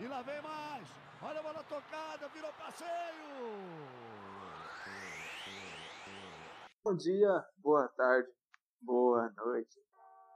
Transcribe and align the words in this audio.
E 0.00 0.06
lá 0.06 0.22
vem 0.22 0.40
mais. 0.42 0.88
Olha 1.20 1.40
a 1.40 1.42
bola 1.42 1.64
tocada, 1.64 2.28
virou 2.28 2.52
passeio. 2.52 2.88
Bom 6.84 6.94
dia, 6.94 7.44
boa 7.56 7.88
tarde, 7.88 8.32
boa 8.80 9.28
noite. 9.30 9.76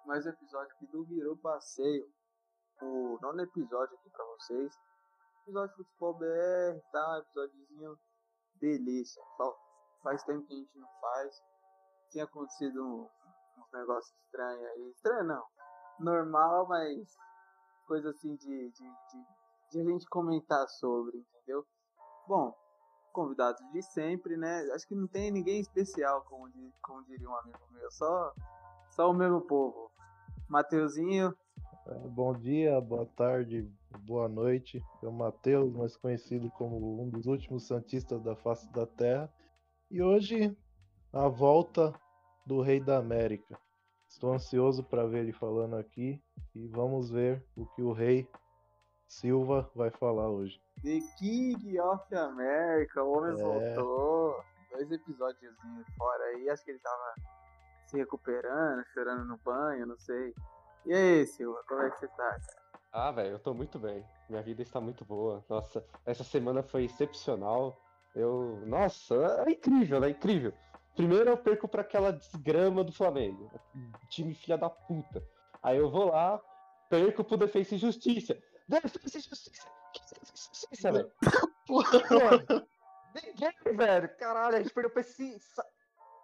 Mais 0.04 0.26
um 0.26 0.30
episódio 0.30 0.74
aqui 0.74 0.86
do 0.88 1.04
Virou 1.04 1.36
Passeio. 1.36 2.12
O 2.82 3.16
nono 3.22 3.40
episódio 3.40 3.96
aqui 3.96 4.10
pra 4.10 4.24
vocês. 4.24 4.76
Episódio 5.44 5.76
de 5.76 5.84
futebol 5.84 6.14
BR, 6.14 6.80
tá? 6.90 7.18
Episódiozinho 7.18 7.96
delícia. 8.56 9.22
Faz 10.02 10.24
tempo 10.24 10.44
que 10.48 10.54
a 10.54 10.56
gente 10.56 10.76
não 10.76 10.88
faz. 11.00 11.40
Tinha 12.10 12.24
acontecido 12.24 12.84
um, 12.84 13.08
uns 13.58 13.72
negócios 13.72 14.12
estranhos 14.24 14.66
aí. 14.72 14.90
Estranho 14.90 15.24
não. 15.24 15.46
Normal, 16.00 16.66
mas 16.66 17.16
coisa 17.86 18.10
assim 18.10 18.34
de, 18.34 18.70
de, 18.70 18.82
de 18.82 19.41
de 19.72 19.80
a 19.80 19.84
gente 19.84 20.06
comentar 20.06 20.68
sobre, 20.68 21.16
entendeu? 21.18 21.64
Bom, 22.28 22.54
convidados 23.12 23.60
de 23.72 23.82
sempre, 23.82 24.36
né? 24.36 24.68
Acho 24.74 24.86
que 24.86 24.94
não 24.94 25.06
tem 25.06 25.30
ninguém 25.30 25.60
especial, 25.60 26.22
como, 26.28 26.48
como 26.82 27.04
diria 27.04 27.28
um 27.28 27.36
amigo 27.36 27.58
meu, 27.70 27.90
só, 27.90 28.32
só 28.90 29.10
o 29.10 29.14
mesmo 29.14 29.40
povo. 29.40 29.90
Mateuzinho. 30.48 31.34
É, 31.86 32.08
bom 32.08 32.32
dia, 32.34 32.80
boa 32.80 33.06
tarde, 33.16 33.68
boa 34.00 34.28
noite. 34.28 34.80
Eu, 35.02 35.10
Mateus, 35.10 35.72
mais 35.74 35.96
conhecido 35.96 36.50
como 36.50 37.02
um 37.02 37.08
dos 37.08 37.26
últimos 37.26 37.66
Santistas 37.66 38.22
da 38.22 38.36
face 38.36 38.70
da 38.72 38.86
Terra. 38.86 39.32
E 39.90 40.02
hoje, 40.02 40.56
a 41.12 41.28
volta 41.28 41.92
do 42.46 42.60
Rei 42.60 42.80
da 42.80 42.98
América. 42.98 43.58
Estou 44.08 44.32
ansioso 44.32 44.84
para 44.84 45.06
ver 45.06 45.20
ele 45.20 45.32
falando 45.32 45.76
aqui 45.76 46.22
e 46.54 46.68
vamos 46.68 47.10
ver 47.10 47.42
o 47.56 47.66
que 47.66 47.82
o 47.82 47.92
Rei 47.92 48.28
Silva 49.12 49.70
vai 49.74 49.90
falar 49.90 50.30
hoje. 50.30 50.58
The 50.82 50.98
King 51.18 51.78
of 51.80 52.14
America, 52.14 53.04
o 53.04 53.18
homem 53.18 53.38
é. 53.38 53.42
voltou. 53.76 54.42
Dois 54.70 54.90
episódios 54.90 55.54
fora 55.98 56.24
aí, 56.24 56.48
acho 56.48 56.64
que 56.64 56.70
ele 56.70 56.78
tava 56.78 57.14
se 57.86 57.98
recuperando, 57.98 58.82
chorando 58.94 59.26
no 59.26 59.36
banho, 59.44 59.86
não 59.86 59.98
sei. 59.98 60.34
E 60.86 60.94
aí, 60.94 61.26
Silva, 61.26 61.62
como 61.68 61.82
é 61.82 61.90
que 61.90 61.98
você 61.98 62.08
tá, 62.08 62.16
cara? 62.16 62.62
Ah, 62.90 63.10
velho, 63.10 63.32
eu 63.32 63.38
tô 63.38 63.52
muito 63.52 63.78
bem. 63.78 64.02
Minha 64.30 64.42
vida 64.42 64.62
está 64.62 64.80
muito 64.80 65.04
boa. 65.04 65.44
Nossa, 65.46 65.84
essa 66.06 66.24
semana 66.24 66.62
foi 66.62 66.84
excepcional. 66.84 67.78
Eu. 68.14 68.62
Nossa, 68.64 69.44
é 69.46 69.50
incrível, 69.50 70.00
né? 70.00 70.08
Incrível. 70.08 70.54
Primeiro 70.96 71.28
eu 71.28 71.36
perco 71.36 71.68
para 71.68 71.82
aquela 71.82 72.12
desgrama 72.12 72.82
do 72.82 72.92
Flamengo. 72.92 73.50
Time 74.08 74.34
filha 74.34 74.56
da 74.56 74.70
puta. 74.70 75.22
Aí 75.62 75.76
eu 75.76 75.90
vou 75.90 76.06
lá, 76.06 76.40
perco 76.88 77.22
pro 77.22 77.36
Defesa 77.36 77.74
e 77.74 77.78
Justiça. 77.78 78.36
Defesa 78.80 79.18
e 79.18 79.20
Justiça. 79.20 79.68
Justiça, 80.34 80.92
velho. 80.92 81.12
Ninguém, 83.14 83.76
velho. 83.76 84.16
Caralho, 84.16 84.56
a 84.56 84.62
gente 84.62 84.72
perdeu 84.72 84.90
pra 84.90 85.02
esse. 85.02 85.38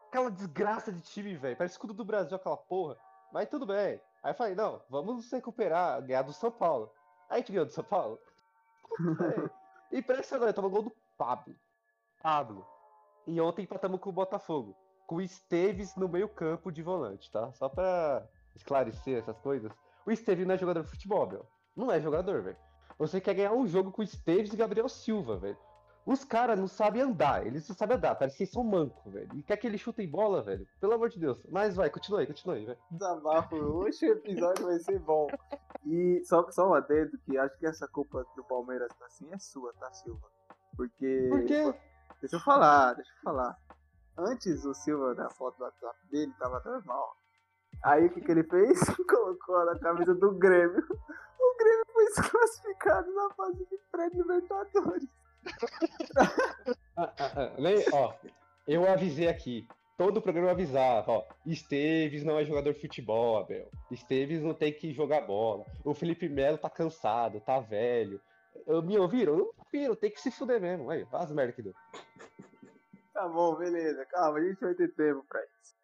Aquela 0.09 0.31
desgraça 0.31 0.91
de 0.91 1.03
time, 1.03 1.37
velho. 1.37 1.57
Parece 1.57 1.75
escudo 1.75 1.93
do 1.93 2.05
Brasil, 2.05 2.35
aquela 2.35 2.57
porra. 2.57 2.97
Mas 3.33 3.51
tudo 3.51 3.67
bem. 3.67 4.01
Aí 4.23 4.33
eu 4.33 4.35
falei, 4.35 4.55
não, 4.55 4.83
vamos 4.89 5.31
recuperar, 5.31 6.03
ganhar 6.03 6.23
do 6.23 6.33
São 6.33 6.51
Paulo. 6.51 6.91
Aí 7.29 7.37
a 7.37 7.39
gente 7.41 7.53
ganhou 7.53 7.67
do 7.67 7.73
São 7.73 7.85
Paulo. 7.85 8.19
Impressionante, 9.93 10.55
tava 10.55 10.69
gol 10.69 10.83
do 10.83 10.97
Pablo. 11.19 11.55
Pablo. 12.23 12.67
E 13.27 13.39
ontem 13.41 13.62
empatamos 13.62 14.01
com 14.01 14.09
o 14.09 14.12
Botafogo. 14.12 14.75
Com 15.07 15.17
o 15.17 15.21
Esteves 15.21 15.95
no 15.97 16.09
meio 16.09 16.29
campo 16.29 16.73
de 16.73 16.83
volante, 16.83 17.31
tá? 17.31 17.53
Só 17.53 17.69
pra 17.69 18.27
esclarecer 18.57 19.19
essas 19.19 19.39
coisas. 19.41 19.71
O 20.07 20.11
Esteves 20.11 20.47
não 20.47 20.55
é 20.55 20.59
jogador 20.59 20.83
de 20.83 20.91
futebol, 20.91 21.29
meu. 21.29 21.47
Não 21.79 21.93
é 21.93 22.01
jogador, 22.01 22.43
velho. 22.43 22.57
Você 22.98 23.21
quer 23.21 23.34
ganhar 23.34 23.53
um 23.53 23.65
jogo 23.65 23.93
com 23.93 24.03
o 24.03 24.05
Esteves 24.05 24.53
e 24.53 24.57
Gabriel 24.57 24.89
Silva, 24.89 25.37
velho. 25.37 25.57
Os 26.05 26.25
caras 26.25 26.59
não 26.59 26.67
sabem 26.67 27.03
andar, 27.03 27.47
eles 27.47 27.69
não 27.69 27.77
sabem 27.77 27.97
andar, 27.97 28.17
parece 28.17 28.37
que 28.37 28.43
eles 28.43 28.53
são 28.53 28.65
mancos, 28.65 29.12
velho. 29.12 29.29
E 29.37 29.43
quer 29.45 29.57
que 29.59 29.67
eles 29.67 29.81
chutem 29.81 30.11
bola, 30.11 30.43
velho? 30.43 30.67
Pelo 30.81 30.95
amor 30.95 31.09
de 31.09 31.21
Deus. 31.21 31.39
Mas 31.49 31.77
vai, 31.77 31.89
continua 31.89 32.21
aí, 32.21 32.27
continua 32.27 32.56
aí, 32.56 32.65
velho. 32.65 32.78
Desabafo, 32.91 33.55
hoje 33.55 34.09
o 34.09 34.12
episódio 34.12 34.65
vai 34.65 34.78
ser 34.81 34.99
bom. 34.99 35.28
E 35.87 36.21
só, 36.25 36.50
só 36.50 36.69
um 36.69 36.75
adendo 36.75 37.16
que 37.19 37.39
acho 37.39 37.56
que 37.59 37.66
essa 37.66 37.87
culpa 37.87 38.27
do 38.34 38.43
Palmeiras 38.43 38.89
tá 38.99 39.06
assim 39.06 39.33
é 39.33 39.39
sua, 39.39 39.72
tá, 39.75 39.93
Silva? 39.93 40.27
Porque. 40.77 41.28
Por 41.31 41.45
quê? 41.45 41.75
Deixa 42.21 42.34
eu 42.34 42.41
falar, 42.41 42.95
deixa 42.95 43.12
eu 43.12 43.22
falar. 43.22 43.56
Antes 44.16 44.65
o 44.65 44.75
Silva, 44.75 45.15
na 45.15 45.31
foto 45.31 45.56
do 45.59 45.65
WhatsApp 45.65 45.97
dele, 46.10 46.33
tava 46.41 46.60
normal. 46.65 47.16
Aí 47.84 48.06
o 48.06 48.10
que, 48.10 48.21
que 48.21 48.33
ele 48.33 48.43
fez? 48.43 48.81
Colocou 49.09 49.65
na 49.65 49.78
camisa 49.78 50.15
do 50.15 50.33
Grêmio. 50.33 50.83
O 51.38 51.56
Grêmio 51.56 51.87
foi 51.93 52.04
desclassificado 52.06 53.15
na 53.15 53.31
fase 53.31 53.66
de 53.66 53.78
pré-libertadores. 53.91 55.09
ah, 56.97 57.12
ah, 57.19 57.32
ah, 57.37 57.53
ó, 57.93 58.15
eu 58.66 58.88
avisei 58.91 59.28
aqui. 59.28 59.66
Todo 59.97 60.19
o 60.19 60.22
programa 60.22 60.53
avisava, 60.53 61.10
ó. 61.10 61.25
Esteves 61.44 62.22
não 62.22 62.38
é 62.38 62.44
jogador 62.44 62.72
de 62.72 62.81
futebol, 62.81 63.38
Abel. 63.38 63.69
Esteves 63.91 64.43
não 64.43 64.54
tem 64.54 64.72
que 64.72 64.93
jogar 64.93 65.22
bola. 65.22 65.65
O 65.84 65.93
Felipe 65.93 66.28
Melo 66.28 66.56
tá 66.56 66.71
cansado, 66.71 67.41
tá 67.41 67.59
velho. 67.59 68.21
Eu, 68.66 68.82
me 68.82 68.97
ouviram? 68.97 69.37
Não 69.37 69.50
ouviram, 69.59 69.97
tem 69.97 70.10
que 70.10 70.21
se 70.21 70.31
fuder 70.31 70.60
mesmo. 70.60 70.91
Aí, 70.91 71.04
faz 71.06 71.31
merda 71.32 71.53
que 71.53 71.62
deu. 71.62 71.75
Tá 73.12 73.28
bom, 73.28 73.56
beleza. 73.56 74.04
Calma, 74.06 74.38
a 74.38 74.43
gente 74.43 74.60
vai 74.60 74.75
ter 74.75 74.94
tempo 74.94 75.25
pra 75.28 75.41
isso. 75.44 75.77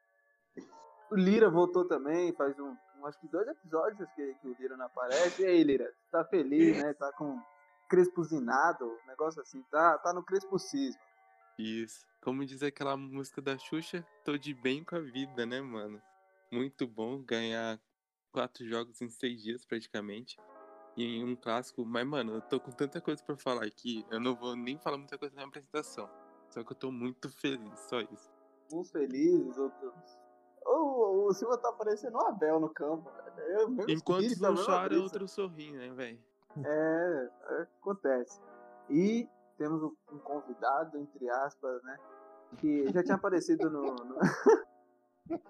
O 1.10 1.16
Lira 1.16 1.50
voltou 1.50 1.84
também, 1.84 2.32
faz 2.34 2.58
um 2.58 2.76
acho 3.06 3.18
que 3.20 3.28
dois 3.28 3.46
episódios 3.48 4.08
que, 4.14 4.34
que, 4.34 4.48
o 4.48 4.54
Lira 4.54 4.76
não 4.76 4.86
aparece. 4.86 5.42
E 5.42 5.46
aí, 5.46 5.62
Lira, 5.62 5.92
tá 6.10 6.24
feliz, 6.24 6.82
né? 6.82 6.94
Tá 6.94 7.12
com 7.12 7.40
crespuzinado, 7.88 8.98
negócio 9.06 9.40
assim, 9.40 9.62
tá, 9.70 9.98
tá 9.98 10.12
no 10.12 10.24
crespucismo. 10.24 11.00
Isso. 11.58 12.06
Como 12.20 12.44
diz 12.44 12.62
aquela 12.62 12.96
música 12.96 13.40
da 13.40 13.56
Xuxa, 13.58 14.04
tô 14.24 14.36
de 14.36 14.54
bem 14.54 14.82
com 14.82 14.96
a 14.96 15.00
vida, 15.00 15.44
né, 15.44 15.60
mano? 15.60 16.00
Muito 16.50 16.86
bom 16.86 17.22
ganhar 17.22 17.78
quatro 18.32 18.66
jogos 18.66 19.00
em 19.00 19.08
seis 19.08 19.42
dias, 19.42 19.64
praticamente. 19.64 20.36
E 20.96 21.04
em 21.04 21.24
um 21.24 21.36
clássico. 21.36 21.84
Mas, 21.84 22.06
mano, 22.06 22.34
eu 22.34 22.40
tô 22.40 22.58
com 22.58 22.70
tanta 22.70 23.00
coisa 23.00 23.22
para 23.22 23.36
falar 23.36 23.64
aqui, 23.64 24.04
eu 24.10 24.18
não 24.18 24.34
vou 24.34 24.56
nem 24.56 24.78
falar 24.78 24.96
muita 24.96 25.18
coisa 25.18 25.34
na 25.36 25.44
apresentação. 25.44 26.08
Só 26.50 26.62
que 26.64 26.72
eu 26.72 26.76
tô 26.76 26.90
muito 26.90 27.28
feliz, 27.28 27.78
só 27.80 28.00
isso. 28.00 28.32
Uns 28.72 28.90
felizes, 28.90 29.58
outros 29.58 30.23
o, 30.66 31.26
o 31.26 31.34
Silva 31.34 31.58
tá 31.58 31.72
parecendo 31.72 32.16
o 32.16 32.26
Abel 32.26 32.60
no 32.60 32.68
campo, 32.68 33.10
velho. 33.36 33.84
Enquanto 33.88 34.24
um 34.24 34.64
chora, 34.64 34.98
outro 35.00 35.28
sorri, 35.28 35.72
né, 35.72 35.90
velho? 35.90 36.18
É, 36.64 37.30
é, 37.50 37.66
acontece. 37.80 38.40
E 38.88 39.28
temos 39.58 39.82
um, 39.82 39.92
um, 40.12 40.18
convidado, 40.18 40.98
entre 40.98 41.28
aspas, 41.30 41.82
né? 41.82 41.96
Que 42.58 42.92
já 42.92 43.02
tinha 43.02 43.16
aparecido 43.16 43.70
no. 43.70 43.82
no... 43.82 44.16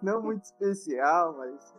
Não 0.00 0.22
muito 0.22 0.44
especial, 0.44 1.36
mas. 1.36 1.74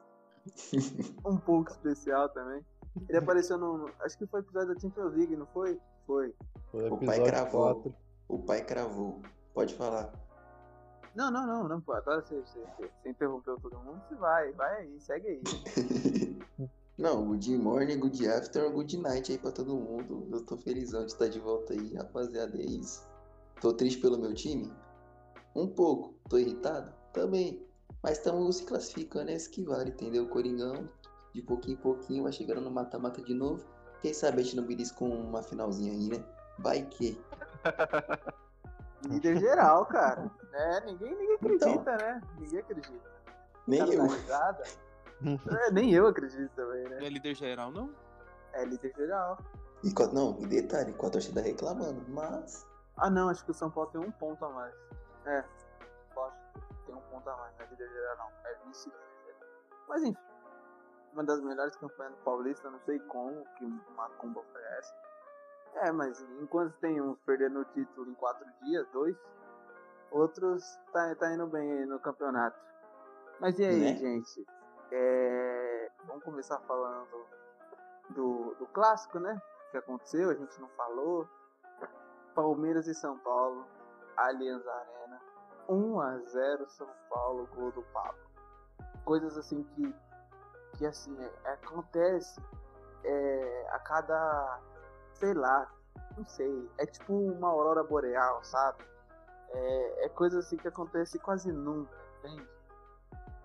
um 1.25 1.37
pouco 1.37 1.71
especial 1.71 2.29
também. 2.29 2.63
Ele 3.07 3.17
apareceu 3.17 3.57
no. 3.57 3.89
Acho 4.01 4.17
que 4.17 4.27
foi 4.27 4.41
episódio 4.41 4.73
da 4.73 4.79
Champions 4.79 5.13
League, 5.13 5.35
não 5.35 5.45
foi? 5.47 5.79
Foi. 6.05 6.35
Foi 6.71 6.89
o 6.89 6.97
pai 6.97 7.23
cravou. 7.23 7.75
4. 7.75 7.95
O 8.27 8.39
pai 8.39 8.63
cravou. 8.63 9.21
Pode 9.53 9.73
falar. 9.75 10.11
Não, 11.19 11.29
não, 11.29 11.45
não, 11.45 11.67
não, 11.67 11.81
pô. 11.81 11.91
Agora 11.91 12.21
você, 12.21 12.39
você, 12.39 12.65
você 12.77 13.09
interrompeu 13.09 13.59
todo 13.59 13.77
mundo, 13.79 14.01
você 14.07 14.15
vai, 14.15 14.53
vai 14.53 14.83
aí, 14.83 15.01
segue 15.01 15.27
aí. 15.27 15.41
não, 16.97 17.27
good 17.27 17.57
morning, 17.57 17.99
good 17.99 18.25
afternoon, 18.25 18.71
good 18.71 18.97
night 18.99 19.29
aí 19.29 19.37
pra 19.37 19.51
todo 19.51 19.75
mundo. 19.75 20.25
Eu 20.31 20.45
tô 20.45 20.55
felizão 20.55 21.05
de 21.05 21.11
estar 21.11 21.27
de 21.27 21.37
volta 21.37 21.73
aí, 21.73 21.93
rapaziada, 21.93 22.57
é 22.57 22.61
isso. 22.61 23.05
Tô 23.59 23.73
triste 23.73 23.99
pelo 23.99 24.17
meu 24.17 24.33
time? 24.33 24.73
Um 25.53 25.67
pouco. 25.67 26.13
Tô 26.29 26.37
irritado? 26.37 26.93
Também. 27.11 27.67
Mas 28.01 28.17
estamos 28.17 28.55
se 28.55 28.63
classificando, 28.63 29.29
é 29.29 29.33
isso 29.33 29.51
que 29.51 29.61
vale, 29.61 29.89
entendeu? 29.89 30.25
Coringão, 30.29 30.87
de 31.33 31.41
pouquinho 31.41 31.77
em 31.77 31.81
pouquinho, 31.81 32.23
vai 32.23 32.31
chegando 32.31 32.61
no 32.61 32.71
mata-mata 32.71 33.21
de 33.21 33.33
novo. 33.33 33.61
Quem 34.01 34.13
sabe 34.13 34.39
a 34.39 34.43
gente 34.43 34.55
não 34.55 34.63
belisca 34.63 34.97
com 34.97 35.09
uma 35.09 35.43
finalzinha 35.43 35.91
aí, 35.91 36.17
né? 36.17 36.23
Vai 36.59 36.85
que. 36.85 37.19
Líder 39.07 39.37
geral, 39.37 39.85
cara. 39.85 40.29
É, 40.53 40.81
ninguém, 40.81 41.15
ninguém 41.15 41.35
acredita, 41.35 41.69
então, 41.69 41.97
né? 41.97 42.21
Ninguém 42.37 42.59
acredita. 42.59 43.11
Nem 43.67 43.93
eu. 43.93 44.05
é, 45.57 45.71
nem 45.71 45.93
eu 45.93 46.07
acredito 46.07 46.51
também, 46.55 46.83
né? 46.89 46.97
Não 46.97 47.05
é 47.05 47.09
líder 47.09 47.35
geral, 47.35 47.71
não? 47.71 47.93
É 48.53 48.65
líder 48.65 48.93
geral. 48.95 49.37
E, 49.83 49.93
não, 50.13 50.37
e 50.39 50.47
detalhe, 50.47 50.91
com 50.93 51.07
a 51.07 51.09
torcida 51.09 51.41
reclamando, 51.41 52.03
mas. 52.09 52.67
Ah, 52.97 53.09
não, 53.09 53.29
acho 53.29 53.45
que 53.45 53.51
o 53.51 53.53
São 53.53 53.71
Paulo 53.71 53.89
tem 53.91 54.01
um 54.01 54.11
ponto 54.11 54.43
a 54.43 54.49
mais. 54.49 54.75
É, 55.25 55.39
acho 55.39 56.51
que 56.53 56.85
tem 56.85 56.95
um 56.95 57.01
ponto 57.01 57.29
a 57.29 57.37
mais, 57.37 57.55
não 57.57 57.65
é 57.65 57.69
líder 57.69 57.89
geral, 57.89 58.17
não. 58.17 58.51
É 58.51 58.55
vice-líder. 58.65 59.09
Mas 59.87 60.03
enfim, 60.03 60.19
uma 61.13 61.23
das 61.23 61.41
melhores 61.41 61.75
campanhas 61.77 62.13
do 62.13 62.19
Paulista, 62.23 62.69
não 62.69 62.79
sei 62.81 62.99
como, 62.99 63.43
que 63.57 63.65
uma 63.65 64.09
comba 64.17 64.41
foi 64.51 64.61
essa. 64.77 64.93
É, 65.75 65.91
mas 65.91 66.21
enquanto 66.41 66.73
tem 66.79 67.01
uns 67.01 67.17
perdendo 67.21 67.59
o 67.59 67.65
título 67.65 68.09
em 68.09 68.15
quatro 68.15 68.45
dias, 68.63 68.87
dois, 68.91 69.15
outros 70.11 70.63
tá, 70.91 71.15
tá 71.15 71.33
indo 71.33 71.47
bem 71.47 71.85
no 71.85 71.99
campeonato. 71.99 72.59
Mas 73.39 73.57
e 73.59 73.65
aí, 73.65 73.79
né? 73.79 73.95
gente? 73.95 74.45
É, 74.91 75.91
vamos 76.05 76.23
começar 76.23 76.59
falando 76.61 77.25
do, 78.09 78.55
do 78.55 78.65
clássico, 78.67 79.19
né? 79.19 79.39
que 79.71 79.77
aconteceu, 79.77 80.29
a 80.29 80.33
gente 80.33 80.59
não 80.59 80.67
falou. 80.69 81.27
Palmeiras 82.33 82.87
e 82.87 82.93
São 82.93 83.17
Paulo, 83.19 83.65
Allianz 84.15 84.65
Arena, 84.65 85.21
1 85.67 86.01
a 86.01 86.17
0 86.19 86.69
São 86.69 86.87
Paulo, 87.09 87.47
gol 87.55 87.71
do 87.71 87.81
Pablo. 87.93 88.19
Coisas 89.03 89.37
assim 89.37 89.63
que, 89.63 89.95
que 90.77 90.85
assim, 90.85 91.15
é, 91.21 91.49
acontece 91.51 92.39
é, 93.03 93.67
a 93.71 93.79
cada, 93.79 94.59
sei 95.19 95.33
lá, 95.33 95.69
não 96.17 96.25
sei, 96.25 96.69
é 96.77 96.85
tipo 96.85 97.13
uma 97.13 97.49
aurora 97.49 97.83
boreal, 97.83 98.43
sabe? 98.43 98.83
É, 99.51 100.05
é 100.05 100.09
coisa 100.09 100.39
assim 100.39 100.57
que 100.57 100.67
acontece 100.67 101.19
quase 101.19 101.51
nunca, 101.51 101.97
entende? 102.19 102.47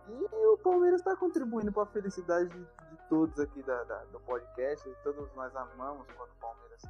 E 0.08 0.46
o 0.46 0.58
Palmeiras 0.58 1.00
está 1.00 1.16
contribuindo 1.16 1.72
para 1.72 1.84
a 1.84 1.86
felicidade 1.86 2.48
de, 2.48 2.58
de, 2.60 3.08
todos 3.08 3.40
aqui 3.40 3.62
da, 3.62 3.84
da, 3.84 4.04
do 4.04 4.20
podcast. 4.20 4.86
Todos 5.02 5.32
nós 5.34 5.54
amamos 5.56 6.06
quando 6.12 6.30
o 6.30 6.40
Palmeiras 6.40 6.82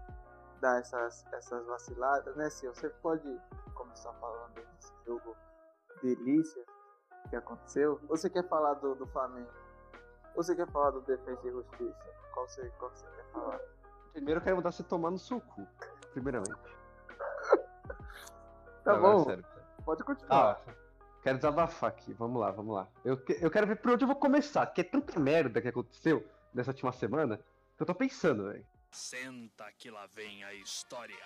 dá 0.61 0.79
essas, 0.79 1.25
essas 1.33 1.65
vaciladas, 1.65 2.35
né, 2.35 2.51
Sil? 2.51 2.75
Você 2.75 2.89
pode 2.89 3.41
começar 3.75 4.13
falando 4.15 4.55
desse 4.55 4.93
jogo 5.07 5.37
delícia 6.03 6.65
que 7.31 7.37
aconteceu? 7.37 8.01
Ou 8.09 8.17
você 8.17 8.29
quer 8.29 8.47
falar 8.49 8.75
do, 8.75 8.95
do 8.97 9.07
Flamengo? 9.07 9.51
Ou 10.35 10.43
você 10.43 10.57
quer 10.57 10.69
falar 10.71 10.91
do 10.91 11.01
Defesa 11.03 11.41
e 11.47 11.51
Justiça? 11.51 12.15
Qual 12.33 12.49
você, 12.49 12.69
qual 12.79 12.91
você 12.91 13.07
quer 13.07 13.25
falar? 13.33 13.61
Primeiro 14.14 14.38
eu 14.38 14.44
quero 14.44 14.56
mandar 14.56 14.70
você 14.70 14.84
tomar 14.84 15.11
no 15.11 15.19
seu 15.19 15.40
cu, 15.40 15.66
primeiramente. 16.12 16.55
tá 18.84 18.94
bom. 18.96 19.25
Sério, 19.25 19.44
pode 19.84 20.05
continuar. 20.05 20.52
Ah, 20.52 20.72
quero 21.20 21.37
desabafar 21.38 21.90
aqui, 21.90 22.12
vamos 22.12 22.40
lá, 22.40 22.52
vamos 22.52 22.76
lá. 22.76 22.88
Eu, 23.05 23.20
eu 23.40 23.50
quero 23.50 23.66
ver 23.66 23.76
por 23.76 23.90
onde 23.90 24.05
eu 24.05 24.08
vou 24.08 24.16
começar, 24.16 24.64
que 24.66 24.81
é 24.81 24.84
tanta 24.84 25.19
merda 25.19 25.61
que 25.61 25.66
aconteceu 25.66 26.25
nessa 26.55 26.70
última 26.70 26.93
semana 26.93 27.38
que 27.76 27.82
eu 27.82 27.87
tô 27.87 27.94
pensando, 27.94 28.44
velho. 28.44 28.64
Senta 28.93 29.64
que 29.76 29.90
lá 29.90 30.06
vem 30.06 30.44
a 30.44 30.55
história. 30.55 31.16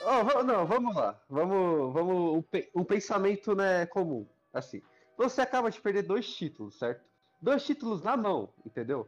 Oh, 0.00 0.42
não, 0.42 0.66
vamos 0.66 0.96
lá. 0.96 1.20
Vamos, 1.28 1.92
vamos. 1.92 2.44
Um, 2.74 2.80
um 2.80 2.84
pensamento 2.84 3.54
né, 3.54 3.84
comum. 3.84 4.26
Assim. 4.50 4.80
Você 5.18 5.42
acaba 5.42 5.70
de 5.70 5.78
perder 5.78 6.02
dois 6.04 6.26
títulos, 6.34 6.78
certo? 6.78 7.04
Dois 7.38 7.64
títulos 7.66 8.02
na 8.02 8.16
mão, 8.16 8.52
entendeu? 8.64 9.06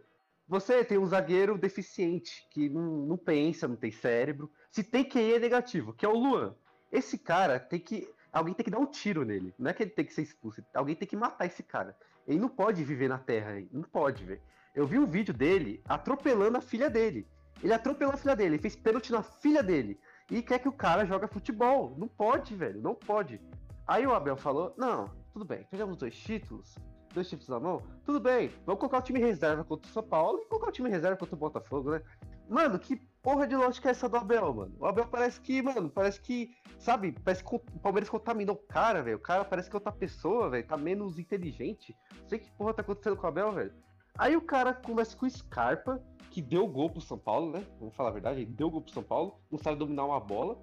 Você 0.49 0.85
tem 0.85 0.97
um 0.97 1.07
zagueiro 1.07 1.59
deficiente, 1.59 2.47
que 2.51 2.69
não, 2.69 3.05
não 3.07 3.17
pensa, 3.17 3.67
não 3.67 3.75
tem 3.75 3.91
cérebro. 3.91 4.51
Se 4.71 4.85
tem 4.85 5.05
QI 5.05 5.35
é 5.35 5.39
negativo, 5.41 5.93
que 5.93 6.07
é 6.07 6.09
o 6.09 6.17
Luan. 6.17 6.55
Esse 6.91 7.19
cara 7.19 7.59
tem 7.59 7.81
que. 7.81 8.09
Alguém 8.33 8.55
tem 8.55 8.65
que 8.65 8.71
dar 8.71 8.79
um 8.79 8.87
tiro 8.87 9.25
nele. 9.25 9.53
Não 9.59 9.71
é 9.71 9.75
que 9.75 9.83
ele 9.83 9.91
tem 9.91 10.05
que 10.05 10.15
ser 10.15 10.23
expulso. 10.23 10.63
Alguém 10.75 10.95
tem 10.95 11.09
que 11.09 11.17
matar 11.17 11.47
esse 11.47 11.63
cara. 11.63 11.97
Ele 12.27 12.39
não 12.39 12.49
pode 12.49 12.85
viver 12.85 13.09
na 13.09 13.19
Terra. 13.19 13.61
Não 13.73 13.83
pode, 13.83 14.25
velho. 14.25 14.41
Eu 14.75 14.87
vi 14.87 14.99
um 14.99 15.07
vídeo 15.07 15.35
dele 15.35 15.83
atropelando 15.89 16.59
a 16.59 16.61
filha 16.61 16.89
dele. 16.89 17.27
Ele 17.63 17.73
atropelou 17.73 18.15
a 18.15 18.19
filha 18.19 18.37
dele, 18.37 18.57
ele 18.57 18.63
fez 18.63 18.77
pênalti 18.77 19.11
na 19.11 19.23
filha 19.23 19.63
dele. 19.63 19.99
E 20.31 20.43
quer 20.43 20.59
que 20.59 20.69
o 20.69 20.73
cara 20.73 21.07
joga 21.07 21.27
futebol. 21.27 21.97
Não 21.97 22.07
pode, 22.07 22.55
velho, 22.55 22.81
não 22.81 22.95
pode. 22.95 23.41
Aí 23.87 24.07
o 24.07 24.13
Abel 24.13 24.37
falou: 24.37 24.75
Não, 24.77 25.11
tudo 25.33 25.45
bem, 25.45 25.67
pegamos 25.71 25.97
dois 25.97 26.17
títulos, 26.17 26.77
dois 27.17 27.29
títulos 27.29 27.49
na 27.49 27.59
mão, 27.59 27.83
tudo 28.05 28.21
bem, 28.21 28.51
vamos 28.67 28.79
colocar 28.79 28.99
o 28.99 29.03
time 29.03 29.19
reserva 29.19 29.65
contra 29.65 29.89
o 29.89 29.93
São 29.93 30.03
Paulo 30.03 30.39
e 30.39 30.47
colocar 30.47 30.69
o 30.69 30.73
time 30.73 30.91
reserva 30.91 31.17
contra 31.17 31.35
o 31.35 31.39
Botafogo, 31.39 31.91
né? 31.91 32.03
Mano, 32.49 32.79
que 32.79 32.97
porra 33.23 33.47
de 33.47 33.57
lógica 33.57 33.89
é 33.89 33.91
essa 33.91 34.09
do 34.09 34.17
Abel, 34.19 34.53
mano? 34.53 34.77
O 34.79 34.87
Abel 34.87 35.07
parece 35.07 35.41
que, 35.41 35.63
mano, 35.63 35.89
parece 35.89 36.21
que, 36.21 36.51
sabe, 36.79 37.13
parece 37.25 37.43
que 37.43 37.57
o 37.57 37.59
Palmeiras 37.59 38.09
contaminou 38.09 38.55
o 38.55 38.59
cara, 38.59 39.03
velho. 39.03 39.17
O 39.17 39.21
cara 39.21 39.45
parece 39.45 39.69
que 39.69 39.75
é 39.75 39.79
outra 39.79 39.91
pessoa, 39.91 40.51
velho, 40.51 40.67
tá 40.67 40.77
menos 40.77 41.19
inteligente. 41.19 41.97
Não 42.21 42.29
sei 42.29 42.39
que 42.39 42.53
porra 42.53 42.75
tá 42.75 42.83
acontecendo 42.83 43.17
com 43.17 43.25
o 43.25 43.29
Abel, 43.29 43.51
velho. 43.51 43.73
Aí 44.17 44.37
o 44.37 44.41
cara 44.43 44.75
começa 44.75 45.17
com 45.17 45.27
o 45.27 45.31
Scarpa, 45.31 46.01
que 46.31 46.41
deu 46.41 46.69
gol 46.69 46.91
pro 46.91 47.01
São 47.01 47.19
Paulo, 47.19 47.51
né? 47.51 47.65
Vamos 47.81 47.97
falar 47.97 48.11
a 48.11 48.13
verdade, 48.13 48.43
ele 48.43 48.53
deu 48.53 48.71
gol 48.71 48.83
pro 48.83 48.93
São 48.93 49.03
Paulo, 49.03 49.41
não 49.51 49.59
sabe 49.59 49.79
dominar 49.79 50.05
uma 50.05 50.21
bola. 50.21 50.63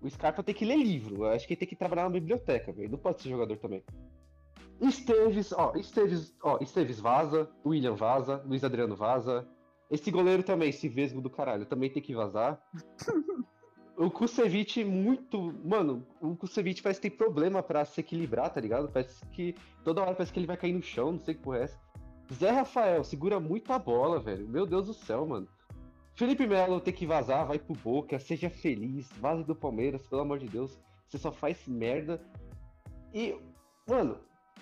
O 0.00 0.08
Scarpa 0.08 0.42
tem 0.44 0.54
que 0.54 0.64
ler 0.64 0.76
livro, 0.76 1.26
acho 1.26 1.46
que 1.46 1.54
ele 1.54 1.58
tem 1.58 1.68
que 1.68 1.76
trabalhar 1.76 2.04
na 2.04 2.10
biblioteca, 2.10 2.72
velho. 2.72 2.88
Não 2.88 2.98
pode 2.98 3.20
ser 3.20 3.30
jogador 3.30 3.56
também. 3.58 3.82
Esteves, 4.80 5.52
ó, 5.52 5.72
Esteves, 5.76 6.36
ó, 6.42 6.58
Esteves 6.60 7.00
vaza, 7.00 7.50
William 7.64 7.94
vaza, 7.94 8.42
Luiz 8.46 8.62
Adriano 8.62 8.94
vaza. 8.94 9.46
Esse 9.90 10.10
goleiro 10.10 10.42
também, 10.42 10.68
esse 10.68 10.88
vesgo 10.88 11.20
do 11.20 11.30
caralho, 11.30 11.66
também 11.66 11.90
tem 11.90 12.02
que 12.02 12.14
vazar. 12.14 12.62
o 13.96 14.10
Kusevich 14.10 14.84
muito. 14.84 15.54
Mano, 15.64 16.06
o 16.20 16.36
Kusevich 16.36 16.82
parece 16.82 17.00
que 17.00 17.08
tem 17.08 17.18
problema 17.18 17.62
para 17.62 17.84
se 17.84 18.00
equilibrar, 18.00 18.52
tá 18.52 18.60
ligado? 18.60 18.88
Parece 18.88 19.24
que. 19.32 19.54
Toda 19.82 20.02
hora 20.02 20.14
parece 20.14 20.32
que 20.32 20.38
ele 20.38 20.46
vai 20.46 20.56
cair 20.56 20.74
no 20.74 20.82
chão, 20.82 21.12
não 21.12 21.20
sei 21.20 21.34
o 21.34 21.36
que 21.36 21.42
porra 21.42 21.58
é 21.58 21.62
essa. 21.62 21.78
Zé 22.32 22.50
Rafael 22.50 23.02
segura 23.02 23.40
muito 23.40 23.72
a 23.72 23.78
bola, 23.78 24.20
velho. 24.20 24.46
Meu 24.46 24.66
Deus 24.66 24.86
do 24.86 24.94
céu, 24.94 25.26
mano. 25.26 25.48
Felipe 26.14 26.46
Melo 26.46 26.80
tem 26.80 26.92
que 26.92 27.06
vazar, 27.06 27.46
vai 27.46 27.58
pro 27.58 27.74
Boca, 27.76 28.18
seja 28.18 28.50
feliz, 28.50 29.08
vaze 29.20 29.44
do 29.44 29.54
Palmeiras, 29.54 30.06
pelo 30.06 30.22
amor 30.22 30.38
de 30.38 30.48
Deus. 30.48 30.78
Você 31.06 31.16
só 31.16 31.32
faz 31.32 31.66
merda. 31.66 32.20
E, 33.14 33.40
mano, 33.88 34.18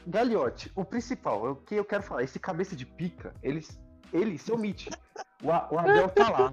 Gagliotti, 0.06 0.72
o 0.74 0.84
principal, 0.84 1.52
o 1.52 1.56
que 1.56 1.74
eu 1.74 1.84
quero 1.84 2.02
falar, 2.02 2.22
esse 2.22 2.38
cabeça 2.38 2.74
de 2.74 2.84
pica, 2.84 3.34
ele, 3.42 3.64
ele 4.12 4.38
se 4.38 4.52
omite. 4.52 4.90
O, 5.42 5.48
o 5.48 5.78
Abel 5.78 6.08
tá 6.10 6.28
lá. 6.28 6.52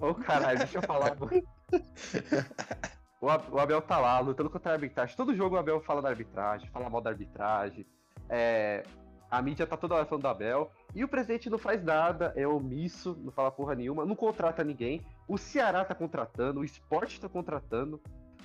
Ô 0.00 0.08
oh, 0.08 0.14
caralho, 0.14 0.58
deixa 0.58 0.78
eu 0.78 0.82
falar. 0.82 1.16
O, 3.20 3.26
o 3.26 3.58
Abel 3.58 3.82
tá 3.82 3.98
lá, 3.98 4.18
lutando 4.18 4.48
contra 4.48 4.72
a 4.72 4.74
arbitragem. 4.74 5.14
Todo 5.14 5.34
jogo 5.34 5.56
o 5.56 5.58
Abel 5.58 5.80
fala 5.80 6.00
da 6.00 6.08
arbitragem, 6.08 6.70
fala 6.70 6.88
mal 6.88 7.02
da 7.02 7.10
arbitragem. 7.10 7.86
É, 8.28 8.82
a 9.30 9.40
mídia 9.42 9.66
tá 9.66 9.76
toda 9.76 9.94
hora 9.94 10.06
falando 10.06 10.22
do 10.22 10.28
Abel. 10.28 10.72
E 10.94 11.04
o 11.04 11.08
presidente 11.08 11.50
não 11.50 11.58
faz 11.58 11.84
nada, 11.84 12.32
é 12.34 12.46
omisso, 12.46 13.16
não 13.22 13.30
fala 13.30 13.50
porra 13.50 13.74
nenhuma, 13.74 14.04
não 14.04 14.16
contrata 14.16 14.64
ninguém. 14.64 15.06
O 15.28 15.38
Ceará 15.38 15.84
tá 15.84 15.94
contratando, 15.94 16.60
o 16.60 16.64
esporte 16.64 17.20
tá 17.20 17.28
contratando. 17.28 18.00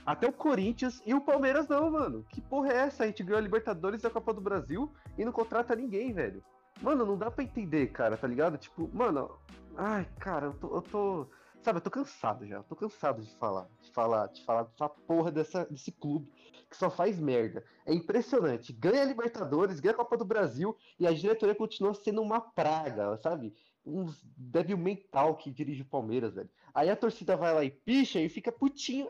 Até 0.06 0.28
o 0.28 0.34
Corinthians 0.34 1.02
e 1.06 1.14
o 1.14 1.22
Palmeiras 1.22 1.68
não, 1.68 1.92
mano. 1.92 2.26
Que 2.30 2.40
porra 2.42 2.72
é 2.72 2.78
essa? 2.78 3.04
A 3.04 3.08
gente 3.08 3.24
ganhou 3.24 3.40
a 3.40 3.42
Libertadores 3.42 4.04
e 4.04 4.08
a 4.08 4.12
Copa 4.12 4.34
do 4.34 4.42
Brasil 4.42 4.92
e 5.18 5.26
não 5.26 5.32
contrata 5.32 5.76
ninguém, 5.76 6.14
velho. 6.14 6.44
Mano, 6.82 7.06
não 7.06 7.18
dá 7.18 7.32
pra 7.32 7.44
entender, 7.44 7.88
cara, 7.88 8.18
tá 8.18 8.28
ligado? 8.28 8.58
Tipo, 8.58 8.90
mano. 8.94 9.32
Ai, 9.76 10.08
cara, 10.20 10.48
eu 10.48 10.54
tô. 10.54 10.76
Eu 10.76 10.82
tô 10.82 11.28
sabe, 11.64 11.78
eu 11.80 11.82
tô 11.82 11.90
cansado 11.90 12.46
já. 12.46 12.58
Eu 12.58 12.64
tô 12.64 12.76
cansado 12.76 13.24
de 13.24 13.36
falar. 13.38 13.68
De 13.82 13.92
falar, 13.92 14.28
de 14.28 14.44
falar 14.44 14.64
dessa 14.64 14.88
porra 14.88 15.32
dessa, 15.32 15.66
desse 15.66 15.92
clube 15.92 16.32
que 16.70 16.78
só 16.78 16.90
faz 16.90 17.20
merda. 17.20 17.64
É 17.86 17.94
impressionante. 17.94 18.74
Ganha 18.74 19.02
a 19.02 19.06
Libertadores, 19.06 19.80
ganha 19.80 19.94
a 19.94 19.98
Copa 19.98 20.18
do 20.18 20.26
Brasil 20.26 20.76
e 21.00 21.08
a 21.08 21.12
diretoria 21.12 21.56
continua 21.56 21.94
sendo 21.94 22.22
uma 22.22 22.40
praga, 22.40 23.18
sabe? 23.18 23.54
Um 23.86 24.12
débil 24.36 24.78
mental 24.78 25.36
que 25.36 25.52
dirige 25.52 25.84
o 25.84 25.90
Palmeiras, 25.90 26.36
velho. 26.36 26.50
Aí 26.74 26.90
a 26.90 26.96
torcida 26.96 27.38
vai 27.38 27.54
lá 27.54 27.64
e 27.64 27.72
picha 27.72 28.20
e 28.20 28.30
fica 28.30 28.52
putinho. 28.52 29.08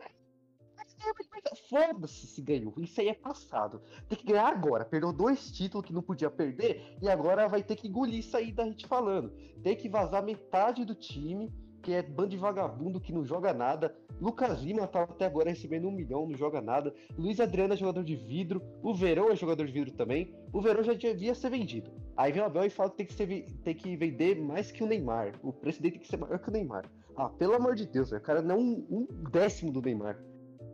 Foda-se 1.68 2.26
se 2.26 2.42
ganhou. 2.42 2.74
Isso 2.78 3.00
aí 3.00 3.08
é 3.08 3.14
passado. 3.14 3.80
Tem 4.08 4.18
que 4.18 4.26
ganhar 4.26 4.48
agora. 4.48 4.84
Perdeu 4.84 5.12
dois 5.12 5.50
títulos 5.50 5.86
que 5.86 5.92
não 5.92 6.02
podia 6.02 6.30
perder 6.30 6.96
e 7.02 7.08
agora 7.08 7.48
vai 7.48 7.62
ter 7.62 7.76
que 7.76 7.88
engolir 7.88 8.20
isso 8.20 8.36
aí 8.36 8.52
da 8.52 8.64
gente 8.64 8.86
falando. 8.86 9.32
Tem 9.62 9.76
que 9.76 9.88
vazar 9.88 10.22
metade 10.22 10.84
do 10.84 10.94
time 10.94 11.52
que 11.86 11.94
é 11.94 12.02
bando 12.02 12.30
de 12.30 12.36
vagabundo 12.36 13.00
que 13.00 13.12
não 13.12 13.24
joga 13.24 13.54
nada. 13.54 13.94
Lucas 14.20 14.60
Lima 14.60 14.88
tá 14.88 15.04
até 15.04 15.24
agora 15.24 15.50
recebendo 15.50 15.86
um 15.86 15.92
milhão, 15.92 16.26
não 16.26 16.36
joga 16.36 16.60
nada. 16.60 16.92
Luiz 17.16 17.38
Adriano 17.38 17.74
é 17.74 17.76
jogador 17.76 18.02
de 18.02 18.16
vidro. 18.16 18.60
O 18.82 18.92
Verão 18.92 19.30
é 19.30 19.36
jogador 19.36 19.64
de 19.64 19.72
vidro 19.72 19.94
também. 19.94 20.34
O 20.52 20.60
Verão 20.60 20.82
já 20.82 20.94
devia 20.94 21.32
ser 21.32 21.48
vendido. 21.48 21.88
Aí 22.16 22.32
vem 22.32 22.42
o 22.42 22.46
Abel 22.46 22.64
e 22.64 22.70
fala 22.70 22.90
que 22.90 22.96
tem 22.96 23.06
que, 23.06 23.14
ser, 23.14 23.46
tem 23.62 23.74
que 23.74 23.96
vender 23.96 24.36
mais 24.40 24.72
que 24.72 24.82
o 24.82 24.86
Neymar. 24.86 25.38
O 25.44 25.52
preço 25.52 25.80
dele 25.80 25.92
tem 25.92 26.00
que 26.00 26.08
ser 26.08 26.16
maior 26.16 26.40
que 26.40 26.48
o 26.48 26.52
Neymar. 26.52 26.90
Ah, 27.16 27.28
pelo 27.28 27.54
amor 27.54 27.76
de 27.76 27.86
Deus, 27.86 28.10
o 28.10 28.20
cara 28.20 28.42
não 28.42 28.56
é 28.56 28.58
um, 28.58 28.86
um 28.90 29.06
décimo 29.30 29.70
do 29.70 29.80
Neymar. 29.80 30.18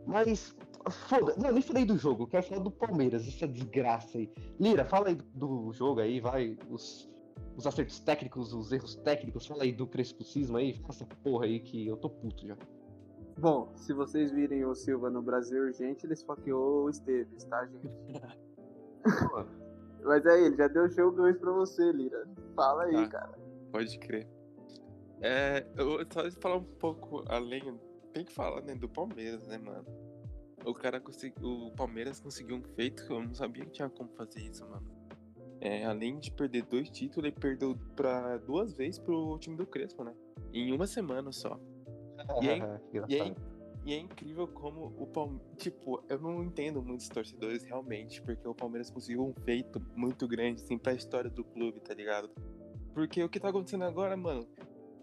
Mas, 0.05 0.55
foda, 0.89 1.35
não, 1.37 1.51
nem 1.51 1.61
falei 1.61 1.85
do 1.85 1.97
jogo, 1.97 2.23
eu 2.23 2.27
quero 2.27 2.43
falar 2.43 2.61
do 2.61 2.71
Palmeiras, 2.71 3.27
essa 3.27 3.47
desgraça 3.47 4.17
aí. 4.17 4.29
Lira, 4.59 4.85
fala 4.85 5.09
aí 5.09 5.17
do 5.33 5.71
jogo 5.71 6.01
aí, 6.01 6.19
vai, 6.19 6.57
os 6.69 7.11
os 7.55 7.67
acertos 7.67 7.99
técnicos, 7.99 8.53
os 8.53 8.71
erros 8.71 8.95
técnicos. 8.95 9.45
Fala 9.45 9.63
aí 9.63 9.71
do 9.71 9.85
Crespucismo 9.87 10.57
aí, 10.57 10.73
faça 10.85 11.05
porra 11.23 11.45
aí 11.45 11.59
que 11.59 11.87
eu 11.87 11.97
tô 11.97 12.09
puto 12.09 12.47
já. 12.47 12.57
Bom, 13.39 13.71
se 13.75 13.93
vocês 13.93 14.31
virem 14.31 14.65
o 14.65 14.75
Silva 14.75 15.09
no 15.09 15.21
Brasil 15.21 15.63
urgente, 15.63 16.05
ele 16.05 16.13
esfaqueou 16.13 16.83
o 16.83 16.89
Esteves, 16.89 17.43
tá, 17.45 17.65
gente? 17.65 17.89
Mas 20.03 20.25
aí, 20.25 20.45
ele 20.45 20.57
já 20.57 20.67
deu 20.67 20.89
show 20.89 21.11
2 21.11 21.37
pra 21.37 21.51
você, 21.51 21.91
Lira. 21.91 22.27
Fala 22.55 22.83
aí, 22.83 22.93
tá. 22.93 23.07
cara. 23.07 23.39
Pode 23.71 23.97
crer. 23.99 24.27
É, 25.21 25.65
eu 25.77 25.99
só 26.11 26.29
falar 26.41 26.57
um 26.57 26.63
pouco 26.63 27.23
além, 27.27 27.79
tem 28.13 28.23
que 28.23 28.31
falar, 28.31 28.61
né, 28.61 28.75
do 28.75 28.87
Palmeiras, 28.87 29.45
né, 29.47 29.57
mano? 29.57 29.85
O 30.65 30.73
cara 30.73 30.99
conseguiu, 30.99 31.67
o 31.67 31.71
Palmeiras 31.71 32.19
conseguiu 32.19 32.57
um 32.57 32.63
feito 32.75 33.05
que 33.05 33.11
eu 33.11 33.21
não 33.21 33.33
sabia 33.33 33.65
que 33.65 33.71
tinha 33.71 33.89
como 33.89 34.09
fazer 34.11 34.41
isso, 34.41 34.65
mano. 34.69 34.85
É, 35.59 35.85
além 35.85 36.19
de 36.19 36.31
perder 36.31 36.63
dois 36.63 36.89
títulos, 36.89 37.29
ele 37.29 37.39
perdeu 37.39 37.77
pra 37.95 38.37
duas 38.37 38.73
vezes 38.73 38.99
pro 38.99 39.37
time 39.39 39.55
do 39.55 39.65
Crespo, 39.65 40.03
né? 40.03 40.13
Em 40.53 40.71
uma 40.73 40.87
semana 40.87 41.31
só. 41.31 41.59
E 42.41 42.47
é, 42.47 42.57
e 43.09 43.15
é, 43.15 43.35
e 43.85 43.93
é 43.93 43.97
incrível 43.97 44.47
como 44.47 44.93
o 44.97 45.07
Palmeiras. 45.07 45.47
Tipo, 45.57 46.03
eu 46.07 46.19
não 46.19 46.43
entendo 46.43 46.81
muitos 46.81 47.09
torcedores 47.09 47.63
realmente, 47.63 48.21
porque 48.21 48.47
o 48.47 48.55
Palmeiras 48.55 48.89
conseguiu 48.89 49.25
um 49.25 49.33
feito 49.43 49.81
muito 49.95 50.27
grande, 50.27 50.61
assim, 50.61 50.77
pra 50.77 50.93
história 50.93 51.29
do 51.29 51.43
clube, 51.43 51.81
tá 51.81 51.93
ligado? 51.93 52.29
Porque 52.93 53.23
o 53.23 53.29
que 53.29 53.39
tá 53.39 53.49
acontecendo 53.49 53.83
agora, 53.83 54.15
mano, 54.15 54.47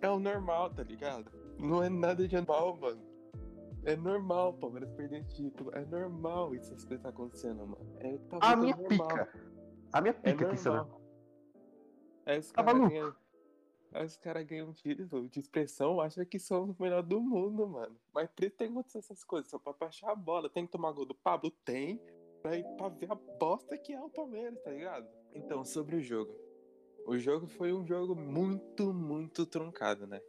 é 0.00 0.09
o 0.09 0.19
normal, 0.19 0.71
tá 0.71 0.83
ligado? 0.83 1.31
Não 1.61 1.83
é 1.83 1.88
nada 1.88 2.26
de 2.26 2.37
anormal, 2.37 2.76
mano. 2.76 3.02
É 3.85 3.97
normal 3.97 4.50
o 4.50 4.55
Palmeiras 4.55 4.90
perder 4.93 5.25
título. 5.25 5.71
É 5.75 5.85
normal 5.85 6.55
isso 6.55 6.75
que 6.87 6.99
tá 6.99 7.09
acontecendo, 7.09 7.67
mano. 7.67 7.97
É, 7.99 8.19
tá 8.29 8.38
A 8.40 8.57
minha 8.57 8.76
normal. 8.76 9.09
pica. 9.09 9.33
A 9.93 10.00
minha 10.00 10.11
É 10.23 10.33
pica 10.33 10.49
que 10.49 10.55
isso 10.55 10.69
é. 10.69 10.87
Aí 12.26 12.38
os 12.38 12.50
Tá 12.52 12.62
caras 12.64 12.88
ganham. 12.88 13.14
Aí 13.93 14.07
os 14.07 14.17
caras 14.19 14.45
ganham 14.47 14.73
título 14.73 15.29
de 15.29 15.40
expressão, 15.40 16.00
acham 16.00 16.25
que 16.25 16.38
são 16.38 16.71
o 16.71 16.76
melhor 16.83 17.02
do 17.02 17.21
mundo, 17.21 17.67
mano. 17.67 17.97
Mas 18.14 18.29
preto 18.31 18.57
tem 18.57 18.69
que 18.69 18.73
acontecer 18.75 18.99
essas 18.99 19.25
coisas, 19.25 19.50
só 19.50 19.59
pra 19.59 19.73
baixar 19.73 20.11
a 20.12 20.14
bola. 20.14 20.49
Tem 20.49 20.64
que 20.67 20.73
tomar 20.73 20.93
gol 20.93 21.07
do 21.07 21.14
Pablo? 21.14 21.50
Tem. 21.64 22.00
Pra, 22.43 22.57
ir, 22.57 22.64
pra 22.76 22.88
ver 22.88 23.11
a 23.11 23.14
bosta 23.14 23.76
que 23.76 23.93
é 23.93 24.00
o 24.00 24.09
Palmeiras, 24.09 24.59
tá 24.62 24.71
ligado? 24.71 25.07
Então, 25.35 25.64
sobre 25.64 25.97
o 25.97 26.00
jogo. 26.00 26.33
O 27.07 27.19
jogo 27.19 27.47
foi 27.47 27.73
um 27.73 27.85
jogo 27.85 28.14
muito, 28.14 28.95
muito 28.95 29.45
truncado, 29.45 30.07
né? 30.07 30.21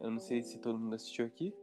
Eu 0.00 0.10
não 0.10 0.18
sei 0.18 0.42
se 0.42 0.58
todo 0.58 0.78
mundo 0.78 0.94
assistiu 0.94 1.26
aqui, 1.26 1.54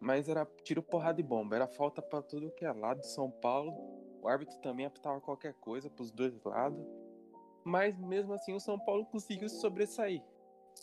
mas 0.00 0.28
era 0.28 0.46
tiro, 0.62 0.82
porrada 0.82 1.20
e 1.20 1.24
bomba. 1.24 1.56
Era 1.56 1.66
falta 1.66 2.02
pra 2.02 2.22
tudo 2.22 2.50
que 2.50 2.64
é 2.64 2.72
lado 2.72 3.00
de 3.00 3.08
São 3.08 3.30
Paulo. 3.30 3.72
O 4.20 4.28
árbitro 4.28 4.58
também 4.58 4.86
apitava 4.86 5.20
qualquer 5.20 5.54
coisa 5.54 5.88
pros 5.88 6.10
dois 6.10 6.40
lados. 6.44 6.84
Mas 7.64 7.98
mesmo 7.98 8.32
assim 8.32 8.54
o 8.54 8.60
São 8.60 8.78
Paulo 8.78 9.04
conseguiu 9.06 9.48
se 9.48 9.60
sobressair, 9.60 10.22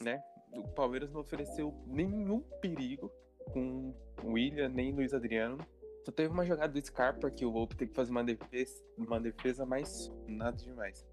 né? 0.01 0.21
O 0.53 0.67
Palmeiras 0.69 1.12
não 1.12 1.21
ofereceu 1.21 1.74
nenhum 1.88 2.41
perigo 2.62 3.12
com 3.51 3.93
William 4.24 4.69
nem 4.69 4.93
Luiz 4.93 5.13
Adriano. 5.13 5.65
Só 6.05 6.12
teve 6.12 6.31
uma 6.31 6.45
jogada 6.45 6.71
do 6.71 6.85
Scarpa 6.85 7.31
que 7.31 7.45
o 7.45 7.51
Volpe 7.51 7.75
tem 7.75 7.88
que 7.88 7.95
fazer 7.95 8.12
uma 8.12 8.24
defesa, 8.24 8.83
uma 8.97 9.19
defesa 9.19 9.65
mais 9.65 10.12
nada 10.27 10.55
demais. 10.57 11.05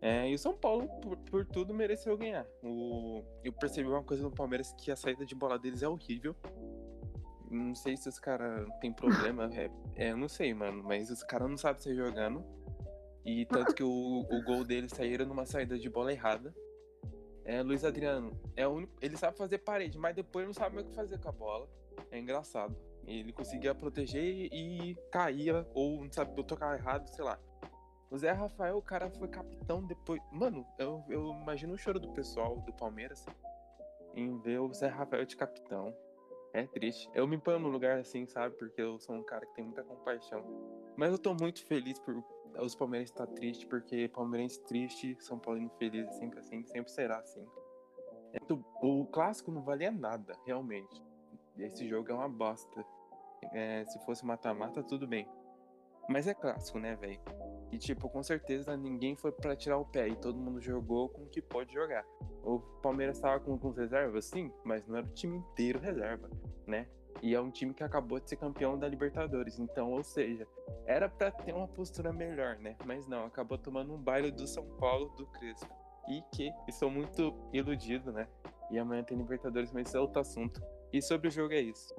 É, 0.00 0.30
e 0.30 0.34
o 0.34 0.38
São 0.38 0.54
Paulo, 0.54 0.88
por, 1.00 1.16
por 1.18 1.44
tudo, 1.44 1.74
mereceu 1.74 2.16
ganhar. 2.16 2.46
O, 2.62 3.22
eu 3.44 3.52
percebi 3.52 3.88
uma 3.88 4.02
coisa 4.02 4.22
no 4.22 4.30
Palmeiras 4.30 4.72
que 4.72 4.90
a 4.90 4.96
saída 4.96 5.26
de 5.26 5.34
bola 5.34 5.58
deles 5.58 5.82
é 5.82 5.88
horrível. 5.88 6.34
Não 7.50 7.74
sei 7.74 7.96
se 7.96 8.08
os 8.08 8.18
caras 8.18 8.66
têm 8.80 8.92
problema. 8.92 9.50
É, 9.52 9.70
é, 10.06 10.12
eu 10.12 10.16
não 10.16 10.28
sei, 10.28 10.54
mano. 10.54 10.82
Mas 10.82 11.10
os 11.10 11.22
caras 11.22 11.50
não 11.50 11.58
sabem 11.58 11.82
sair 11.82 11.96
jogando. 11.96 12.42
E 13.24 13.44
tanto 13.44 13.74
que 13.74 13.82
o, 13.82 14.26
o 14.30 14.42
gol 14.44 14.64
deles 14.64 14.92
saíram 14.92 15.26
numa 15.26 15.44
saída 15.44 15.78
de 15.78 15.90
bola 15.90 16.12
errada. 16.12 16.54
É, 17.44 17.62
Luiz 17.62 17.84
Adriano, 17.84 18.32
é 18.56 18.66
o 18.66 18.70
único, 18.70 18.92
ele 19.00 19.16
sabe 19.16 19.36
fazer 19.36 19.58
parede, 19.58 19.98
mas 19.98 20.14
depois 20.14 20.46
não 20.46 20.54
sabe 20.54 20.76
mais 20.76 20.86
o 20.86 20.90
que 20.90 20.96
fazer 20.96 21.18
com 21.18 21.28
a 21.28 21.32
bola. 21.32 21.68
É 22.10 22.18
engraçado. 22.18 22.74
Ele 23.06 23.32
conseguia 23.32 23.74
proteger 23.74 24.48
e 24.52 24.96
caía, 25.10 25.66
ou 25.74 26.02
não 26.04 26.12
sabe, 26.12 26.42
tocar 26.44 26.78
errado, 26.78 27.08
sei 27.08 27.24
lá. 27.24 27.38
O 28.10 28.18
Zé 28.18 28.32
Rafael, 28.32 28.76
o 28.76 28.82
cara 28.82 29.08
foi 29.08 29.28
capitão 29.28 29.84
depois. 29.86 30.20
Mano, 30.32 30.66
eu, 30.78 31.04
eu 31.08 31.32
imagino 31.32 31.74
o 31.74 31.78
choro 31.78 32.00
do 32.00 32.12
pessoal 32.12 32.56
do 32.56 32.72
Palmeiras 32.72 33.24
em 34.14 34.36
ver 34.38 34.58
o 34.58 34.72
Zé 34.74 34.88
Rafael 34.88 35.24
de 35.24 35.36
capitão. 35.36 35.94
É 36.52 36.66
triste. 36.66 37.08
Eu 37.14 37.28
me 37.28 37.38
ponho 37.38 37.60
no 37.60 37.68
lugar 37.68 37.98
assim, 37.98 38.26
sabe? 38.26 38.56
Porque 38.56 38.82
eu 38.82 38.98
sou 38.98 39.14
um 39.14 39.22
cara 39.22 39.46
que 39.46 39.54
tem 39.54 39.64
muita 39.64 39.84
compaixão. 39.84 40.44
Mas 40.96 41.12
eu 41.12 41.18
tô 41.18 41.32
muito 41.34 41.64
feliz 41.64 42.00
por 42.00 42.20
os 42.58 42.74
palmeirenses 42.74 43.12
estar 43.12 43.28
tristes, 43.28 43.64
porque 43.64 44.08
palmeirense 44.08 44.60
triste, 44.64 45.16
São 45.20 45.38
Paulino 45.38 45.70
feliz, 45.78 46.06
é 46.08 46.12
sempre 46.12 46.40
assim, 46.40 46.64
sempre 46.64 46.90
será 46.90 47.18
assim. 47.18 47.46
É 48.32 48.38
O 48.82 49.06
clássico 49.06 49.52
não 49.52 49.62
valia 49.62 49.92
nada, 49.92 50.36
realmente. 50.44 51.00
Esse 51.56 51.86
jogo 51.88 52.10
é 52.10 52.14
uma 52.14 52.28
bosta. 52.28 52.84
É, 53.52 53.84
se 53.84 53.98
fosse 54.04 54.24
mata-mata, 54.26 54.82
tudo 54.82 55.06
bem. 55.06 55.28
Mas 56.10 56.26
é 56.26 56.34
clássico, 56.34 56.78
né, 56.80 56.96
velho? 56.96 57.20
E, 57.70 57.78
tipo, 57.78 58.08
com 58.08 58.20
certeza 58.20 58.76
ninguém 58.76 59.14
foi 59.14 59.30
pra 59.30 59.54
tirar 59.54 59.78
o 59.78 59.84
pé 59.84 60.08
e 60.08 60.16
todo 60.16 60.36
mundo 60.36 60.60
jogou 60.60 61.08
com 61.08 61.22
o 61.22 61.26
que 61.26 61.40
pode 61.40 61.72
jogar. 61.72 62.04
O 62.42 62.58
Palmeiras 62.82 63.20
tava 63.20 63.38
com, 63.38 63.56
com 63.56 63.70
reservas, 63.70 64.24
sim, 64.24 64.52
mas 64.64 64.84
não 64.88 64.96
era 64.96 65.06
o 65.06 65.10
time 65.10 65.36
inteiro 65.36 65.78
reserva, 65.78 66.28
né? 66.66 66.88
E 67.22 67.32
é 67.32 67.40
um 67.40 67.50
time 67.50 67.72
que 67.72 67.84
acabou 67.84 68.18
de 68.18 68.28
ser 68.28 68.36
campeão 68.36 68.76
da 68.76 68.88
Libertadores. 68.88 69.60
Então, 69.60 69.92
ou 69.92 70.02
seja, 70.02 70.48
era 70.84 71.08
pra 71.08 71.30
ter 71.30 71.54
uma 71.54 71.68
postura 71.68 72.12
melhor, 72.12 72.56
né? 72.56 72.76
Mas 72.84 73.06
não, 73.06 73.26
acabou 73.26 73.56
tomando 73.56 73.94
um 73.94 73.98
baile 73.98 74.32
do 74.32 74.48
São 74.48 74.64
Paulo 74.78 75.10
do 75.10 75.26
Crespo. 75.26 75.72
E 76.08 76.22
que 76.34 76.50
estou 76.66 76.90
muito 76.90 77.32
iludido, 77.52 78.10
né? 78.10 78.26
E 78.68 78.78
amanhã 78.80 79.04
tem 79.04 79.16
Libertadores, 79.16 79.70
mas 79.70 79.86
isso 79.86 79.96
é 79.96 80.00
outro 80.00 80.20
assunto. 80.20 80.60
E 80.92 81.00
sobre 81.00 81.28
o 81.28 81.30
jogo 81.30 81.52
é 81.52 81.60
isso. 81.60 81.94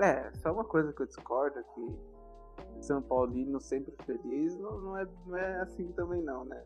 É, 0.00 0.30
só 0.34 0.52
uma 0.52 0.64
coisa 0.64 0.92
que 0.92 1.02
eu 1.02 1.06
discordo 1.06 1.58
é 1.58 1.62
que 1.74 2.17
São 2.80 3.02
Paulino 3.02 3.60
sempre 3.60 3.94
feliz 4.04 4.56
não, 4.58 4.80
não, 4.80 4.96
é, 4.96 5.06
não 5.26 5.36
é 5.36 5.60
assim 5.60 5.90
também 5.92 6.22
não, 6.22 6.44
né? 6.44 6.62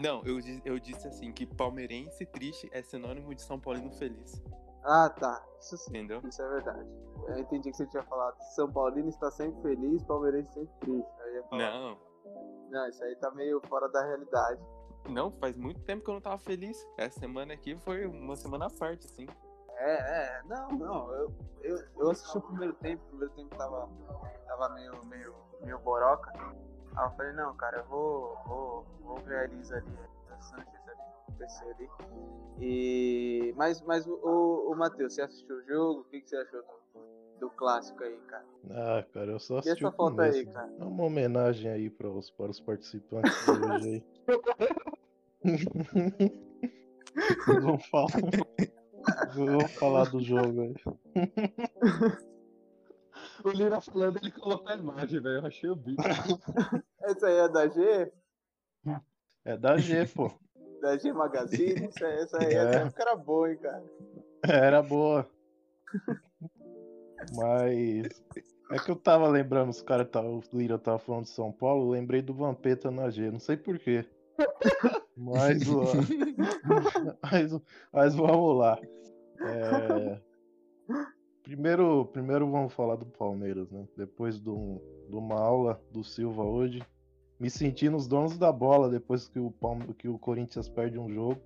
Não, 0.00 0.22
eu, 0.24 0.38
eu 0.64 0.78
disse 0.78 1.08
assim, 1.08 1.32
que 1.32 1.44
palmeirense 1.44 2.24
triste 2.26 2.68
é 2.72 2.82
sinônimo 2.82 3.34
de 3.34 3.42
São 3.42 3.58
Paulino 3.58 3.90
feliz. 3.92 4.40
Ah, 4.84 5.10
tá. 5.10 5.44
Isso 5.60 5.76
sim, 5.76 5.90
Entendeu? 5.90 6.20
isso 6.28 6.40
é 6.40 6.48
verdade. 6.48 6.86
Eu 7.28 7.38
entendi 7.38 7.70
que 7.70 7.76
você 7.76 7.86
tinha 7.88 8.02
falado 8.04 8.36
São 8.54 8.70
Paulino 8.72 9.08
está 9.08 9.30
sempre 9.30 9.60
feliz, 9.62 10.02
palmeirense 10.04 10.52
sempre 10.52 10.72
triste. 10.80 11.10
Aí 11.20 11.30
eu 11.30 11.34
ia 11.36 11.42
falar, 11.48 11.70
Não, 11.70 11.98
não, 12.70 12.88
isso 12.88 13.02
aí 13.02 13.16
tá 13.16 13.30
meio 13.32 13.60
fora 13.68 13.88
da 13.88 14.04
realidade. 14.06 14.60
não, 15.10 15.32
faz 15.32 15.56
muito 15.56 15.80
tempo 15.82 16.04
que 16.04 16.10
eu 16.10 16.14
não 16.14 16.20
tava 16.20 16.38
feliz. 16.38 16.76
Essa 16.96 17.18
semana 17.18 17.54
aqui 17.54 17.76
foi 17.78 18.06
uma 18.06 18.36
semana 18.36 18.66
à 18.66 18.70
parte, 18.70 19.06
assim. 19.06 19.26
É, 19.78 19.92
é, 19.92 20.42
não, 20.46 20.68
não. 20.70 21.12
Eu, 21.12 21.32
eu, 21.62 21.78
eu 21.98 22.10
assisti 22.10 22.36
o 22.36 22.40
primeiro 22.40 22.74
tempo, 22.74 23.00
o 23.04 23.08
primeiro 23.08 23.32
tempo 23.34 23.56
tava, 23.56 23.88
tava 24.46 24.68
meio, 24.70 25.04
meio, 25.04 25.34
meio 25.62 25.78
boroca. 25.78 26.32
Aí 26.96 27.06
eu 27.06 27.10
falei, 27.12 27.32
não, 27.32 27.54
cara, 27.56 27.78
eu 27.78 27.84
vou, 27.84 28.36
vou, 28.46 28.84
vou 29.02 29.16
ver 29.18 29.36
a 29.36 29.44
Elisa 29.44 29.76
ali, 29.76 29.98
a 30.30 30.40
Sanches 30.40 30.88
ali, 30.88 31.00
no 31.28 31.34
PC 31.36 31.64
ali. 31.64 31.88
E. 32.60 33.54
Mas, 33.56 33.80
mas 33.82 34.04
o, 34.06 34.14
o, 34.14 34.72
o 34.72 34.76
Matheus, 34.76 35.14
você 35.14 35.22
assistiu 35.22 35.56
o 35.56 35.62
jogo? 35.62 36.00
O 36.00 36.04
que, 36.04 36.20
que 36.22 36.28
você 36.28 36.38
achou 36.38 36.60
do, 36.60 37.38
do 37.38 37.50
clássico 37.50 38.02
aí, 38.02 38.18
cara? 38.26 38.44
Ah, 38.70 39.04
cara, 39.14 39.30
eu 39.30 39.38
só 39.38 39.56
E 39.56 39.58
assisti 39.60 39.84
essa 39.84 39.94
o 39.94 39.96
foto 39.96 40.20
aí, 40.20 40.44
cara? 40.44 40.72
É 40.76 40.84
uma 40.84 41.04
homenagem 41.04 41.70
aí 41.70 41.88
para 41.88 42.08
os, 42.08 42.30
para 42.30 42.50
os 42.50 42.58
participantes 42.58 43.32
de 43.44 43.50
hoje 43.52 43.88
aí. 43.88 44.04
Vamos 47.46 47.86
falar, 47.86 48.08
vamos 49.34 49.72
falar 49.72 50.10
do 50.10 50.20
jogo 50.20 50.62
aí. 50.62 50.74
O 53.44 53.50
Lira 53.50 53.80
falando, 53.80 54.18
ele 54.18 54.30
colocou 54.32 54.68
a 54.68 54.76
imagem, 54.76 55.20
velho. 55.20 55.38
Eu 55.38 55.46
achei 55.46 55.70
o 55.70 55.76
bico. 55.76 56.02
Essa 57.02 57.26
aí 57.26 57.36
é 57.36 57.48
da 57.48 57.68
G? 57.68 58.12
É 59.44 59.56
da 59.56 59.76
G, 59.76 60.06
pô. 60.06 60.30
Da 60.80 60.96
G 60.96 61.12
Magazine? 61.12 61.86
Essa, 61.86 62.06
essa 62.06 62.38
aí, 62.38 62.46
É. 62.54 62.56
essa 62.56 62.78
época 62.80 63.02
era 63.02 63.16
boa, 63.16 63.50
hein, 63.50 63.58
cara? 63.58 63.84
Era 64.42 64.82
boa. 64.82 65.28
Mas 67.34 68.22
é 68.70 68.78
que 68.78 68.90
eu 68.90 68.96
tava 68.96 69.28
lembrando, 69.28 69.70
os 69.70 69.82
caras 69.82 70.08
tava, 70.10 70.28
o 70.28 70.42
Lira 70.52 70.78
tava 70.78 70.98
falando 70.98 71.24
de 71.24 71.30
São 71.30 71.50
Paulo, 71.50 71.86
eu 71.86 71.90
lembrei 71.90 72.22
do 72.22 72.34
Vampeta 72.34 72.90
na 72.90 73.10
G, 73.10 73.30
não 73.30 73.40
sei 73.40 73.56
porquê. 73.56 74.04
Mas, 75.16 75.62
mas, 77.22 77.60
mas 77.92 78.14
vamos 78.14 78.56
lá. 78.58 78.78
É, 79.40 80.20
primeiro, 81.42 82.06
primeiro 82.06 82.50
vamos 82.50 82.72
falar 82.72 82.96
do 82.96 83.06
Palmeiras, 83.06 83.70
né? 83.70 83.86
Depois 83.96 84.40
de, 84.40 84.48
um- 84.50 84.80
de 85.08 85.16
uma 85.16 85.40
aula 85.40 85.80
do 85.90 86.04
Silva 86.04 86.44
hoje, 86.44 86.82
me 87.38 87.48
senti 87.50 87.88
nos 87.88 88.06
donos 88.06 88.36
da 88.38 88.52
bola 88.52 88.88
depois 88.88 89.28
que 89.28 89.38
o, 89.38 89.50
Palme- 89.50 89.94
que 89.94 90.08
o 90.08 90.18
Corinthians 90.18 90.68
perde 90.68 90.98
um 90.98 91.10
jogo. 91.10 91.40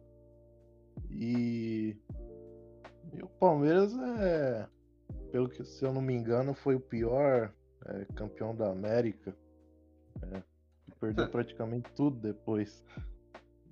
E 1.10 1.96
e 3.14 3.22
o 3.22 3.28
Palmeiras 3.28 3.92
é, 4.20 4.66
pelo 5.30 5.48
que 5.48 5.64
se 5.64 5.84
eu 5.84 5.92
não 5.92 6.00
me 6.00 6.14
engano, 6.14 6.54
foi 6.54 6.74
o 6.74 6.80
pior 6.80 7.52
é, 7.86 8.06
campeão 8.14 8.54
da 8.54 8.70
América. 8.70 9.36
É, 10.22 10.42
perdeu 11.02 11.28
praticamente 11.28 11.90
tudo 11.96 12.16
depois. 12.16 12.84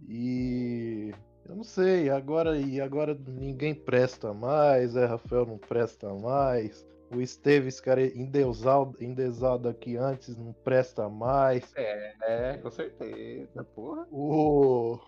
E 0.09 1.13
eu 1.49 1.55
não 1.55 1.63
sei, 1.63 2.11
agora 2.11 2.59
e 2.59 2.81
agora 2.81 3.17
ninguém 3.29 3.73
presta 3.73 4.35
mais, 4.35 4.97
é 4.97 5.07
Rafael 5.07 5.47
não 5.47 5.57
presta 5.59 6.13
mais. 6.13 6.85
O 7.15 7.21
Esteves, 7.21 7.81
cara, 7.81 8.05
endeusado, 8.05 8.97
endeusado 9.01 9.69
aqui 9.69 9.97
antes, 9.97 10.37
não 10.37 10.53
presta 10.53 11.09
mais. 11.09 11.73
É, 11.77 12.59
com 12.59 12.71
certeza, 12.71 13.65
porra. 13.65 14.07
O, 14.11 14.99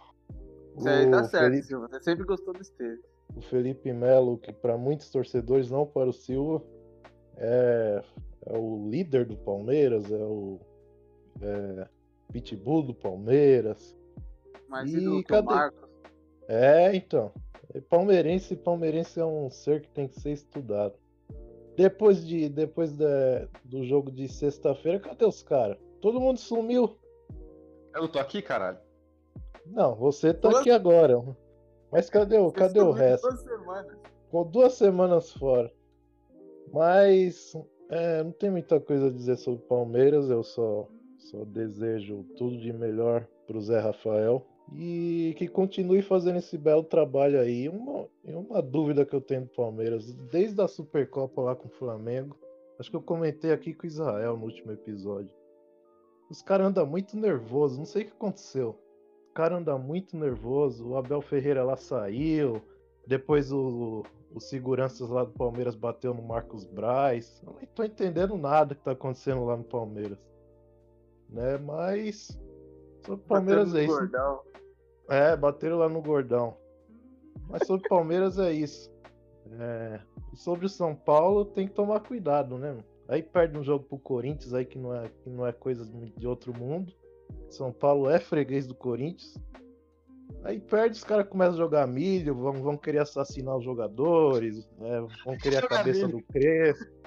aí 0.86 1.10
tá 1.10 1.24
certo, 1.24 1.44
Felipe- 1.44 1.66
Silva. 1.66 1.88
Você 1.88 2.00
sempre 2.00 2.24
gostou 2.24 2.54
do 2.54 2.60
Esteves. 2.60 3.04
o 3.36 3.40
Felipe 3.42 3.92
Melo, 3.92 4.38
que 4.38 4.52
para 4.52 4.76
muitos 4.76 5.10
torcedores, 5.10 5.70
não 5.70 5.86
para 5.86 6.08
o 6.08 6.12
Silva, 6.12 6.62
é, 7.36 8.02
é 8.46 8.58
o 8.58 8.88
líder 8.90 9.24
do 9.24 9.36
Palmeiras, 9.36 10.10
é 10.10 10.16
o 10.16 10.58
é, 11.40 11.88
pitbull 12.32 12.82
do 12.82 12.94
Palmeiras. 12.94 13.96
Mas 14.68 14.92
E 14.92 14.96
e 14.98 15.00
do 15.04 15.22
cadê? 15.24 15.46
Marcos? 15.46 15.88
É, 16.48 16.94
então. 16.96 17.30
é 17.74 17.80
Palmeirense, 17.80 18.56
palmeirense 18.56 19.20
é 19.20 19.24
um 19.24 19.50
ser 19.50 19.82
que 19.82 19.90
tem 19.90 20.08
que 20.08 20.18
ser 20.20 20.32
estudado. 20.32 20.94
Depois 21.76 22.24
de 22.26 22.48
depois 22.48 22.92
da- 22.96 23.48
do 23.64 23.84
jogo 23.84 24.10
de 24.10 24.28
sexta-feira, 24.28 24.98
cadê 25.00 25.24
os 25.24 25.42
caras? 25.42 25.78
Todo 26.00 26.20
mundo 26.20 26.38
sumiu. 26.38 26.98
Eu 27.94 28.08
tô 28.08 28.18
aqui, 28.18 28.42
caralho. 28.42 28.78
Não, 29.66 29.94
você 29.94 30.34
tá 30.34 30.50
aqui 30.58 30.70
agora. 30.70 31.22
Mas 31.90 32.10
cadê 32.10 32.36
o, 32.38 32.50
cadê 32.50 32.80
o 32.80 32.90
resto? 32.90 33.28
Duas 33.28 33.40
semanas. 33.42 33.96
Ficou 34.24 34.44
duas 34.44 34.72
semanas 34.74 35.30
fora. 35.32 35.72
Mas 36.72 37.54
é, 37.90 38.22
não 38.22 38.32
tem 38.32 38.50
muita 38.50 38.80
coisa 38.80 39.06
a 39.08 39.10
dizer 39.10 39.36
sobre 39.36 39.62
o 39.62 39.66
Palmeiras. 39.66 40.28
Eu 40.30 40.42
só, 40.42 40.88
só 41.30 41.44
desejo 41.44 42.24
tudo 42.36 42.58
de 42.58 42.72
melhor 42.72 43.26
pro 43.46 43.60
Zé 43.60 43.78
Rafael. 43.78 44.46
E 44.74 45.34
que 45.36 45.48
continue 45.48 46.02
fazendo 46.02 46.38
esse 46.38 46.56
belo 46.56 46.82
trabalho 46.82 47.40
aí. 47.40 47.68
Uma, 47.68 48.08
uma 48.24 48.62
dúvida 48.62 49.04
que 49.04 49.14
eu 49.14 49.20
tenho 49.20 49.42
do 49.42 49.48
Palmeiras, 49.48 50.12
desde 50.30 50.60
a 50.62 50.68
Supercopa 50.68 51.42
lá 51.42 51.56
com 51.56 51.68
o 51.68 51.72
Flamengo, 51.72 52.36
acho 52.78 52.90
que 52.90 52.96
eu 52.96 53.02
comentei 53.02 53.52
aqui 53.52 53.74
com 53.74 53.84
o 53.84 53.86
Israel 53.86 54.36
no 54.36 54.44
último 54.44 54.72
episódio. 54.72 55.30
Os 56.30 56.40
caras 56.40 56.68
andam 56.68 56.86
muito 56.86 57.16
nervosos, 57.16 57.78
não 57.78 57.84
sei 57.84 58.02
o 58.02 58.06
que 58.06 58.12
aconteceu. 58.12 58.78
O 59.30 59.34
cara 59.34 59.56
anda 59.56 59.76
muito 59.76 60.16
nervoso, 60.16 60.88
o 60.88 60.96
Abel 60.96 61.20
Ferreira 61.20 61.62
lá 61.64 61.76
saiu, 61.76 62.62
depois 63.06 63.52
o, 63.52 64.02
os 64.34 64.48
seguranças 64.48 65.08
lá 65.08 65.24
do 65.24 65.32
Palmeiras 65.32 65.74
bateu 65.74 66.14
no 66.14 66.22
Marcos 66.22 66.64
Braz. 66.64 67.42
Eu 67.46 67.52
não 67.52 67.60
tô 67.74 67.84
entendendo 67.84 68.36
nada 68.36 68.74
que 68.74 68.82
tá 68.82 68.92
acontecendo 68.92 69.44
lá 69.44 69.56
no 69.56 69.64
Palmeiras. 69.64 70.18
Né, 71.32 71.56
mas 71.58 72.38
sobre 73.04 73.24
o 73.24 73.26
Palmeiras 73.26 73.74
é 73.74 73.84
isso. 73.84 73.94
Gordão. 73.94 74.40
É, 75.08 75.36
bateram 75.36 75.78
lá 75.78 75.88
no 75.88 76.02
Gordão. 76.02 76.56
Mas 77.48 77.66
sobre 77.66 77.86
o 77.86 77.88
Palmeiras 77.88 78.38
é 78.38 78.52
isso. 78.52 78.92
É, 79.58 80.00
e 80.32 80.36
sobre 80.36 80.66
o 80.66 80.68
São 80.68 80.94
Paulo 80.94 81.44
tem 81.44 81.66
que 81.66 81.74
tomar 81.74 82.00
cuidado, 82.00 82.58
né? 82.58 82.76
Aí 83.08 83.22
perde 83.22 83.58
um 83.58 83.64
jogo 83.64 83.84
pro 83.84 83.98
Corinthians 83.98 84.54
aí 84.54 84.64
que 84.64 84.78
não 84.78 84.94
é, 84.94 85.08
que 85.22 85.28
não 85.28 85.46
é 85.46 85.52
coisa 85.52 85.84
de 86.16 86.26
outro 86.26 86.56
mundo. 86.56 86.92
São 87.50 87.72
Paulo 87.72 88.08
é 88.08 88.18
freguês 88.18 88.66
do 88.66 88.74
Corinthians. 88.74 89.36
Aí 90.44 90.60
perde, 90.60 90.96
os 90.96 91.04
caras 91.04 91.28
começam 91.28 91.54
a 91.54 91.58
jogar 91.58 91.86
milho, 91.86 92.34
vão, 92.34 92.54
vão 92.54 92.76
querer 92.76 92.98
assassinar 93.00 93.56
os 93.56 93.64
jogadores, 93.64 94.66
né? 94.78 95.06
vão 95.24 95.36
querer 95.36 95.64
a 95.64 95.68
cabeça 95.68 96.08
do 96.08 96.22
Crespo. 96.22 97.01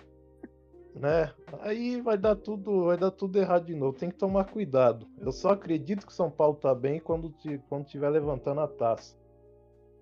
Né? 0.96 1.34
Aí 1.60 2.00
vai 2.00 2.18
dar 2.18 2.38
tudo, 2.38 2.86
vai 2.86 2.98
dar 2.98 3.12
tudo 3.12 3.38
errado 3.38 3.66
de 3.66 3.76
novo. 3.76 3.98
Tem 3.98 4.10
que 4.10 4.18
tomar 4.18 4.46
cuidado. 4.46 5.06
Eu 5.20 5.32
só 5.32 5.50
acredito 5.50 6.08
que 6.08 6.14
São 6.14 6.32
Paulo 6.32 6.56
tá 6.56 6.74
bem 6.74 7.00
quando 7.02 7.34
quando 7.68 7.86
tiver 7.86 8.10
levantando 8.10 8.62
a 8.62 8.68
taça. 8.68 9.18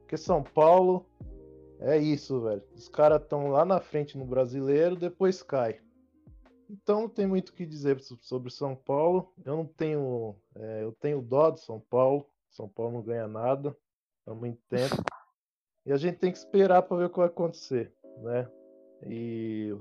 Porque 0.02 0.18
São 0.18 0.44
Paulo 0.44 1.06
é 1.80 1.98
isso, 1.98 2.42
velho. 2.42 2.62
Os 2.76 2.88
caras 2.88 3.24
estão 3.24 3.50
lá 3.50 3.66
na 3.66 3.80
frente 3.80 4.18
no 4.18 4.26
Brasileiro, 4.26 4.96
depois 4.96 5.42
cai. 5.42 5.80
Então 6.70 7.02
não 7.02 7.10
tem 7.10 7.26
muito 7.26 7.50
o 7.50 7.54
que 7.54 7.66
dizer 7.66 8.00
so- 8.00 8.18
sobre 8.22 8.52
São 8.52 8.76
Paulo. 8.76 9.34
Eu 9.44 9.58
não 9.58 9.66
tenho, 9.66 10.36
é, 10.56 10.84
eu 10.84 10.92
tenho 10.92 11.22
dó 11.24 11.50
do 11.50 11.60
São 11.60 11.80
Paulo. 11.80 12.28
São 12.52 12.70
Paulo 12.70 12.94
não 12.94 13.02
ganha 13.02 13.28
nada 13.28 13.76
há 14.28 14.34
muito 14.34 14.62
tempo. 14.70 14.96
E 15.88 15.92
a 15.92 15.98
gente 15.98 16.20
tem 16.20 16.32
que 16.32 16.38
esperar 16.38 16.84
para 16.84 16.98
ver 16.98 17.06
o 17.06 17.10
que 17.10 17.18
vai 17.18 17.28
acontecer, 17.28 17.92
né? 18.22 18.48
E 19.06 19.76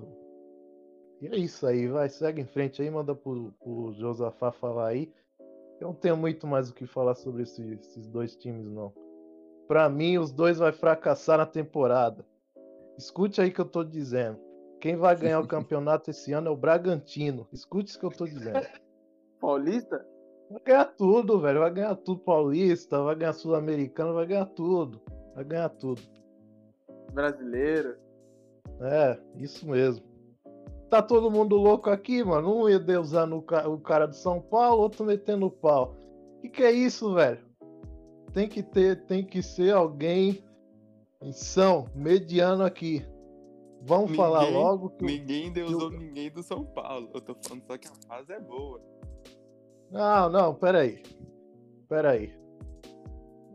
e 1.22 1.26
é 1.28 1.36
isso 1.36 1.66
aí, 1.66 1.86
vai, 1.88 2.08
segue 2.08 2.40
em 2.42 2.46
frente 2.46 2.82
aí, 2.82 2.90
manda 2.90 3.14
pro, 3.14 3.52
pro 3.62 3.92
Josafá 3.94 4.50
falar 4.52 4.88
aí. 4.88 5.10
Eu 5.80 5.88
não 5.88 5.94
tenho 5.94 6.16
muito 6.16 6.46
mais 6.46 6.70
o 6.70 6.74
que 6.74 6.86
falar 6.86 7.14
sobre 7.14 7.42
esse- 7.44 7.74
esses 7.74 8.06
dois 8.08 8.36
times, 8.36 8.66
não. 8.66 8.92
Pra 9.66 9.88
mim, 9.88 10.18
os 10.18 10.30
dois 10.32 10.58
vai 10.58 10.72
fracassar 10.72 11.38
na 11.38 11.46
temporada. 11.46 12.24
Escute 12.98 13.40
aí 13.40 13.48
o 13.48 13.52
que 13.52 13.60
eu 13.60 13.64
tô 13.64 13.82
dizendo. 13.82 14.38
Quem 14.80 14.96
vai 14.96 15.16
ganhar 15.16 15.40
o 15.40 15.46
campeonato 15.48 16.10
esse 16.10 16.32
ano 16.32 16.48
é 16.48 16.50
o 16.50 16.56
Bragantino. 16.56 17.46
Escute 17.52 17.90
isso 17.90 17.98
que 17.98 18.04
eu 18.06 18.10
tô 18.10 18.26
dizendo. 18.26 18.66
Paulista? 19.40 20.06
Vai 20.50 20.60
ganhar 20.64 20.84
tudo, 20.84 21.40
velho. 21.40 21.60
Vai 21.60 21.70
ganhar 21.72 21.94
tudo 21.96 22.20
paulista, 22.20 23.02
vai 23.02 23.14
ganhar 23.16 23.32
sul-americano, 23.32 24.14
vai 24.14 24.26
ganhar 24.26 24.46
tudo. 24.46 25.00
Vai 25.34 25.44
ganhar 25.44 25.68
tudo. 25.70 26.02
Brasileiro? 27.12 27.96
É, 28.80 29.18
isso 29.36 29.68
mesmo. 29.68 30.04
Tá 30.92 31.00
todo 31.00 31.30
mundo 31.30 31.56
louco 31.56 31.88
aqui, 31.88 32.22
mano. 32.22 32.54
Um 32.54 32.68
ia 32.68 32.78
deusando 32.78 33.36
o 33.38 33.40
ca- 33.42 33.66
o 33.66 33.78
cara 33.80 34.06
do 34.06 34.14
São 34.14 34.42
Paulo, 34.42 34.82
outro 34.82 35.06
metendo 35.06 35.46
o 35.46 35.50
pau. 35.50 35.94
Que 36.42 36.50
que 36.50 36.62
é 36.62 36.70
isso, 36.70 37.14
velho? 37.14 37.38
Tem 38.34 38.46
que 38.46 38.62
ter, 38.62 39.06
tem 39.06 39.24
que 39.24 39.42
ser 39.42 39.72
alguém 39.72 40.44
em 41.22 41.32
são, 41.32 41.86
mediano 41.94 42.62
aqui. 42.62 43.02
Vamos 43.80 44.14
falar 44.14 44.40
Ninguém- 44.44 44.54
logo 44.62 44.90
que 44.90 45.04
o- 45.04 45.06
Ninguém 45.06 45.50
deusou 45.50 45.90
ninguém 45.90 46.30
do 46.30 46.42
São 46.42 46.62
Paulo. 46.62 47.08
Eu 47.14 47.22
tô 47.22 47.34
falando 47.42 47.62
só 47.66 47.78
que 47.78 47.88
a 47.88 47.92
fase 48.06 48.30
é 48.30 48.40
boa. 48.40 48.78
Não, 49.90 50.28
não, 50.28 50.54
peraí. 50.54 51.02
Peraí. 51.88 52.34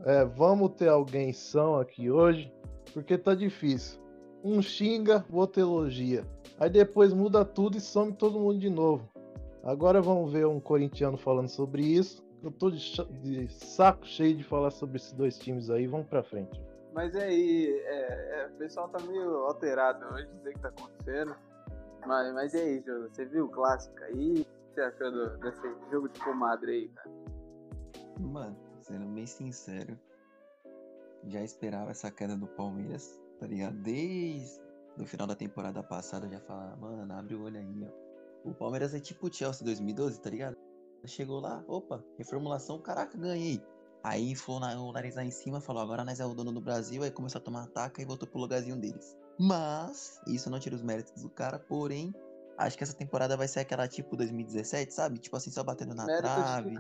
É, 0.06 0.26
vamos 0.26 0.72
ter 0.72 0.90
alguém 0.90 1.32
são 1.34 1.76
aqui 1.80 2.10
hoje, 2.10 2.52
porque 2.96 3.16
tá 3.16 3.36
difícil. 3.36 4.02
Um 4.44 4.60
xinga, 4.60 5.24
o 5.32 5.38
outro 5.38 5.62
elogia. 5.62 6.24
Aí 6.60 6.70
depois 6.70 7.14
muda 7.14 7.46
tudo 7.46 7.78
e 7.78 7.82
some 7.82 8.12
todo 8.14 8.40
mundo 8.40 8.60
de 8.60 8.70
novo. 8.70 9.08
Agora 9.64 10.02
vamos 10.02 10.32
ver 10.32 10.48
um 10.48 10.60
corintiano 10.60 11.18
falando 11.18 11.50
sobre 11.50 11.84
isso. 11.84 12.26
Eu 12.42 12.52
tô 12.52 12.72
de, 12.72 12.80
de 13.22 13.48
saco 13.52 14.06
cheio 14.06 14.38
de 14.38 14.44
falar 14.44 14.72
sobre 14.72 14.98
esses 14.98 15.12
dois 15.14 15.38
times 15.38 15.70
aí. 15.70 15.88
Vamos 15.88 16.08
pra 16.08 16.24
frente. 16.24 16.62
Mas 16.94 17.14
é 17.16 17.26
aí, 17.26 17.68
é, 17.86 18.42
é, 18.42 18.48
o 18.48 18.58
pessoal 18.58 18.90
tá 18.90 19.00
meio 19.00 19.36
alterado 19.46 20.06
hoje, 20.14 20.28
não 20.34 20.42
sei 20.42 20.52
o 20.52 20.56
que 20.56 20.62
tá 20.62 20.70
acontecendo. 20.70 21.36
Mas, 22.06 22.34
mas 22.34 22.54
e 22.54 22.58
aí, 22.58 22.84
Jô? 22.86 23.08
Você 23.10 23.26
viu 23.26 23.46
o 23.46 23.50
clássico 23.50 24.04
aí? 24.04 24.42
O 24.42 24.46
que 24.46 24.46
você 24.74 24.82
achou 24.82 25.12
do- 25.12 25.38
desse 25.40 25.62
jogo 25.92 26.10
de 26.10 26.20
comadre 26.22 26.72
aí, 26.72 26.88
cara? 26.90 27.10
Mano, 28.20 28.56
sendo 28.82 29.06
bem 29.08 29.26
sincero, 29.28 29.98
já 31.28 31.44
esperava 31.44 31.92
essa 31.92 32.10
queda 32.10 32.36
do 32.36 32.48
Palmeiras, 32.48 33.20
tá 33.40 33.46
ligado? 33.46 33.76
Desde 33.78 34.60
o 35.00 35.06
final 35.06 35.28
da 35.28 35.36
temporada 35.36 35.82
passada 35.84 36.26
eu 36.26 36.32
já 36.32 36.40
falava, 36.42 36.76
mano, 36.78 37.14
abre 37.14 37.36
o 37.36 37.44
olho 37.44 37.58
aí, 37.60 37.88
ó. 37.88 38.50
O 38.50 38.54
Palmeiras 38.54 38.94
é 38.94 39.00
tipo 39.00 39.28
o 39.28 39.34
Chelsea 39.34 39.64
2012, 39.66 40.22
tá 40.22 40.30
ligado? 40.30 40.56
Chegou 41.06 41.40
lá, 41.40 41.64
opa, 41.68 42.04
reformulação, 42.18 42.82
caraca, 42.82 43.18
ganhei. 43.18 43.62
Aí 44.04 44.36
foi 44.36 44.60
na- 44.60 44.80
o 44.82 44.92
nariz 44.92 45.16
lá 45.16 45.24
em 45.24 45.32
cima, 45.32 45.60
falou, 45.62 45.82
agora 45.82 46.04
nós 46.04 46.20
é 46.20 46.26
o 46.26 46.34
dono 46.34 46.52
do 46.52 46.62
Brasil, 46.62 47.04
aí 47.04 47.12
começou 47.12 47.40
a 47.40 47.44
tomar 47.44 47.64
ataque 47.64 48.02
e 48.02 48.06
voltou 48.06 48.28
pro 48.28 48.40
lugarzinho 48.40 48.78
deles. 48.80 49.18
Mas, 49.40 50.20
isso 50.28 50.50
não 50.50 50.60
tira 50.60 50.76
os 50.76 50.82
méritos 50.82 51.22
do 51.22 51.30
cara, 51.30 51.60
porém, 51.60 52.14
acho 52.58 52.78
que 52.78 52.84
essa 52.84 52.96
temporada 52.96 53.38
vai 53.38 53.48
ser 53.48 53.62
aquela 53.62 53.88
tipo 53.88 54.16
2017, 54.16 54.94
sabe? 54.94 55.20
Tipo 55.20 55.38
assim, 55.38 55.52
só 55.52 55.64
batendo 55.64 55.94
na 55.94 56.06
Mérito 56.06 56.24
trave. 56.24 56.76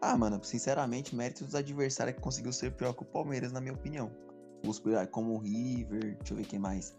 Ah, 0.00 0.16
mano, 0.18 0.42
sinceramente, 0.44 1.16
mérito 1.16 1.44
dos 1.44 1.54
adversários 1.54 2.16
que 2.16 2.22
conseguiu 2.22 2.52
ser 2.52 2.72
pior 2.74 2.92
que 2.92 3.02
o 3.02 3.06
Palmeiras, 3.06 3.52
na 3.52 3.60
minha 3.60 3.72
opinião. 3.72 4.10
Os 4.66 4.78
piores, 4.78 5.08
como 5.10 5.34
o 5.34 5.38
River, 5.38 6.16
deixa 6.18 6.34
eu 6.34 6.36
ver 6.36 6.44
quem 6.44 6.58
mais. 6.58 6.94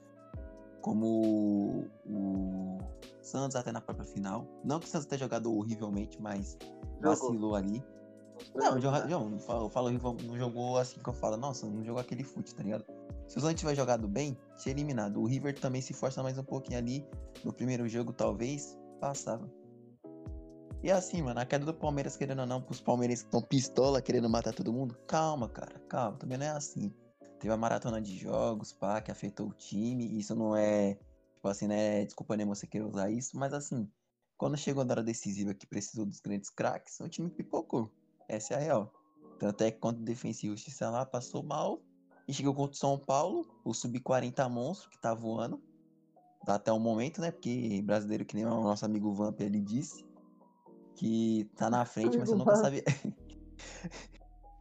Como 0.85 1.87
o 2.05 2.77
Santos 3.19 3.55
até 3.55 3.71
na 3.71 3.81
própria 3.81 4.05
final. 4.05 4.45
Não 4.63 4.79
que 4.79 4.85
o 4.85 4.87
Santos 4.87 5.07
tenha 5.07 5.17
jogado 5.17 5.51
horrivelmente, 5.51 6.21
mas 6.21 6.59
vacilou 7.01 7.55
ali. 7.55 7.83
Não, 8.53 8.79
joga- 8.79 9.07
João, 9.07 9.31
eu 9.31 9.39
falo, 9.39 9.67
falo 9.67 9.89
não 9.89 10.37
jogou 10.37 10.77
assim 10.77 10.99
que 10.99 11.09
eu 11.09 11.13
falo, 11.13 11.37
nossa, 11.37 11.65
não 11.65 11.83
jogou 11.83 11.99
aquele 11.99 12.23
fute, 12.23 12.53
tá 12.53 12.61
ligado? 12.61 12.85
Se 13.27 13.39
o 13.39 13.41
Santos 13.41 13.61
tiver 13.61 13.73
jogado 13.73 14.07
bem, 14.07 14.37
tinha 14.57 14.75
eliminado. 14.75 15.19
O 15.19 15.25
River 15.25 15.59
também 15.59 15.81
se 15.81 15.91
força 15.91 16.21
mais 16.21 16.37
um 16.37 16.43
pouquinho 16.43 16.77
ali. 16.77 17.03
No 17.43 17.51
primeiro 17.51 17.89
jogo, 17.89 18.13
talvez, 18.13 18.77
passava. 19.01 19.49
E 20.83 20.91
assim, 20.91 21.23
mano, 21.23 21.39
a 21.39 21.45
queda 21.47 21.65
do 21.65 21.73
Palmeiras, 21.73 22.15
querendo 22.15 22.41
ou 22.41 22.45
não, 22.45 22.61
pros 22.61 22.79
palmeirenses 22.79 23.23
que 23.23 23.29
estão 23.29 23.41
pistola 23.41 24.03
querendo 24.03 24.29
matar 24.29 24.53
todo 24.53 24.71
mundo, 24.71 24.95
calma, 25.07 25.49
cara, 25.49 25.79
calma, 25.89 26.15
também 26.19 26.37
não 26.37 26.45
é 26.45 26.49
assim. 26.49 26.93
Teve 27.39 27.53
a 27.53 27.57
maratona 27.57 28.01
de 28.01 28.17
jogos, 28.17 28.73
pá, 28.73 29.01
que 29.01 29.11
afetou 29.11 29.49
o 29.49 29.53
time, 29.53 30.17
isso 30.17 30.35
não 30.35 30.55
é, 30.55 30.95
tipo 31.35 31.47
assim, 31.47 31.67
né, 31.67 32.05
desculpa 32.05 32.35
nem 32.35 32.45
você 32.45 32.65
querer 32.65 32.85
usar 32.85 33.09
isso, 33.09 33.37
mas 33.37 33.53
assim, 33.53 33.89
quando 34.37 34.57
chegou 34.57 34.83
a 34.83 34.85
hora 34.85 35.03
decisiva 35.03 35.53
que 35.53 35.67
precisou 35.67 36.05
dos 36.05 36.19
grandes 36.19 36.49
craques, 36.49 36.99
o 36.99 37.09
time 37.09 37.29
pipocou. 37.29 37.91
Essa 38.27 38.53
é 38.53 38.57
a 38.57 38.59
real. 38.59 38.93
Tanto 39.39 39.63
é 39.63 39.71
que 39.71 39.79
contra 39.79 40.01
o 40.01 40.09
e 40.09 40.33
Justiça 40.33 40.89
lá, 40.89 41.05
passou 41.05 41.43
mal, 41.43 41.81
e 42.27 42.33
chegou 42.33 42.53
contra 42.55 42.73
o 42.73 42.77
São 42.77 42.97
Paulo, 42.97 43.45
o 43.63 43.73
Sub-40 43.73 44.49
monstro, 44.49 44.89
que 44.89 44.97
tá 44.97 45.13
voando, 45.13 45.61
até 46.47 46.71
o 46.71 46.79
momento, 46.79 47.21
né, 47.21 47.31
porque 47.31 47.81
brasileiro, 47.83 48.25
que 48.25 48.35
nem 48.35 48.45
o 48.45 48.63
nosso 48.63 48.85
amigo 48.85 49.13
Vamp, 49.13 49.39
ele 49.41 49.59
disse, 49.59 50.05
que 50.95 51.49
tá 51.55 51.69
na 51.69 51.85
frente, 51.85 52.17
mas 52.17 52.29
você 52.29 52.35
nunca 52.35 52.53
Vamp. 52.53 52.63
sabe. 52.63 52.83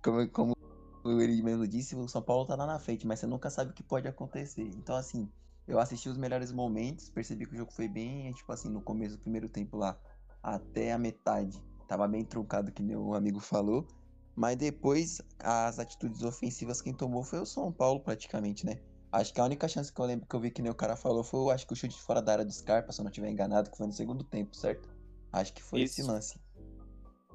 como, 0.03 0.29
como 0.31 0.55
ele 1.11 1.43
mesmo 1.43 1.67
disse, 1.67 1.95
o 1.95 2.09
São 2.09 2.23
Paulo 2.23 2.47
tá 2.47 2.55
lá 2.57 2.67
na 2.67 2.79
frente, 2.79 3.07
mas 3.07 3.21
você 3.21 3.27
nunca 3.27 3.51
sabe 3.51 3.71
o 3.71 3.75
que 3.75 3.83
pode 3.83 4.09
acontecer. 4.09 4.63
Então, 4.63 4.97
assim, 4.97 5.29
eu 5.67 5.79
assisti 5.79 6.09
os 6.09 6.17
melhores 6.17 6.53
momentos, 6.53 7.11
percebi 7.11 7.47
que 7.47 7.55
o 7.55 7.59
jogo 7.59 7.73
foi 7.73 7.89
bem, 7.89 8.33
tipo 8.33 8.51
assim, 8.53 8.69
no 8.69 8.81
começo 8.81 9.17
do 9.17 9.21
primeiro 9.21 9.49
tempo 9.49 9.77
lá, 9.77 9.99
até 10.43 10.93
a 10.93 10.99
metade, 10.99 11.63
tava 11.89 12.07
bem 12.07 12.25
truncado, 12.25 12.73
que 12.73 12.83
o 12.83 13.15
amigo 13.15 13.41
falou. 13.41 13.87
Mas 14.37 14.57
depois, 14.57 15.23
as 15.39 15.79
atitudes 15.79 16.23
ofensivas 16.23 16.83
quem 16.83 16.93
tomou 16.93 17.23
foi 17.23 17.39
o 17.39 17.47
São 17.47 17.73
Paulo, 17.73 18.01
praticamente, 18.01 18.67
né? 18.67 18.81
Acho 19.13 19.33
que 19.33 19.41
a 19.41 19.45
única 19.45 19.69
chance 19.69 19.93
que 19.93 20.01
eu 20.01 20.05
lembro 20.05 20.27
que 20.27 20.35
eu 20.35 20.41
vi 20.41 20.51
que 20.51 20.61
nem 20.61 20.73
o 20.73 20.75
cara 20.75 20.97
falou 20.97 21.23
foi, 21.23 21.55
acho 21.55 21.67
que 21.67 21.73
o 21.73 21.77
chute 21.77 22.01
fora 22.03 22.21
da 22.21 22.33
área 22.33 22.45
do 22.45 22.53
Scarpa, 22.53 22.93
se 22.93 23.01
eu 23.01 23.05
não 23.05 23.11
estiver 23.11 23.31
enganado, 23.31 23.71
que 23.71 23.77
foi 23.77 23.87
no 23.87 23.93
segundo 23.93 24.25
tempo, 24.25 24.57
certo? 24.57 24.89
Acho 25.33 25.53
que 25.53 25.63
foi 25.63 25.83
esse 25.83 26.01
Isso. 26.01 26.11
lance. 26.11 26.41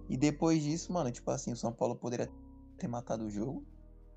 E 0.10 0.18
depois 0.18 0.62
disso, 0.62 0.92
mano, 0.92 1.10
tipo 1.10 1.32
assim, 1.32 1.54
o 1.54 1.56
São 1.56 1.72
Paulo 1.72 1.96
poderia 1.96 2.30
ter 2.80 2.88
matado 2.88 3.26
o 3.26 3.30
jogo, 3.30 3.66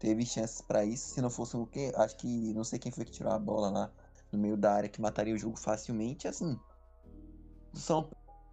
Teve 0.02 0.26
chances 0.26 0.60
pra 0.60 0.84
isso. 0.84 1.14
Se 1.14 1.22
não 1.22 1.30
fosse 1.30 1.56
o 1.56 1.64
quê? 1.64 1.92
Acho 1.94 2.16
que 2.16 2.52
não 2.54 2.64
sei 2.64 2.76
quem 2.76 2.90
foi 2.90 3.04
que 3.04 3.12
tirou 3.12 3.32
a 3.32 3.38
bola 3.38 3.70
lá 3.70 3.92
no 4.32 4.38
meio 4.38 4.56
da 4.56 4.72
área 4.72 4.88
que 4.88 5.00
mataria 5.00 5.32
o 5.32 5.38
jogo 5.38 5.56
facilmente. 5.56 6.26
Assim, 6.26 6.58
do 7.72 7.78
São 7.78 8.10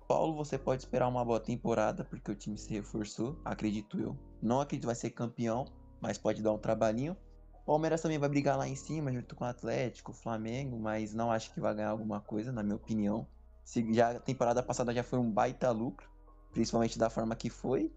Paulo 0.07 0.35
você 0.35 0.59
pode 0.59 0.83
esperar 0.83 1.07
uma 1.07 1.25
boa 1.25 1.39
temporada 1.39 2.05
porque 2.05 2.29
o 2.29 2.35
time 2.35 2.55
se 2.55 2.69
reforçou, 2.69 3.41
acredito 3.43 3.99
eu. 3.99 4.15
Não 4.39 4.61
acredito 4.61 4.81
que 4.81 4.85
vai 4.85 4.95
ser 4.95 5.09
campeão, 5.09 5.65
mas 5.99 6.19
pode 6.19 6.43
dar 6.43 6.53
um 6.53 6.59
trabalhinho. 6.59 7.17
Palmeiras 7.65 7.99
também 7.99 8.19
vai 8.19 8.29
brigar 8.29 8.55
lá 8.55 8.67
em 8.67 8.75
cima 8.75 9.11
junto 9.11 9.35
com 9.35 9.43
o 9.43 9.47
Atlético, 9.47 10.13
Flamengo, 10.13 10.77
mas 10.77 11.15
não 11.15 11.31
acho 11.31 11.51
que 11.51 11.59
vai 11.59 11.73
ganhar 11.73 11.89
alguma 11.89 12.21
coisa, 12.21 12.51
na 12.51 12.61
minha 12.61 12.75
opinião. 12.75 13.27
Se 13.63 13.91
já 13.91 14.11
a 14.11 14.19
temporada 14.19 14.61
passada 14.61 14.93
já 14.93 15.01
foi 15.01 15.17
um 15.17 15.31
baita 15.31 15.71
lucro, 15.71 16.07
principalmente 16.51 16.99
da 16.99 17.09
forma 17.09 17.35
que 17.35 17.49
foi. 17.49 17.91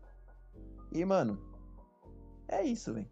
E, 0.91 1.05
mano, 1.05 1.52
é 2.53 2.65
isso, 2.65 2.93
velho. 2.93 3.11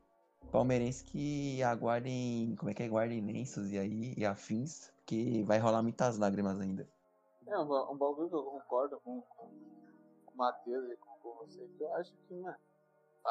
Palmeirense 0.50 1.04
que 1.04 1.62
aguardem, 1.62 2.56
como 2.56 2.70
é 2.70 2.74
que 2.74 2.82
é? 2.82 2.88
Guardem 2.88 3.20
lenços 3.20 3.70
e 3.70 3.78
aí, 3.78 4.14
e 4.16 4.26
afins, 4.26 4.90
porque 4.96 5.44
vai 5.44 5.58
rolar 5.58 5.82
muitas 5.82 6.18
lágrimas 6.18 6.58
ainda. 6.60 6.88
É 7.46 7.58
um, 7.58 7.92
um 7.92 7.96
bagulho 7.96 8.28
que 8.28 8.34
eu 8.34 8.42
concordo 8.42 9.00
com, 9.00 9.20
com 9.22 9.44
o 9.44 10.36
Matheus 10.36 10.90
e 10.90 10.96
com, 10.96 11.10
com 11.22 11.34
você, 11.44 11.66
que 11.76 11.82
eu 11.82 11.94
acho 11.94 12.12
que, 12.28 12.34
mano, 12.34 12.56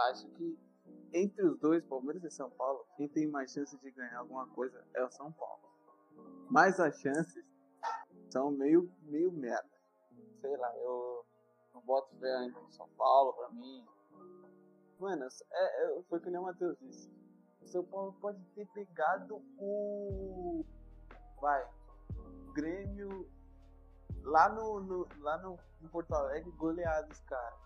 acho 0.10 0.28
que 0.30 0.58
entre 1.14 1.44
os 1.44 1.60
dois, 1.60 1.84
Palmeiras 1.86 2.24
e 2.24 2.32
São 2.32 2.50
Paulo, 2.52 2.86
quem 2.96 3.08
tem 3.08 3.28
mais 3.28 3.52
chance 3.52 3.78
de 3.78 3.92
ganhar 3.92 4.20
alguma 4.20 4.48
coisa 4.48 4.84
é 4.94 5.04
o 5.04 5.12
São 5.12 5.32
Paulo. 5.32 5.62
Mas 6.50 6.80
as 6.80 7.00
chances 7.00 7.44
são 8.30 8.52
meio, 8.52 8.92
meio 9.04 9.32
merda. 9.32 9.70
Sei 10.42 10.56
lá, 10.56 10.74
eu 10.78 11.26
não 11.74 11.82
boto 11.82 12.16
fé 12.20 12.34
ainda 12.36 12.60
no 12.60 12.72
São 12.72 12.88
Paulo, 12.98 13.34
pra 13.34 13.50
mim. 13.50 13.86
Mano, 15.00 15.24
é, 15.52 15.86
é, 16.00 16.02
foi 16.10 16.20
que 16.20 16.30
nem 16.30 16.40
o 16.40 16.44
Matheus 16.44 16.78
disse. 16.82 17.10
O 17.62 17.68
São 17.68 17.84
Paulo 17.86 18.14
pode 18.22 18.40
ter 18.56 18.68
pegado 18.68 19.36
o. 19.58 20.66
Vai. 21.42 21.64
O 22.48 22.52
Grêmio 22.54 23.30
lá 24.24 24.50
no, 24.50 24.80
no- 24.82 25.08
lá 25.20 25.38
no, 25.38 25.58
no 25.82 25.90
Porto 25.90 26.14
Alegre 26.14 26.52
goleado 26.52 27.12
os 27.12 27.20
caras. 27.22 27.60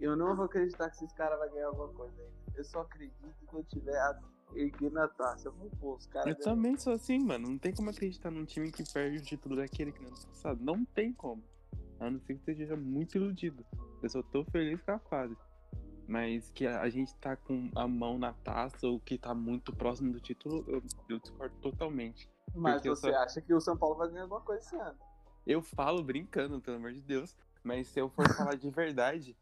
Eu 0.00 0.16
não 0.16 0.34
vou 0.36 0.46
acreditar 0.46 0.88
que 0.90 0.96
esses 0.96 1.12
caras 1.12 1.38
vão 1.38 1.50
ganhar 1.50 1.66
alguma 1.68 1.88
coisa 1.92 2.20
ainda. 2.20 2.32
Eu 2.56 2.64
só 2.64 2.80
acredito 2.80 3.34
quando 3.46 3.64
tiver 3.66 3.96
a, 3.96 4.20
erguendo 4.54 4.98
a 5.00 5.08
taça. 5.08 5.48
Eu 5.48 5.52
vou 5.52 5.70
pôr 5.80 5.96
os 5.96 6.06
caras. 6.06 6.28
Eu 6.28 6.40
também 6.44 6.76
sou 6.76 6.92
assim, 6.92 7.18
mano. 7.18 7.48
Não 7.50 7.58
tem 7.58 7.74
como 7.74 7.90
acreditar 7.90 8.30
num 8.30 8.44
time 8.44 8.70
que 8.70 8.84
perde 8.92 9.18
o 9.18 9.22
título 9.22 9.56
daquele 9.56 9.92
que 9.92 10.04
ano 10.04 10.10
passado. 10.26 10.62
Não 10.62 10.84
tem 10.84 11.12
como. 11.12 11.42
A 12.00 12.10
não 12.10 12.20
ser 12.20 12.34
que 12.34 12.44
você 12.44 12.52
esteja 12.52 12.76
muito 12.76 13.16
iludido. 13.16 13.64
Eu 14.02 14.08
só 14.08 14.22
tô 14.22 14.44
feliz 14.46 14.80
com 14.82 14.90
a 14.92 14.98
fase. 14.98 15.36
Mas 16.12 16.50
que 16.50 16.66
a 16.66 16.82
a 16.82 16.90
gente 16.90 17.14
tá 17.14 17.34
com 17.34 17.70
a 17.74 17.88
mão 17.88 18.18
na 18.18 18.34
taça 18.34 18.86
ou 18.86 19.00
que 19.00 19.16
tá 19.16 19.34
muito 19.34 19.74
próximo 19.74 20.12
do 20.12 20.20
título, 20.20 20.62
eu, 20.68 20.82
eu 21.08 21.18
discordo 21.18 21.56
totalmente. 21.62 22.28
Mas 22.54 22.82
você 22.82 23.10
só- 23.10 23.16
acha 23.16 23.40
que 23.40 23.54
o 23.54 23.60
São 23.62 23.74
Paulo 23.78 23.96
vai 23.96 24.08
ganhar 24.10 24.24
alguma 24.24 24.42
coisa 24.42 24.62
esse 24.62 24.76
ano? 24.76 24.98
Eu 25.46 25.62
falo 25.62 26.02
brincando, 26.02 26.60
pelo 26.60 26.76
amor 26.76 26.92
de 26.92 27.00
Deus. 27.00 27.34
Mas 27.64 27.88
se 27.88 27.98
eu 27.98 28.10
for 28.10 28.24
falar 28.52 28.56
de 28.56 28.68
verdade, 28.68 29.34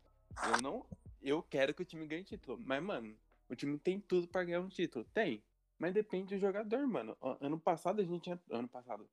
eu 0.47 0.63
não. 0.63 0.87
Eu 1.21 1.43
quero 1.43 1.75
que 1.75 1.83
o 1.83 1.85
time 1.85 2.07
ganhe 2.07 2.23
título. 2.23 2.57
Mas, 2.65 2.81
mano, 2.81 3.17
o 3.49 3.57
time 3.57 3.77
tem 3.77 3.99
tudo 3.99 4.29
pra 4.29 4.45
ganhar 4.45 4.61
um 4.61 4.69
título. 4.69 5.05
Tem. 5.13 5.43
Mas 5.77 5.93
depende 5.93 6.37
do 6.37 6.41
jogador, 6.41 6.87
mano. 6.87 7.17
Ano 7.41 7.59
passado 7.59 8.01
a 8.01 8.05
gente 8.05 8.23
tinha. 8.23 8.41
Ano 8.49 8.69
passado. 8.69 9.09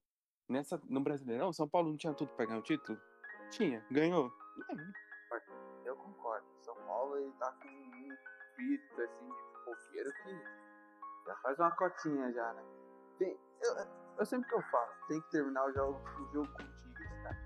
Nessa, 0.48 0.80
no 0.88 1.00
Brasileirão, 1.02 1.52
São 1.52 1.67
Paulo 1.67 1.89
não 1.89 1.98
tinha 1.98 2.13
tudo 2.13 2.30
pra 2.36 2.46
ganhar 2.46 2.60
o 2.60 2.62
título? 2.63 3.00
Tinha. 3.50 3.84
Ganhou. 3.89 4.32
Eu 5.84 5.96
concordo. 5.96 6.46
Paulo 6.88 7.17
ele 7.17 7.32
tá 7.39 7.52
com 7.52 7.67
um 7.67 8.13
espírito 8.13 9.02
assim 9.02 9.28
de 9.28 9.65
fofoqueiro 9.65 10.12
que 10.23 10.43
já 11.26 11.36
faz 11.38 11.60
uma 11.60 11.71
cotinha 11.71 12.32
já, 12.32 12.54
né? 12.54 12.63
Tem, 13.19 13.38
eu, 13.62 13.76
eu 14.19 14.26
sempre 14.26 14.47
que 14.50 14.56
eu 14.56 14.62
falo, 14.63 14.89
tem 15.08 15.21
que 15.21 15.30
terminar 15.32 15.65
o 15.65 15.73
jogo, 15.73 16.00
o 16.19 16.34
jogo 16.34 16.47
com 16.54 16.63
o 16.63 16.76
Tigres, 16.76 17.12
cara. 17.23 17.38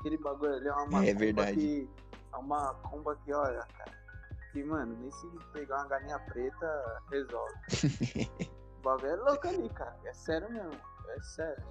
Aquele 0.00 0.18
bagulho 0.18 0.54
ali 0.54 0.68
é 0.68 0.74
uma 0.74 1.06
É 1.06 1.14
verdade. 1.14 1.56
que. 1.56 1.90
É 2.32 2.36
uma 2.36 2.74
comba 2.74 3.16
que, 3.16 3.32
olha, 3.32 3.66
cara. 3.76 3.92
Que, 4.52 4.62
mano, 4.62 4.96
nem 4.96 5.10
se 5.10 5.26
pegar 5.52 5.76
uma 5.78 5.88
galinha 5.88 6.18
preta, 6.20 7.02
resolve. 7.10 7.54
O 8.78 8.80
bagulho 8.80 9.08
é 9.10 9.16
louco 9.16 9.48
ali, 9.48 9.68
cara. 9.70 9.98
É 10.04 10.12
sério 10.14 10.48
mesmo. 10.52 10.80
É 11.08 11.20
sério. 11.20 11.64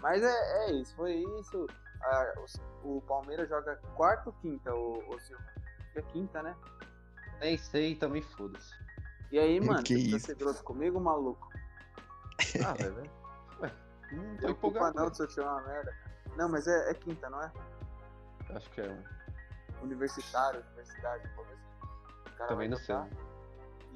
Mas 0.00 0.22
é, 0.22 0.64
é 0.64 0.72
isso, 0.72 0.96
foi 0.96 1.12
isso. 1.38 1.66
Ah, 2.02 2.34
o, 2.82 2.96
o 2.96 3.02
Palmeiras 3.02 3.48
joga 3.50 3.76
quarta 3.94 4.30
ou 4.30 4.32
quinta, 4.40 4.74
o, 4.74 4.98
o 5.14 5.20
Silvio? 5.20 5.44
É 5.94 6.02
quinta, 6.02 6.42
né? 6.42 6.56
Nem 7.40 7.56
sei, 7.58 7.94
também 7.96 8.22
foda-se. 8.22 8.72
E 9.30 9.38
aí, 9.38 9.60
mano, 9.64 9.82
Que 9.82 9.94
você 9.96 10.16
isso? 10.16 10.26
ser 10.26 10.36
grosso 10.36 10.62
comigo, 10.64 11.00
maluco? 11.00 11.48
Ah, 12.66 12.72
velho. 12.74 13.10
não 14.12 14.36
tô 14.36 14.48
empolgado. 14.50 14.98
não 14.98 15.14
se 15.14 15.22
eu 15.22 15.26
tirar 15.28 15.52
uma 15.52 15.62
merda. 15.62 15.94
Não, 16.36 16.48
mas 16.48 16.66
é, 16.66 16.90
é 16.90 16.94
quinta, 16.94 17.30
não 17.30 17.40
é? 17.42 17.52
Acho 18.54 18.70
que 18.70 18.80
é 18.80 18.90
um. 18.90 19.02
Universitário, 19.82 20.62
universidade, 20.72 21.28
pouco 21.34 21.50
assim. 21.52 22.36
Também 22.48 22.68
não 22.68 22.76
sei. 22.76 22.96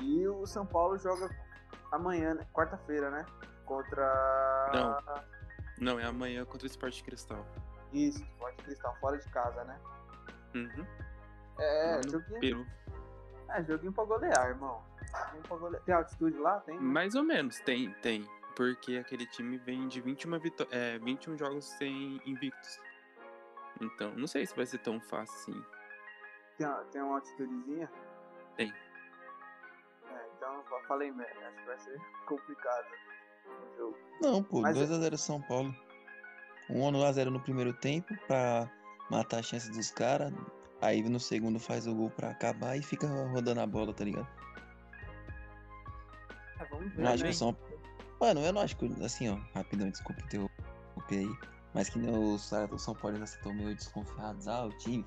E 0.01 0.27
o 0.27 0.47
São 0.47 0.65
Paulo 0.67 0.97
joga 0.99 1.29
amanhã, 1.93 2.35
né? 2.35 2.47
Quarta-feira, 2.53 3.11
né? 3.11 3.25
Contra. 3.65 4.71
Não. 4.73 5.25
Não, 5.79 6.01
é 6.01 6.05
amanhã 6.05 6.45
contra 6.45 6.67
o 6.67 6.71
Sport 6.71 7.03
Cristal. 7.03 7.45
Isso, 7.93 8.23
Sport 8.23 8.57
Cristal, 8.63 8.97
fora 9.01 9.19
de 9.19 9.29
casa, 9.29 9.65
né? 9.65 9.79
Uhum. 10.55 10.87
É, 11.59 12.01
joguinho, 12.09 12.41
Peru. 12.41 12.67
é, 13.51 13.65
joguinho 13.65 13.93
pra 13.93 14.05
golear, 14.05 14.49
irmão. 14.49 14.83
Joguinho 15.27 15.43
pra 15.45 15.57
golear. 15.57 15.83
Tem 15.85 15.95
altitude 15.95 16.37
lá? 16.39 16.61
Tem? 16.61 16.75
né? 16.77 16.81
Mais 16.83 17.15
ou 17.15 17.23
menos, 17.23 17.59
tem, 17.61 17.93
tem. 18.03 18.29
Porque 18.55 18.97
aquele 18.97 19.27
time 19.27 19.59
vem 19.59 19.87
de 19.89 20.01
21, 20.01 20.39
vitó- 20.39 20.67
é, 20.71 20.99
21 20.99 21.37
jogos 21.37 21.65
sem 21.77 22.21
invictos. 22.25 22.79
Então, 23.81 24.13
não 24.15 24.27
sei 24.27 24.47
se 24.47 24.57
vai 24.57 24.65
ser 24.65 24.79
tão 24.79 24.99
fácil 25.01 25.35
assim. 25.53 25.65
Tem, 26.57 26.67
uma- 26.67 26.85
tem 26.85 27.03
uma 27.03 27.15
altitudezinha? 27.17 27.91
Tem. 28.57 28.73
É, 30.11 30.27
então 30.37 30.55
eu 30.71 30.81
falei 30.89 31.11
merda, 31.13 31.49
acho 31.49 31.59
que 31.59 31.67
vai 31.67 31.79
ser 31.79 32.01
complicado 32.27 32.87
o 33.47 33.77
jogo. 33.77 33.99
Não, 34.23 34.43
pô, 34.43 34.63
Mas- 34.63 34.77
2x0 34.77 35.19
São 35.19 35.41
Paulo. 35.43 35.75
1x0 36.71 37.31
no 37.31 37.41
primeiro 37.41 37.73
tempo 37.75 38.17
pra 38.27 38.69
matar 39.11 39.39
a 39.41 39.43
chance 39.43 39.71
dos 39.71 39.91
caras. 39.91 40.33
Aí 40.81 41.03
no 41.03 41.19
segundo 41.19 41.59
faz 41.59 41.87
o 41.87 41.95
gol 41.95 42.11
pra 42.11 42.31
acabar 42.31 42.77
e 42.77 42.83
fica 42.83 43.07
rodando 43.07 43.61
a 43.61 43.67
bola, 43.67 43.95
tá 43.95 44.05
ligado? 44.05 44.29
É, 46.61 46.65
vamos 46.71 46.93
ver. 46.93 47.03
Não 47.03 47.13
acho 47.13 47.25
que 47.25 47.31
o 47.31 47.35
São 47.35 47.57
Mano, 48.21 48.41
eu 48.41 48.53
não 48.53 48.61
acho 48.63 48.77
que. 48.77 49.05
Assim, 49.05 49.29
ó, 49.29 49.37
rapidão, 49.55 49.91
desculpa 49.91 50.23
interromper 50.23 50.51
aí. 51.19 51.31
Mas 51.75 51.91
que 51.91 51.99
nem 51.99 52.11
os 52.17 52.49
caras 52.49 52.71
do 52.71 52.79
São 52.79 52.95
Paulo 52.95 53.17
ainda 53.17 53.25
estão 53.27 53.53
meio 53.53 53.75
desconfiados. 53.75 54.49
Ah, 54.49 54.65
o 54.65 54.71
time. 54.79 55.05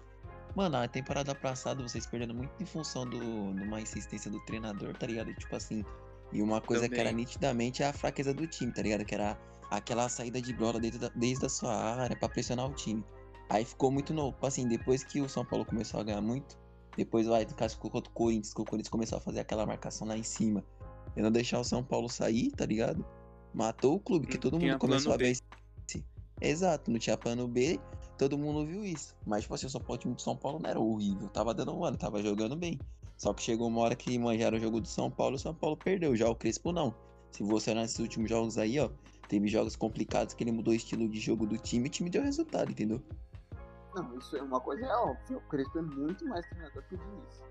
Mano, 0.56 0.78
a 0.78 0.88
temporada 0.88 1.34
passada 1.34 1.82
vocês 1.82 2.06
perderam 2.06 2.36
muito 2.36 2.52
em 2.62 2.66
função 2.66 3.06
do, 3.06 3.20
de 3.54 3.64
uma 3.64 3.82
insistência 3.82 4.30
do 4.30 4.40
treinador, 4.46 4.96
tá 4.96 5.08
ligado? 5.08 5.34
Tipo 5.34 5.56
assim. 5.56 5.84
E 6.32 6.42
uma 6.44 6.62
coisa 6.62 6.88
que 6.88 6.94
era 6.94 7.10
Também. 7.10 7.26
nitidamente 7.26 7.84
a 7.84 7.92
fraqueza 7.92 8.32
do 8.34 8.46
time, 8.46 8.72
tá 8.72 8.84
ligado? 8.84 9.04
Que 9.04 9.16
era 9.16 9.36
aquela 9.72 10.08
saída 10.08 10.40
de 10.40 10.54
bola 10.54 10.80
desde, 10.80 11.00
da- 11.00 11.12
desde 11.16 11.46
a 11.48 11.50
sua 11.50 11.74
área 11.76 12.16
pra 12.16 12.30
pressionar 12.30 12.68
o 12.70 12.74
time. 12.74 13.04
Aí 13.50 13.66
ficou 13.66 13.92
muito 13.92 14.14
novo. 14.14 14.38
Assim, 14.42 14.68
depois 14.68 15.04
que 15.04 15.20
o 15.20 15.28
São 15.28 15.44
Paulo 15.44 15.66
começou 15.66 16.00
a 16.00 16.04
ganhar 16.04 16.22
muito, 16.22 16.58
depois 16.96 17.28
vai 17.28 17.46
do 17.46 17.56
caso 17.56 17.78
contra 17.80 18.10
o 18.10 18.14
Corinthians, 18.14 18.54
que 18.54 18.62
o 18.62 18.66
Corinthians 18.66 18.90
começou 18.90 19.18
a 19.18 19.22
fazer 19.22 19.40
aquela 19.40 19.66
marcação 19.66 20.08
lá 20.08 20.18
em 20.18 20.24
cima. 20.24 20.64
E 21.16 21.22
não 21.22 21.32
deixar 21.32 21.60
o 21.60 21.64
São 21.64 21.84
Paulo 21.84 22.08
sair, 22.08 22.52
tá 22.52 22.66
ligado? 22.66 23.04
Matou 23.54 23.96
o 23.96 24.00
clube, 24.00 24.28
que 24.28 24.38
todo 24.38 24.60
mundo 24.60 24.78
começou 24.78 25.14
a 25.14 25.18
ver 25.18 25.32
esse. 25.32 25.42
Exato, 26.42 26.90
não 26.90 27.00
tinha 27.00 27.18
plano 27.18 27.48
B, 27.48 27.80
todo 28.18 28.38
mundo 28.38 28.66
viu 28.66 28.86
isso. 28.86 29.16
Mas, 29.26 29.42
tipo 29.42 29.56
assim, 29.56 29.66
o 29.66 29.70
São 29.70 29.82
Paulo, 29.82 29.96
o 29.96 29.98
time 29.98 30.16
do 30.16 30.22
São 30.22 30.38
Paulo 30.38 30.60
não 30.60 30.70
era 30.70 30.80
horrível, 30.80 31.28
tava 31.30 31.54
dando 31.54 31.76
um 31.76 31.84
ano, 31.84 31.98
tava 31.98 32.22
jogando 32.22 32.56
bem. 32.56 32.80
Só 33.18 33.34
que 33.34 33.42
chegou 33.42 33.68
uma 33.68 33.82
hora 33.82 33.96
que 33.96 34.18
manjaram 34.18 34.58
o 34.58 34.62
jogo 34.62 34.80
do 34.80 34.88
São 34.88 35.12
Paulo 35.12 35.36
e 35.36 35.38
o 35.38 35.40
São 35.40 35.54
Paulo 35.54 35.76
perdeu. 35.76 36.16
Já 36.16 36.30
o 36.30 36.36
Crespo 36.36 36.72
não. 36.72 36.96
Se 37.32 37.44
você 37.44 37.72
olhar 37.72 37.82
nesses 37.82 38.00
últimos 38.00 38.30
jogos 38.30 38.58
aí, 38.58 38.80
ó, 38.80 38.90
teve 39.28 39.48
jogos 39.50 39.76
complicados 39.76 40.34
que 40.34 40.44
ele 40.44 40.54
mudou 40.54 40.74
o 40.74 40.76
estilo 40.76 41.08
de 41.10 41.20
jogo 41.20 41.46
do 41.46 41.58
time 41.58 41.86
e 41.86 41.88
o 41.88 41.92
time 41.92 42.10
deu 42.10 42.24
resultado, 42.24 42.72
entendeu? 42.72 43.02
Não, 43.96 44.18
isso 44.18 44.38
é 44.38 44.42
uma 44.42 44.60
coisa 44.60 44.86
é 44.86 44.96
óbvia. 44.96 45.38
O 45.38 45.42
Crespo 45.42 45.80
é 45.80 45.82
muito 45.82 46.26
mais 46.28 46.46
treinador 46.48 46.84
que 46.84 46.96
o 46.96 46.98
Diniz. 46.98 47.44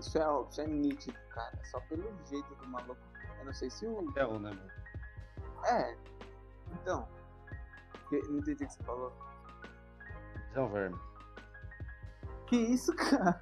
Isso 0.00 0.18
é 0.18 0.26
óbvio, 0.26 0.50
isso 0.50 0.60
é 0.60 0.66
nítido, 0.66 1.18
cara. 1.30 1.58
Só 1.70 1.80
pelo 1.80 2.02
jeito 2.26 2.54
do 2.56 2.66
maluco. 2.68 2.96
Eu 3.38 3.44
não 3.44 3.52
sei 3.54 3.70
se 3.70 3.86
o. 3.86 4.12
É 4.16 4.26
um, 4.26 4.38
né, 4.38 4.50
mano? 4.50 4.70
É. 5.66 5.96
Então. 6.72 7.06
que- 8.08 8.20
Não 8.28 8.38
entendi 8.38 8.64
o 8.64 8.66
que 8.66 8.72
você 8.72 8.82
falou. 8.84 9.12
É 10.54 10.60
um 10.60 10.68
verme. 10.68 10.98
Que 12.46 12.56
isso, 12.56 12.94
cara? 12.96 13.40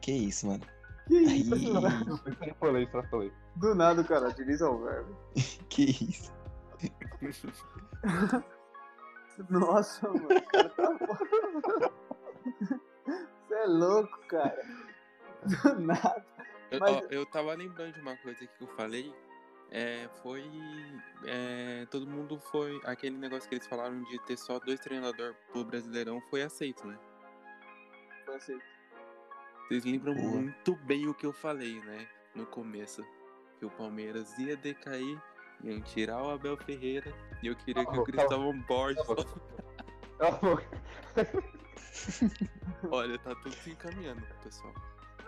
Que 0.00 0.12
isso, 0.12 0.46
mano. 0.46 0.64
Que 1.08 1.16
Aí, 1.16 1.40
isso, 1.40 1.74
mano? 1.74 2.20
Extrapolei, 2.26 2.84
extrapolei. 2.84 3.32
Do 3.56 3.74
nada, 3.74 4.04
cara. 4.04 4.32
Diniz 4.32 4.60
é 4.60 4.66
o 4.66 4.78
verbo. 4.84 5.16
que 5.68 5.84
isso. 5.90 6.32
Nossa, 9.50 10.08
mano. 10.08 10.26
o 10.26 10.44
cara 10.50 10.68
tá- 10.70 10.98
Você 13.48 13.54
é 13.54 13.64
louco, 13.66 14.18
cara. 14.28 14.62
Do 15.44 15.80
nada. 15.80 16.26
Eu, 16.70 16.80
Mas- 16.80 16.90
ó, 16.96 17.00
eu 17.10 17.26
tava 17.26 17.54
lembrando 17.54 17.94
de 17.94 18.00
uma 18.00 18.16
coisa 18.16 18.46
que 18.46 18.62
eu 18.62 18.68
falei. 18.68 19.14
É, 19.70 20.08
foi. 20.22 20.44
é, 21.26 21.86
todo 21.90 22.06
mundo 22.06 22.38
foi. 22.38 22.80
Aquele 22.84 23.16
negócio 23.16 23.48
que 23.48 23.54
eles 23.54 23.66
falaram 23.66 24.02
de 24.04 24.18
ter 24.24 24.36
só 24.36 24.58
dois 24.58 24.80
treinadores 24.80 25.36
pro 25.52 25.64
Brasileirão 25.64 26.20
foi 26.22 26.42
aceito, 26.42 26.86
né? 26.86 26.98
Foi 28.24 28.34
assim. 28.36 28.58
Vocês 29.68 29.84
lembram 29.84 30.14
Boa. 30.14 30.26
muito 30.28 30.74
bem 30.76 31.06
o 31.06 31.14
que 31.14 31.26
eu 31.26 31.32
falei, 31.32 31.80
né? 31.82 32.08
No 32.34 32.46
começo. 32.46 33.04
Que 33.58 33.66
o 33.66 33.70
Palmeiras 33.70 34.38
ia 34.38 34.56
decair, 34.56 35.20
iam 35.62 35.80
tirar 35.82 36.22
o 36.22 36.30
Abel 36.30 36.56
Ferreira 36.56 37.12
e 37.42 37.48
eu 37.48 37.56
queria 37.56 37.84
que 37.84 37.98
o 37.98 38.04
Cristóvão 38.04 38.58
Borges. 38.62 39.04
Olha, 42.90 43.18
tá 43.18 43.34
tudo 43.42 43.54
se 43.56 43.70
encaminhando, 43.70 44.22
pessoal. 44.42 44.72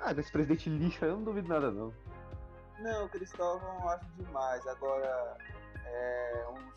Ah, 0.00 0.12
desse 0.12 0.32
presidente 0.32 0.70
lixo 0.70 1.04
eu 1.04 1.16
não 1.16 1.24
duvido 1.24 1.48
nada, 1.48 1.70
não. 1.70 1.92
Não, 2.80 3.04
o 3.04 3.08
Cristóvão 3.08 3.80
eu 3.80 3.88
acho 3.90 4.06
demais. 4.16 4.66
Agora, 4.66 5.36
é. 5.84 6.46
Um 6.48 6.70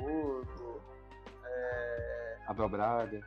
Porto. 0.00 0.80
É. 1.44 2.38
Abel 2.46 2.68
Braga. 2.68 3.20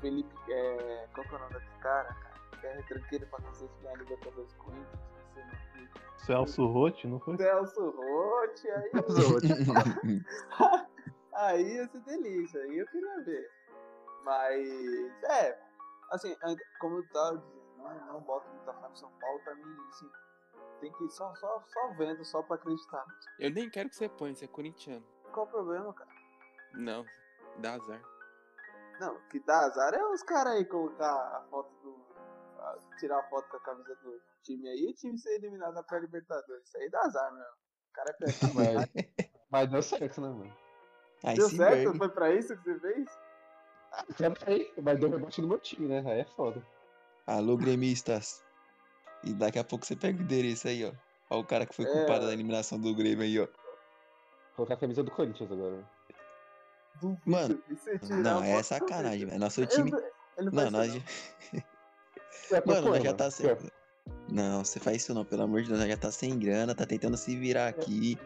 Felipe. 0.00 0.34
É, 0.50 1.06
qual 1.14 1.26
que 1.26 1.34
é 1.34 1.36
o 1.36 1.40
nome 1.40 1.54
desse 1.54 1.70
cara, 1.80 2.14
cara? 2.14 2.60
Que 2.60 2.66
é 2.66 2.74
retranqueiro 2.74 3.26
pra 3.26 3.40
cacete 3.40 3.72
ganhar 3.82 3.98
Libertadores 3.98 4.52
Corinthians. 4.54 5.09
Celso 6.18 6.66
Rotti, 6.66 7.06
não 7.06 7.18
foi? 7.20 7.36
Celso 7.36 7.90
Rotti, 7.90 8.70
aí. 8.70 8.90
aí 11.32 11.74
ia 11.74 11.88
ser 11.88 12.00
delícia, 12.00 12.60
aí 12.62 12.78
eu 12.78 12.86
queria 12.86 13.24
ver. 13.24 13.50
Mas, 14.24 14.68
é, 15.24 15.58
assim, 16.10 16.36
como 16.78 16.98
eu 16.98 17.08
tava 17.08 17.38
dizendo, 17.38 17.60
não, 17.78 18.06
não 18.12 18.20
boto 18.20 18.48
muita 18.50 18.72
fé 18.74 18.88
no 18.88 18.96
São 18.96 19.10
Paulo, 19.20 19.40
pra 19.40 19.54
mim, 19.54 19.76
assim, 19.88 20.10
tem 20.80 20.92
que 20.92 21.04
ir 21.04 21.10
só, 21.10 21.34
só, 21.36 21.62
só 21.66 21.88
vendo, 21.94 22.24
só 22.24 22.42
pra 22.42 22.56
acreditar. 22.56 23.04
Eu 23.38 23.50
nem 23.50 23.70
quero 23.70 23.88
que 23.88 23.96
você 23.96 24.08
ponha, 24.08 24.34
você 24.34 24.44
é 24.44 24.48
corintiano. 24.48 25.04
Qual 25.32 25.46
o 25.46 25.48
problema, 25.48 25.92
cara? 25.94 26.10
Não, 26.74 27.04
dá 27.58 27.74
azar. 27.74 28.02
Não, 29.00 29.14
o 29.14 29.20
que 29.28 29.40
dá 29.40 29.60
azar 29.60 29.94
é 29.94 30.04
os 30.04 30.22
caras 30.22 30.54
aí 30.54 30.64
colocar 30.64 31.10
a 31.10 31.40
foto 31.50 31.69
tirar 33.00 33.18
a 33.18 33.22
foto 33.24 33.48
com 33.48 33.56
a 33.56 33.60
camisa 33.60 33.94
do 34.02 34.20
time 34.42 34.68
aí 34.68 34.80
e 34.84 34.90
o 34.90 34.94
time 34.94 35.18
ser 35.18 35.34
eliminado 35.36 35.74
na 35.74 35.82
pré-Libertadores. 35.82 36.64
Isso 36.68 36.76
aí 36.78 36.90
dá 36.90 37.00
azar, 37.00 37.32
meu. 37.32 37.42
O 37.42 37.92
cara 37.92 38.10
é 38.10 38.12
péssimo. 38.12 38.54
Mas, 38.54 38.86
mas 39.50 39.70
deu 39.70 39.82
certo, 39.82 40.20
né, 40.20 40.28
mano? 40.28 40.56
Deu 41.34 41.48
certo? 41.50 41.96
Foi 41.98 42.08
pra 42.08 42.32
isso 42.34 42.56
que 42.56 42.62
você 42.62 42.78
fez? 42.80 43.10
Também, 44.16 44.72
mas 44.80 44.98
deu 45.00 45.10
rebote 45.10 45.42
no 45.42 45.48
meu 45.48 45.58
time, 45.58 45.88
né? 45.88 45.98
Aí 46.10 46.20
é 46.20 46.24
foda. 46.24 46.64
Alô, 47.26 47.56
gremistas. 47.56 48.44
E 49.24 49.34
daqui 49.34 49.58
a 49.58 49.64
pouco 49.64 49.84
você 49.84 49.96
pega 49.96 50.18
o 50.18 50.22
endereço 50.22 50.68
aí, 50.68 50.84
ó. 50.84 50.92
Ó 51.28 51.40
o 51.40 51.44
cara 51.44 51.66
que 51.66 51.74
foi 51.74 51.84
É. 51.84 51.92
culpado 51.92 52.26
da 52.26 52.32
eliminação 52.32 52.78
do 52.78 52.94
Grêmio 52.94 53.22
aí, 53.24 53.38
ó. 53.40 53.48
Colocar 54.56 54.74
a 54.74 54.76
camisa 54.76 55.02
do 55.02 55.10
Corinthians 55.10 55.50
agora. 55.50 55.88
Duvido. 57.00 57.20
Mano, 57.26 57.62
Não, 58.22 58.42
é 58.42 58.62
sacanagem, 58.62 59.26
velho. 59.26 59.38
Nosso 59.40 59.64
time. 59.66 59.90
não- 59.90 59.98
Ele 60.38 60.50
não 60.50 60.64
Não, 60.64 60.70
nós. 60.70 60.94
isso, 61.52 61.64
É, 62.52 62.62
Mano, 62.64 62.88
nós 62.88 63.02
já 63.02 63.14
tá 63.14 63.30
sem. 63.30 63.56
Não, 64.28 64.64
você 64.64 64.78
faz 64.80 64.98
isso 64.98 65.14
não, 65.14 65.24
pelo 65.24 65.42
amor 65.42 65.62
de 65.62 65.68
Deus, 65.68 65.80
nós 65.80 65.88
já 65.88 65.96
tá 65.96 66.10
sem 66.10 66.38
grana, 66.38 66.74
tá 66.74 66.86
tentando 66.86 67.16
se 67.16 67.36
virar 67.36 67.68
aqui. 67.68 68.18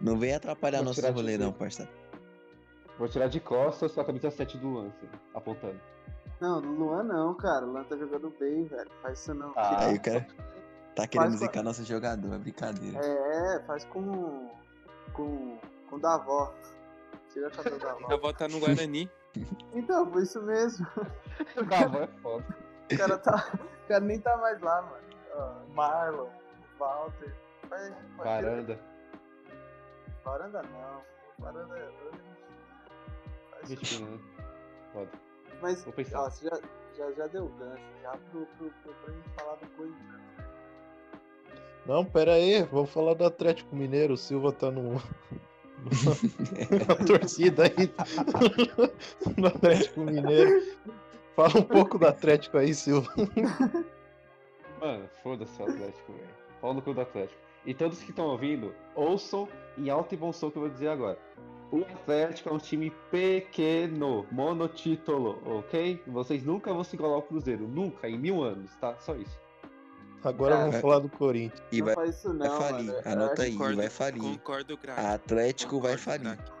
Não 0.00 0.16
vem 0.18 0.34
atrapalhar 0.34 0.78
Vou 0.78 0.86
nosso 0.86 1.12
rolê, 1.12 1.36
não, 1.36 1.52
parça. 1.52 1.88
Vou 2.98 3.08
tirar 3.08 3.26
de 3.28 3.40
costas 3.40 3.96
a 3.98 4.04
camisa 4.04 4.30
7 4.30 4.58
do 4.58 4.72
lance, 4.74 5.08
apontando. 5.34 5.80
Não, 6.40 6.60
Luan 6.60 7.02
não, 7.04 7.34
cara. 7.34 7.64
O 7.66 7.70
Luan 7.72 7.84
tá 7.84 7.96
jogando 7.96 8.32
bem, 8.38 8.64
velho. 8.64 8.90
Faz 9.00 9.18
isso 9.20 9.34
não. 9.34 9.52
Ah, 9.56 9.68
Tira- 9.68 9.86
Aí 9.86 9.94
o 9.96 10.00
cara 10.02 10.26
tá 10.94 11.06
querendo 11.06 11.28
Faz 11.28 11.40
com 11.40 11.46
zicar 11.46 11.62
nosso 11.62 11.84
jogador, 11.84 12.34
é 12.34 12.38
brincadeira. 12.38 12.98
É, 12.98 13.62
faz 13.66 13.84
com. 13.84 14.50
com. 15.12 15.58
com 15.88 15.96
o 15.96 15.98
da 16.00 16.14
avó. 16.14 16.52
Tira 17.32 17.48
a 17.48 17.50
camisa 17.50 17.78
da 17.78 17.90
avó. 17.92 18.18
vou 18.18 18.30
estar 18.30 18.48
no 18.48 18.60
Guarani. 18.60 19.10
Então, 19.72 20.10
foi 20.12 20.22
isso 20.24 20.42
mesmo. 20.42 20.86
Bravo, 21.66 21.98
é 21.98 22.06
foda. 22.22 22.44
O 22.94 22.98
cara, 22.98 23.18
tá, 23.18 23.50
o 23.84 23.88
cara 23.88 24.00
nem 24.00 24.20
tá 24.20 24.36
mais 24.36 24.60
lá, 24.60 24.82
mano. 24.82 25.02
Ó, 25.34 25.72
Marlon, 25.74 26.28
Walter. 26.78 27.34
Faz, 27.68 27.88
faz- 27.88 28.44
Varanda. 28.44 28.78
Varanda 30.24 30.62
não. 30.62 31.02
Varanda 31.38 31.76
é. 31.78 31.86
Né? 33.70 34.18
Foda. 34.92 35.10
Mas, 35.60 35.84
Vou 35.84 35.92
pensar. 35.92 36.20
ó, 36.20 36.30
você 36.30 36.48
já, 36.48 36.58
já, 36.96 37.12
já 37.12 37.26
deu 37.28 37.48
gancho 37.58 37.82
já 38.02 38.10
pro, 38.30 38.46
pro, 38.58 38.70
pro, 38.82 38.92
pra 38.94 39.14
gente 39.14 39.28
falar 39.38 39.54
do 39.56 39.66
Corinthians. 39.76 40.22
Não, 41.86 42.04
pera 42.04 42.34
aí, 42.34 42.62
vamos 42.64 42.90
falar 42.90 43.14
do 43.14 43.24
Atlético 43.24 43.74
Mineiro. 43.74 44.14
O 44.14 44.16
Silva 44.16 44.52
tá 44.52 44.70
no. 44.70 44.94
na 46.86 47.06
torcida 47.06 47.64
aí. 47.64 47.92
no 49.36 49.46
Atlético 49.48 50.00
Mineiro. 50.00 50.62
Fala 51.36 51.58
um 51.58 51.62
pouco 51.62 51.98
do 51.98 52.06
Atlético 52.06 52.58
aí, 52.58 52.74
Silva. 52.74 53.10
Mano, 54.80 55.08
foda-se 55.22 55.60
o 55.62 55.64
Atlético, 55.64 56.12
velho. 56.12 56.28
Pau 56.60 56.74
no 56.74 56.82
cu 56.82 56.92
do 56.94 57.00
Atlético. 57.00 57.40
E 57.64 57.72
todos 57.72 58.02
que 58.02 58.10
estão 58.10 58.26
ouvindo, 58.26 58.74
ouçam 58.94 59.48
em 59.78 59.88
alto 59.88 60.12
e 60.14 60.16
bom 60.18 60.32
som 60.32 60.50
que 60.50 60.56
eu 60.58 60.62
vou 60.62 60.70
dizer 60.70 60.88
agora. 60.88 61.18
O 61.70 61.82
Atlético 61.82 62.48
é 62.50 62.52
um 62.52 62.58
time 62.58 62.90
pequeno, 63.10 64.26
monotítulo, 64.30 65.40
ok? 65.46 66.02
Vocês 66.06 66.44
nunca 66.44 66.72
vão 66.72 66.84
se 66.84 66.96
igualar 66.96 67.16
ao 67.16 67.22
Cruzeiro, 67.22 67.66
nunca, 67.66 68.08
em 68.08 68.18
mil 68.18 68.42
anos, 68.42 68.74
tá? 68.76 68.94
Só 68.98 69.14
isso. 69.14 69.40
Agora 70.24 70.54
Cara, 70.54 70.66
vamos 70.66 70.80
falar 70.80 70.98
do 70.98 71.08
Corinthians. 71.08 71.62
E 71.72 71.78
não 71.78 71.86
vai, 71.86 71.94
faz 71.94 72.16
isso 72.18 72.36
vai 72.38 72.48
não, 72.48 72.60
falir. 72.60 72.86
mano. 72.86 73.00
Anota 73.06 73.42
aí, 73.42 73.52
Concordo- 73.52 73.76
vai 73.76 73.88
falir. 73.90 74.22
Concordo, 74.22 74.76
craque. 74.78 75.00
Atlético 75.00 75.80
vai 75.80 75.96
Concordo, 75.96 76.02
falir. 76.24 76.36
craque. 76.36 76.52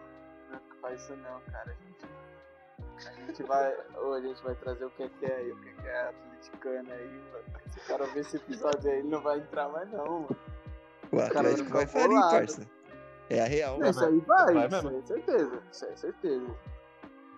Não 0.50 0.60
faz 0.80 1.02
isso 1.02 1.16
não, 1.16 1.40
cara. 1.52 1.76
A 3.08 3.12
gente, 3.12 3.22
a 3.22 3.26
gente 3.26 3.42
vai. 3.44 3.76
Ou 3.96 4.14
a 4.14 4.20
gente 4.20 4.42
vai 4.42 4.54
trazer 4.56 4.84
o 4.84 4.90
que 4.90 5.08
que 5.08 5.26
é 5.26 5.34
aí, 5.36 5.52
o 5.52 5.56
que 5.56 5.72
que 5.72 5.86
é 5.86 6.08
atleticano 6.08 6.92
aí, 6.92 7.22
mano. 7.32 7.44
Se 7.70 7.78
o 7.78 7.82
cara 7.86 8.06
ver 8.06 8.20
esse 8.20 8.36
episódio 8.36 8.90
aí, 8.90 8.98
ele 8.98 9.08
não 9.08 9.20
vai 9.20 9.38
entrar 9.38 9.68
mais 9.68 9.90
não, 9.90 10.04
mano. 10.22 10.36
O 11.10 11.16
cara 11.16 11.26
Atlético 11.40 11.70
vai 11.70 11.86
falir, 11.86 12.20
parça. 12.20 12.66
É 13.30 13.40
a 13.40 13.44
real. 13.46 13.78
Não, 13.78 13.90
isso 13.90 14.04
aí 14.04 14.18
vai, 14.20 14.54
Vai 14.54 14.66
isso 14.66 14.88
é 14.88 15.02
certeza. 15.02 15.62
Isso 15.72 15.84
aí 15.86 15.92
é 15.92 15.96
certeza. 15.96 16.46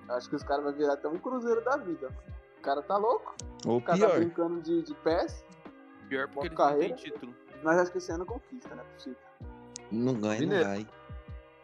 Eu 0.08 0.14
Acho 0.14 0.28
que 0.28 0.36
os 0.36 0.42
caras 0.42 0.64
vão 0.64 0.72
virar 0.74 0.94
até 0.94 1.08
um 1.08 1.18
cruzeiro 1.18 1.62
da 1.64 1.76
vida. 1.76 2.08
O 2.58 2.62
cara 2.62 2.82
tá 2.82 2.96
louco, 2.96 3.34
Ou 3.66 3.78
o 3.78 3.82
cara 3.82 3.98
tá 3.98 4.06
pior, 4.06 4.18
brincando 4.18 4.60
de, 4.62 4.82
de 4.82 4.94
pés, 4.96 5.44
Pior 6.08 6.28
porque 6.28 6.46
eles 6.48 6.56
Boa 6.56 6.68
não 6.70 6.74
carreira. 6.76 6.94
título. 6.96 7.34
mas 7.62 7.78
acho 7.78 7.92
que 7.92 7.98
esse 7.98 8.10
ano 8.12 8.24
conquista, 8.26 8.74
não 8.74 8.82
é 8.82 8.86
possível. 8.86 9.18
não 9.92 10.14
ganha, 10.14 10.40
não 10.40 10.48
Mineiro. 10.48 10.64
vai. 10.64 10.88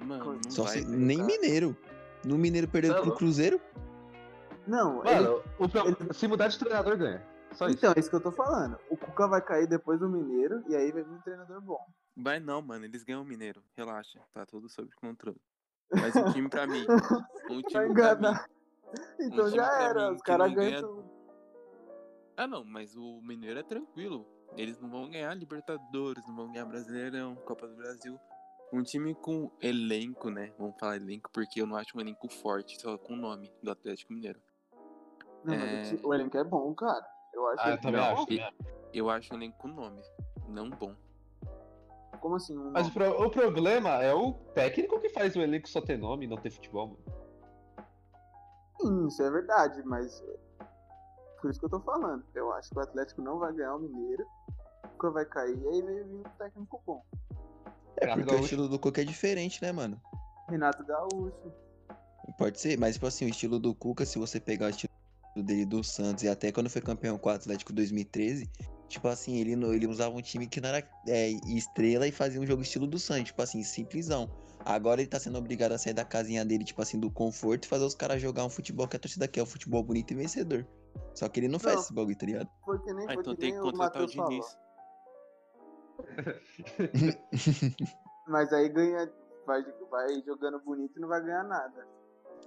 Mano, 0.01 0.41
não 0.45 0.51
Só 0.51 0.65
vai. 0.65 0.79
se, 0.79 0.85
nem 0.87 1.19
cara. 1.19 1.27
Mineiro. 1.27 1.77
No 2.25 2.37
Mineiro 2.39 2.69
perdeu 2.69 2.93
Tá 2.93 2.99
pro 2.99 3.07
louco. 3.09 3.19
Cruzeiro? 3.19 3.61
Não, 4.67 5.05
ele, 5.07 5.21
Mano, 5.29 5.43
o 5.59 5.69
pro- 5.69 6.15
se 6.15 6.29
mudar 6.29 6.49
de 6.49 6.59
treinador 6.59 6.97
ganha. 6.97 7.27
Só 7.53 7.67
isso. 7.67 7.79
então, 7.79 7.93
é 7.97 7.99
isso 8.01 8.09
que 8.11 8.17
eu 8.17 8.21
tô 8.21 8.31
falando. 8.31 8.79
O 8.89 8.97
Cuca 8.97 9.27
vai 9.27 9.43
cair 9.43 9.67
depois 9.67 9.99
do 9.99 10.09
Mineiro 10.09 10.63
e 10.69 10.77
aí 10.77 10.93
vai 10.93 11.03
vir 11.03 11.11
um 11.13 11.21
treinador 11.21 11.61
bom. 11.61 11.85
Vai 12.17 12.39
não, 12.39 12.63
mano. 12.63 12.85
Eles 12.85 13.03
ganham 13.03 13.23
o 13.23 13.25
Mineiro. 13.25 13.63
Relaxa. 13.77 14.21
Tá 14.33 14.47
tudo 14.47 14.69
sob 14.69 14.89
controle. 14.97 15.41
Mas 15.93 16.15
um 16.15 16.33
time 16.33 16.49
pra 16.49 16.67
mim. 16.67 16.85
Um 17.51 17.63
time 17.63 17.73
Vai 17.73 17.73
pra 17.73 17.83
mim. 17.83 17.91
enganar. 17.91 18.47
Então 19.19 19.45
time 19.47 19.57
já 19.57 19.83
era, 19.83 20.09
mim 20.11 20.15
os 20.17 20.23
caras 20.23 20.53
ganham 20.55 20.71
ganha- 20.71 20.83
tudo. 20.83 21.11
Ah, 22.37 22.47
não. 22.47 22.65
Mas 22.65 22.95
o 22.97 23.21
Mineiro 23.23 23.59
é 23.59 23.63
tranquilo. 23.65 24.27
Eles 24.57 24.79
não 24.81 24.89
vão 24.91 25.09
ganhar 25.11 25.35
Libertadores, 25.35 26.25
não 26.29 26.37
vão 26.37 26.53
ganhar 26.53 26.65
Brasileirão, 26.67 27.35
Copa 27.37 27.67
do 27.67 27.75
Brasil. 27.75 28.19
Um 28.73 28.83
time 28.85 29.15
com 29.17 29.51
elenco, 29.61 30.31
né? 30.31 30.53
Vamos 30.59 30.77
falar 30.79 30.97
elenco 30.97 31.29
porque 31.33 31.61
eu 31.61 31.67
não 31.67 31.77
acho 31.77 31.97
um 31.97 32.01
elenco 32.01 32.29
forte, 32.29 32.81
só 32.81 32.97
com 32.99 33.15
o 33.15 33.17
nome 33.17 33.53
do 33.63 33.71
Atlético 33.71 34.13
Mineiro. 34.13 34.41
Não, 35.45 35.55
É. 35.55 35.83
o 36.03 36.09
o 36.09 36.15
elenco 36.15 36.37
é 36.37 36.45
bom, 36.45 36.75
cara. 36.75 37.07
Eu 37.33 37.47
acho 37.49 37.61
Ah, 37.61 37.65
que 37.65 37.71
eu 37.73 37.81
também 37.81 38.01
Não, 38.01 38.13
acho. 38.13 38.23
acho. 38.23 38.55
Eu 38.93 39.11
acho 39.11 39.35
um 39.35 39.37
elenco 39.37 39.59
com 39.59 39.69
nome, 39.69 40.03
não 40.49 40.69
bom. 40.71 40.95
Como 42.21 42.35
assim? 42.37 42.57
Um 42.59 42.71
Mas 42.73 42.89
o, 42.89 42.93
pro- 42.93 43.25
o 43.27 43.31
problema 43.31 44.03
é 44.03 44.13
o 44.13 44.33
técnico 44.55 45.01
que 45.01 45.09
faz 45.09 45.35
o 45.37 45.41
elenco 45.41 45.69
só 45.69 45.81
ter 45.81 45.97
nome 45.97 46.27
e 46.27 46.29
não 46.29 46.37
ter 46.37 46.51
futebol, 46.51 46.89
mano. 46.89 47.01
Sim, 48.81 49.07
isso 49.07 49.23
é 49.23 49.31
verdade, 49.31 49.83
mas. 49.85 50.23
Por 51.41 51.51
isso 51.51 51.59
que 51.61 51.67
eu 51.67 51.71
tô 51.71 51.81
falando. 51.81 52.25
Eu 52.35 52.53
acho 52.53 52.69
que 52.71 52.79
o 52.79 52.83
Atlético 52.83 53.23
não 53.23 53.39
vai 53.39 53.53
ganhar 53.55 53.75
o 53.75 53.79
Mineiro. 53.79 54.27
O 54.85 54.89
Cuca 54.89 55.11
vai 55.11 55.25
cair 55.25 55.57
e 55.59 55.69
aí 55.69 55.83
vai 55.83 55.95
vir 55.95 56.05
um 56.17 56.23
técnico 56.39 56.83
bom. 56.87 57.03
É 57.97 58.05
Renato 58.07 58.19
porque 58.19 58.23
o 58.23 58.27
Gaúcho. 58.27 58.43
estilo 58.45 58.69
do 58.69 58.79
Cuca 58.79 59.01
é 59.01 59.05
diferente, 59.05 59.63
né, 59.63 59.73
mano? 59.73 60.01
Renato 60.49 60.85
Gaúcho. 60.85 61.53
Pode 62.37 62.61
ser, 62.61 62.79
mas 62.79 62.95
tipo 62.95 63.07
assim, 63.07 63.25
o 63.27 63.29
estilo 63.29 63.59
do 63.59 63.75
Cuca, 63.75 64.05
se 64.05 64.19
você 64.19 64.39
pegar 64.39 64.67
o 64.67 64.71
estilo 64.71 64.90
dele 65.43 65.65
do 65.65 65.83
Santos 65.83 66.25
e 66.25 66.29
até 66.29 66.53
quando 66.53 66.71
foi 66.71 66.81
campeão 66.81 67.19
com 67.19 67.29
o 67.29 67.33
Atlético 67.33 67.73
2013, 67.73 68.51
tipo 68.89 69.09
assim, 69.09 69.37
ele, 69.37 69.53
ele 69.53 69.87
usava 69.87 70.15
um 70.15 70.21
time 70.21 70.47
que 70.47 70.61
não 70.61 70.69
era 70.69 70.87
é, 71.07 71.31
estrela 71.47 72.07
e 72.07 72.13
fazia 72.13 72.41
um 72.41 72.47
jogo 72.47 72.63
estilo 72.63 72.87
do 72.87 72.99
Santos, 72.99 73.27
tipo 73.27 73.43
assim, 73.43 73.63
simplesão. 73.63 74.31
Agora 74.65 75.01
ele 75.01 75.09
tá 75.09 75.19
sendo 75.19 75.39
obrigado 75.39 75.73
a 75.73 75.79
sair 75.79 75.95
da 75.95 76.05
casinha 76.05 76.45
dele, 76.45 76.65
tipo 76.65 76.83
assim, 76.83 76.99
do 76.99 77.11
conforto 77.11 77.65
e 77.65 77.69
fazer 77.69 77.85
os 77.85 77.95
caras 77.95 78.21
jogar 78.21 78.45
um 78.45 78.51
futebol 78.51 78.87
que 78.87 78.97
a 78.97 79.01
torcida 79.01 79.27
quer, 79.27 79.43
um 79.43 79.47
futebol 79.47 79.83
bonito 79.83 80.13
e 80.13 80.17
vencedor. 80.17 80.67
Só 81.15 81.29
que 81.29 81.41
ele 81.41 81.49
não 81.49 81.59
faz 81.59 81.77
Não. 81.77 81.83
esse 81.83 81.95
bagulho, 81.95 82.17
tá 82.17 82.27
ligado? 82.27 82.51
Foi 82.65 82.79
que 82.81 82.93
nem, 82.93 83.07
Ah, 83.07 83.15
foi 83.15 83.23
então 83.23 83.35
que 83.35 83.41
tem 83.41 83.53
que 83.53 83.59
o 83.59 83.63
contratar 83.63 84.03
o 84.03 84.09
falou. 84.09 84.29
Diniz. 84.29 84.59
Mas 88.29 88.53
aí 88.53 88.69
ganha. 88.69 89.11
Vai, 89.47 89.65
vai 89.91 90.23
jogando 90.25 90.61
bonito 90.61 90.97
e 90.97 91.01
não 91.01 91.09
vai 91.09 91.21
ganhar 91.23 91.43
nada. 91.45 91.87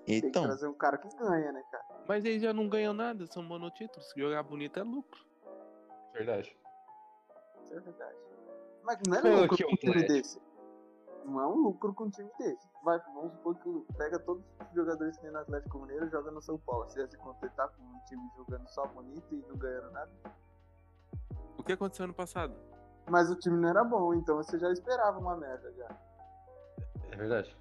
Tem 0.05 0.21
que 0.21 0.27
Então, 0.27 0.43
trazer 0.43 0.67
um 0.67 0.73
cara 0.73 0.97
que 0.97 1.07
ganha, 1.15 1.51
né, 1.51 1.63
cara? 1.71 1.85
Mas 2.07 2.25
eles 2.25 2.41
já 2.41 2.53
não 2.53 2.67
ganham 2.67 2.93
nada, 2.93 3.25
são 3.27 3.41
monotítulos. 3.43 4.11
Jogar 4.15 4.43
bonito 4.43 4.79
é 4.79 4.83
lucro. 4.83 5.23
Verdade. 6.13 6.55
Isso 7.63 7.73
é 7.73 7.79
verdade. 7.79 8.17
Mas 8.83 8.99
não 9.07 9.15
é 9.15 9.21
Pô, 9.21 9.41
lucro 9.41 9.65
com 9.65 9.73
um 9.73 9.75
time 9.75 10.07
desse. 10.07 10.41
Não 11.25 11.39
é 11.41 11.47
um 11.47 11.55
lucro 11.55 11.93
com 11.93 12.03
um 12.03 12.09
time 12.09 12.29
desse. 12.37 12.67
Vai, 12.83 12.99
vamos 13.13 13.31
supor 13.31 13.55
que 13.59 13.85
pega 13.97 14.19
todos 14.19 14.43
os 14.59 14.75
jogadores 14.75 15.15
que 15.15 15.21
tem 15.21 15.31
no 15.31 15.39
Atlético 15.39 15.79
Mineiro 15.79 16.05
e 16.05 16.09
joga 16.09 16.31
no 16.31 16.41
São 16.41 16.57
Paulo. 16.57 16.89
Você 16.89 16.99
ia 16.99 17.07
se 17.07 17.17
contentar 17.17 17.69
com 17.69 17.81
um 17.81 17.99
time 18.05 18.29
jogando 18.35 18.67
só 18.67 18.85
bonito 18.87 19.33
e 19.33 19.37
não 19.47 19.55
ganhando 19.55 19.89
nada? 19.91 20.11
O 21.57 21.63
que 21.63 21.71
aconteceu 21.71 22.03
ano 22.03 22.13
passado? 22.13 22.53
Mas 23.09 23.29
o 23.29 23.35
time 23.37 23.57
não 23.57 23.69
era 23.69 23.83
bom, 23.85 24.13
então 24.13 24.35
você 24.35 24.59
já 24.59 24.69
esperava 24.71 25.17
uma 25.17 25.37
merda 25.37 25.71
já. 25.73 25.87
É 27.11 27.15
verdade. 27.15 27.55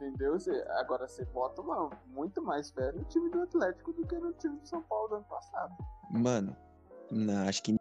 Entendeu? 0.00 0.32
Você, 0.38 0.50
agora 0.78 1.06
você 1.06 1.24
bota 1.26 1.60
uma, 1.60 1.90
muito 2.06 2.42
mais 2.42 2.70
fé 2.70 2.90
no 2.92 3.04
time 3.04 3.28
do 3.30 3.42
Atlético 3.42 3.92
do 3.92 4.06
que 4.06 4.16
no 4.16 4.32
time 4.34 4.56
do 4.58 4.66
São 4.66 4.82
Paulo 4.82 5.08
do 5.08 5.14
ano 5.16 5.24
passado. 5.24 5.74
mano, 6.10 6.56
não, 7.10 7.46
acho 7.48 7.62
que. 7.62 7.76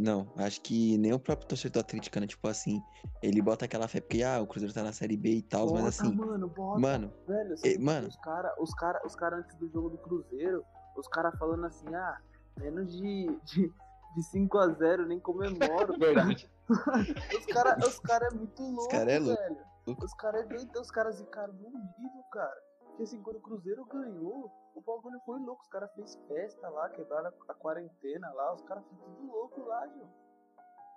Não, 0.00 0.30
acho 0.36 0.60
que 0.60 0.96
nem 0.98 1.12
o 1.12 1.18
próprio 1.18 1.48
torcedor 1.48 1.80
atleticano, 1.82 2.26
tipo 2.26 2.46
assim, 2.46 2.80
ele 3.22 3.42
bota 3.42 3.64
aquela 3.64 3.88
fé 3.88 4.00
porque, 4.00 4.22
ah, 4.22 4.40
o 4.40 4.46
Cruzeiro 4.46 4.72
tá 4.72 4.82
na 4.84 4.92
Série 4.92 5.16
B 5.16 5.30
e 5.36 5.42
tal, 5.42 5.72
mas 5.72 5.86
assim, 5.86 6.14
mano, 6.14 6.48
bota. 6.48 6.78
mano, 6.80 7.12
Velho, 7.26 7.54
Eh, 7.64 7.76
mano. 7.78 8.06
os 8.08 8.16
caras 8.16 8.52
os 8.58 8.74
cara, 8.74 9.00
os 9.04 9.16
cara 9.16 9.36
antes 9.38 9.56
do 9.56 9.68
jogo 9.68 9.90
do 9.90 9.98
Cruzeiro, 9.98 10.64
os 10.96 11.08
caras 11.08 11.36
falando 11.38 11.64
assim, 11.66 11.92
ah, 11.94 12.18
menos 12.60 12.92
de, 12.96 13.26
de, 13.44 13.68
de 14.14 14.22
5x0, 14.32 15.06
nem 15.06 15.18
comemoro. 15.18 15.94
Verdade. 15.98 16.48
os 16.68 17.46
caras 17.46 17.84
os 17.84 17.98
cara 18.00 18.28
é 18.28 18.34
muito 18.34 18.62
louco, 18.62 18.90
cara 18.90 19.10
é 19.12 19.18
louco. 19.18 19.42
velho. 19.42 19.69
Os 19.86 20.14
caras 20.14 20.42
é 20.42 20.48
doido, 20.48 20.80
os 20.80 20.90
caras 20.90 21.16
zicaram 21.16 21.52
no 21.54 21.70
nível, 21.70 22.22
cara. 22.32 22.56
Porque 22.84 23.02
assim, 23.04 23.22
quando 23.22 23.36
o 23.36 23.40
Cruzeiro 23.40 23.84
ganhou, 23.86 24.50
o 24.74 24.80
bagulho 24.80 25.20
foi 25.24 25.40
louco. 25.40 25.62
Os 25.62 25.68
caras 25.68 25.90
fez 25.94 26.18
festa 26.28 26.68
lá, 26.68 26.88
quebraram 26.90 27.32
a, 27.48 27.54
quarentena 27.54 28.30
lá, 28.32 28.54
os 28.54 28.62
caras 28.62 28.84
foram 28.84 29.14
tudo 29.14 29.32
louco 29.32 29.62
lá, 29.62 29.86
Gil. 29.88 30.08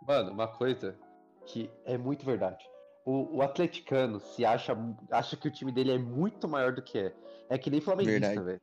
Mano, 0.06 0.32
uma 0.32 0.48
coisa 0.48 0.98
que 1.46 1.72
é 1.86 1.98
muito 1.98 2.26
verdade. 2.26 2.66
O, 3.06 3.38
o 3.38 3.42
atleticano 3.42 4.20
se 4.20 4.46
acha, 4.46 4.76
acha 5.12 5.36
que 5.36 5.48
o 5.48 5.52
time 5.52 5.72
dele 5.72 5.94
é 5.94 5.98
muito 5.98 6.48
maior 6.48 6.74
do 6.74 6.82
que 6.82 6.98
é. 7.00 7.16
É 7.50 7.58
que 7.58 7.70
nem 7.70 7.82
flamenguista, 7.82 8.42
velho. 8.42 8.62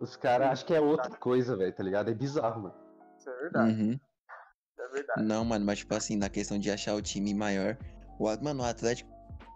Os 0.00 0.16
caras 0.16 0.48
acham 0.48 0.66
que 0.66 0.74
é 0.74 0.80
outra 0.80 1.16
coisa, 1.16 1.56
velho, 1.56 1.72
tá 1.72 1.82
ligado? 1.82 2.10
É 2.10 2.14
bizarro, 2.14 2.62
mano. 2.62 2.74
Isso 3.16 3.30
é 3.30 3.36
verdade, 3.36 3.72
uhum. 3.72 3.90
isso 3.92 4.82
é 4.82 4.88
verdade. 4.88 5.22
Não, 5.22 5.44
mano, 5.44 5.64
mas 5.64 5.78
tipo 5.78 5.94
assim, 5.94 6.16
na 6.16 6.28
questão 6.28 6.58
de 6.58 6.70
achar 6.70 6.94
o 6.94 7.02
time 7.02 7.32
maior, 7.32 7.78
o, 8.18 8.24
mano, 8.42 8.62
o 8.62 8.66
Atlético 8.66 9.11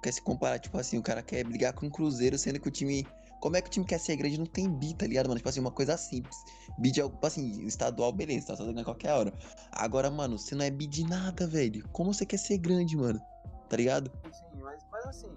quer 0.06 0.12
se 0.12 0.22
comparar, 0.22 0.60
tipo 0.60 0.78
assim, 0.78 0.96
o 0.98 1.02
cara 1.02 1.20
quer 1.20 1.42
brigar 1.42 1.72
com 1.72 1.88
o 1.88 1.90
Cruzeiro, 1.90 2.38
sendo 2.38 2.60
que 2.60 2.68
o 2.68 2.70
time. 2.70 3.04
Como 3.40 3.56
é 3.56 3.60
que 3.60 3.66
o 3.66 3.70
time 3.70 3.84
quer 3.84 3.98
ser 3.98 4.14
grande 4.16 4.36
e 4.36 4.38
não 4.38 4.46
tem 4.46 4.70
bi, 4.70 4.94
tá 4.94 5.04
ligado, 5.04 5.26
mano? 5.26 5.36
Tipo 5.38 5.48
assim, 5.48 5.58
uma 5.60 5.72
coisa 5.72 5.96
simples. 5.96 6.44
Bi 6.78 6.92
de 6.92 7.00
algo, 7.00 7.14
tipo 7.16 7.26
assim, 7.26 7.64
estadual, 7.66 8.12
beleza, 8.12 8.46
tá 8.46 8.56
ganhando 8.62 8.80
a 8.80 8.84
qualquer 8.84 9.12
hora. 9.12 9.32
Agora, 9.72 10.08
mano, 10.10 10.38
você 10.38 10.54
não 10.54 10.64
é 10.64 10.70
bi 10.70 10.86
de 10.86 11.04
nada, 11.04 11.44
velho. 11.46 11.86
Como 11.88 12.14
você 12.14 12.24
quer 12.24 12.38
ser 12.38 12.56
grande, 12.58 12.96
mano? 12.96 13.20
Tá 13.68 13.76
ligado? 13.76 14.10
Sim, 14.32 14.60
mas, 14.60 14.86
mas 14.92 15.04
assim, 15.06 15.30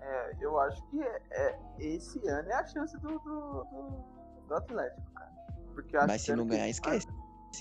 é, 0.00 0.36
eu 0.40 0.58
acho 0.58 0.82
que 0.88 1.00
é, 1.00 1.22
é- 1.30 1.58
esse 1.78 2.18
ano 2.28 2.48
é 2.50 2.54
a 2.54 2.66
chance 2.66 2.96
do, 2.98 3.08
do, 3.20 3.64
do, 3.64 4.04
do 4.48 4.54
Atlético, 4.54 5.10
cara. 5.12 5.30
Porque 5.72 5.96
Mas 5.96 6.22
se 6.22 6.34
não 6.34 6.46
ganhar, 6.48 6.64
que- 6.64 6.70
esquece. 6.70 7.06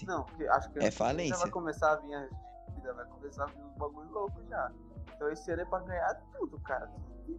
Não, 0.08 0.24
porque 0.24 0.48
acho 0.48 0.72
que 0.72 0.80
É 0.80 0.90
falência. 0.92 1.38
vai 1.38 1.50
começar 1.52 1.92
a 1.94 1.96
vir 1.98 2.14
as 2.16 2.30
dívidas, 2.70 2.96
vai 2.96 3.06
começar 3.06 3.44
a 3.44 3.48
vir 3.48 3.64
uns 3.64 3.76
bagulho 3.78 4.10
louco 4.12 4.42
já. 4.50 4.72
Então 5.20 5.30
esse 5.34 5.52
ano 5.52 5.64
é 5.64 5.66
pra 5.66 5.80
ganhar 5.80 6.16
tudo, 6.32 6.58
cara. 6.62 6.88
Tudo 6.88 7.26
que, 7.26 7.38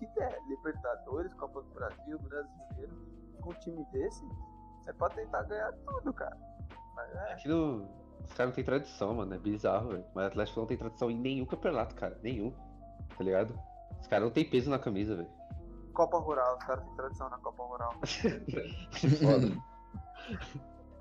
que 0.00 0.14
der. 0.18 0.36
Libertadores, 0.48 1.32
Copa 1.34 1.62
do 1.62 1.70
Brasil, 1.70 2.18
Brasileiro. 2.18 3.12
Com 3.40 3.50
um 3.50 3.54
time 3.60 3.84
desse, 3.92 4.24
é 4.88 4.92
pra 4.92 5.08
tentar 5.10 5.44
ganhar 5.44 5.72
tudo, 5.72 6.12
cara. 6.12 6.36
Mas 6.96 7.14
é. 7.14 7.32
Aquilo. 7.34 7.88
Os 8.24 8.32
caras 8.32 8.50
não 8.50 8.54
têm 8.56 8.64
tradição, 8.64 9.14
mano. 9.14 9.34
É 9.34 9.38
bizarro, 9.38 9.90
velho. 9.90 10.04
Mas 10.12 10.24
o 10.24 10.26
Atlético 10.28 10.60
não 10.60 10.66
tem 10.66 10.76
tradição 10.76 11.10
em 11.12 11.16
nenhum 11.16 11.46
campeonato, 11.46 11.94
cara. 11.94 12.18
Nenhum. 12.24 12.52
Tá 13.16 13.22
ligado? 13.22 13.56
Os 14.00 14.08
caras 14.08 14.24
não 14.24 14.32
tem 14.32 14.48
peso 14.48 14.68
na 14.68 14.80
camisa, 14.80 15.14
velho. 15.14 15.30
Copa 15.92 16.18
Rural, 16.18 16.56
os 16.56 16.64
caras 16.64 16.84
têm 16.84 16.94
tradição 16.96 17.30
na 17.30 17.38
Copa 17.38 17.62
Rural. 17.62 17.92
Foda. 19.22 19.56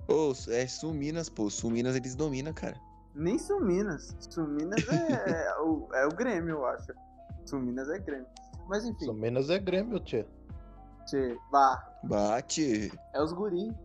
Ô, 0.07 0.33
é 0.51 0.67
Suminas, 0.67 1.29
pô. 1.29 1.49
Suminas 1.49 1.95
eles 1.95 2.13
dominam, 2.13 2.53
cara. 2.53 2.79
Nem 3.13 3.37
Suminas. 3.37 4.15
Suminas 4.29 4.87
é, 4.89 5.47
é 5.47 5.59
o, 5.59 5.87
é 5.93 6.05
o 6.05 6.09
Grêmio, 6.09 6.51
eu 6.55 6.65
acho. 6.65 6.93
Suminas 7.45 7.89
é 7.89 7.99
Grêmio. 7.99 8.27
Mas 8.67 8.85
enfim, 8.85 9.05
Só 9.05 9.13
menos 9.13 9.49
é 9.49 9.59
Grêmio, 9.59 9.99
tia. 9.99 10.27
tchê, 11.05 11.37
bah, 11.51 11.83
Bate. 12.03 12.91
é 13.13 13.21
os 13.21 13.33
guri. 13.33 13.75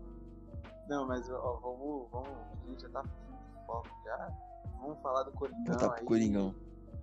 Não, 0.88 1.06
mas 1.06 1.28
ó, 1.30 1.58
vamos, 1.60 2.08
vamos, 2.12 2.28
a 2.30 2.66
gente 2.68 2.82
já 2.82 2.88
tá 2.90 3.02
fugindo 3.02 3.58
de 3.58 3.66
foco 3.66 3.88
já. 4.04 4.28
Vamos 4.80 4.98
falar 5.00 5.24
do 5.24 5.32
Coringão 5.32 5.64
Voltar 5.66 5.94
aí. 5.96 6.04
Coringão. 6.04 6.54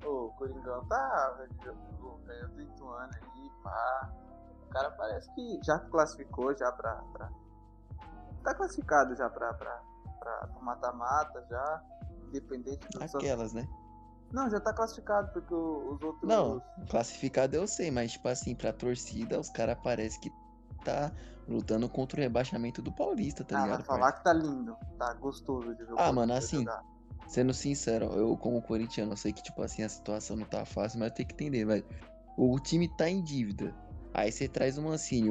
Ô, 0.05 0.25
o 0.27 0.33
Coringão 0.33 0.85
tá 0.85 1.35
ganhando 2.25 2.53
do 2.55 2.61
Ituano 2.61 3.11
aí, 3.13 3.51
pá. 3.63 4.13
O 4.65 4.69
cara 4.69 4.91
parece 4.91 5.29
que 5.33 5.59
já 5.63 5.79
classificou 5.79 6.55
já 6.55 6.71
pra. 6.71 6.95
pra... 7.11 7.29
Tá 8.43 8.53
classificado 8.55 9.15
já 9.15 9.29
pra, 9.29 9.53
pra, 9.53 9.81
pra, 10.19 10.47
pro 10.47 10.63
mata-mata 10.63 11.45
já. 11.49 11.83
Independente 12.33 12.87
do 12.89 13.07
só- 13.07 13.17
Aquelas, 13.17 13.53
né? 13.53 13.67
Não, 14.31 14.49
já 14.49 14.59
tá 14.59 14.73
classificado, 14.73 15.31
porque 15.31 15.53
os 15.53 16.01
outros. 16.01 16.23
Não, 16.23 16.61
classificado 16.89 17.55
eu 17.55 17.67
sei, 17.67 17.91
mas 17.91 18.13
tipo 18.13 18.27
assim, 18.27 18.55
pra 18.55 18.73
torcida, 18.73 19.39
os 19.39 19.49
caras 19.49 19.77
parece 19.83 20.19
que 20.19 20.33
tá 20.83 21.11
lutando 21.47 21.87
contra 21.87 22.19
o 22.19 22.23
rebaixamento 22.23 22.81
do 22.81 22.91
Paulista, 22.91 23.43
tá 23.43 23.59
ah, 23.59 23.63
ligado? 23.63 23.83
falar 23.83 24.11
que 24.13 24.23
tá 24.23 24.33
lindo, 24.33 24.75
tá 24.97 25.13
gostoso 25.13 25.75
de 25.75 25.83
o 25.83 25.95
Ah, 25.97 26.11
mano, 26.11 26.33
assim, 26.33 26.59
jogar. 26.59 26.83
Sendo 27.27 27.53
sincero, 27.53 28.05
eu 28.13 28.35
como 28.35 28.61
corintiano, 28.61 29.13
eu 29.13 29.17
sei 29.17 29.31
que 29.31 29.41
tipo 29.41 29.61
assim, 29.61 29.83
a 29.83 29.89
situação 29.89 30.35
não 30.35 30.45
tá 30.45 30.65
fácil, 30.65 30.99
mas 30.99 31.11
tenho 31.13 31.27
que 31.27 31.35
entender, 31.35 31.65
velho. 31.65 31.85
O 32.35 32.59
time 32.59 32.87
tá 32.87 33.09
em 33.09 33.21
dívida. 33.21 33.73
Aí 34.13 34.31
você 34.31 34.47
traz 34.47 34.77
o 34.77 34.81
Mancini. 34.81 35.29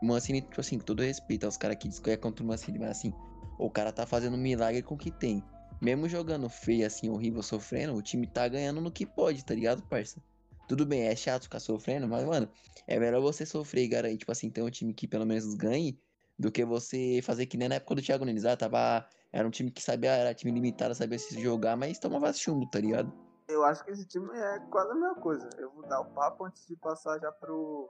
O 0.00 0.06
Mancini, 0.06 0.40
tipo 0.40 0.60
assim, 0.60 0.78
com 0.78 0.84
todo 0.84 1.02
respeito 1.02 1.44
aos 1.44 1.56
caras 1.56 1.76
que 1.76 1.88
dizem 1.88 2.02
que 2.02 2.10
é 2.10 2.16
contra 2.16 2.44
o 2.44 2.46
Mancini, 2.46 2.78
mas 2.78 2.90
assim, 2.90 3.12
o 3.58 3.68
cara 3.70 3.92
tá 3.92 4.06
fazendo 4.06 4.34
um 4.34 4.40
milagre 4.40 4.82
com 4.82 4.94
o 4.94 4.98
que 4.98 5.10
tem. 5.10 5.44
Mesmo 5.80 6.08
jogando 6.08 6.48
feio, 6.48 6.86
assim, 6.86 7.08
horrível, 7.10 7.42
sofrendo, 7.42 7.94
o 7.94 8.02
time 8.02 8.26
tá 8.26 8.48
ganhando 8.48 8.80
no 8.80 8.90
que 8.90 9.04
pode, 9.04 9.44
tá 9.44 9.54
ligado, 9.54 9.82
parça? 9.82 10.22
Tudo 10.66 10.86
bem, 10.86 11.02
é 11.02 11.14
chato 11.14 11.42
ficar 11.42 11.60
sofrendo, 11.60 12.08
mas, 12.08 12.24
mano, 12.24 12.48
é 12.86 12.98
melhor 12.98 13.20
você 13.20 13.44
sofrer 13.44 13.84
e 13.84 13.88
garantir, 13.88 14.18
tipo 14.18 14.32
assim, 14.32 14.50
ter 14.50 14.62
um 14.62 14.70
time 14.70 14.94
que 14.94 15.06
pelo 15.06 15.26
menos 15.26 15.54
ganhe, 15.54 15.98
do 16.38 16.50
que 16.50 16.64
você 16.64 17.20
fazer 17.22 17.46
que 17.46 17.56
nem 17.56 17.68
na 17.68 17.76
época 17.76 17.96
do 17.96 18.02
Thiago 18.02 18.24
Nunes. 18.24 18.44
Ah, 18.44 18.56
tava. 18.56 19.06
Era 19.32 19.46
um 19.46 19.50
time 19.50 19.70
que 19.70 19.82
sabia, 19.82 20.12
era 20.12 20.34
time 20.34 20.52
limitado, 20.52 20.94
sabia 20.94 21.18
se 21.18 21.40
jogar, 21.40 21.76
mas 21.76 21.98
tomava 21.98 22.32
chumbo, 22.32 22.68
tá 22.70 22.78
ligado? 22.80 23.12
Eu 23.48 23.64
acho 23.64 23.84
que 23.84 23.90
esse 23.90 24.06
time 24.06 24.28
é 24.32 24.60
quase 24.70 24.92
a 24.92 24.94
mesma 24.94 25.16
coisa. 25.16 25.48
Eu 25.58 25.70
vou 25.72 25.86
dar 25.86 26.00
o 26.00 26.04
papo 26.06 26.44
antes 26.44 26.66
de 26.66 26.76
passar 26.76 27.18
já 27.18 27.30
pro. 27.32 27.88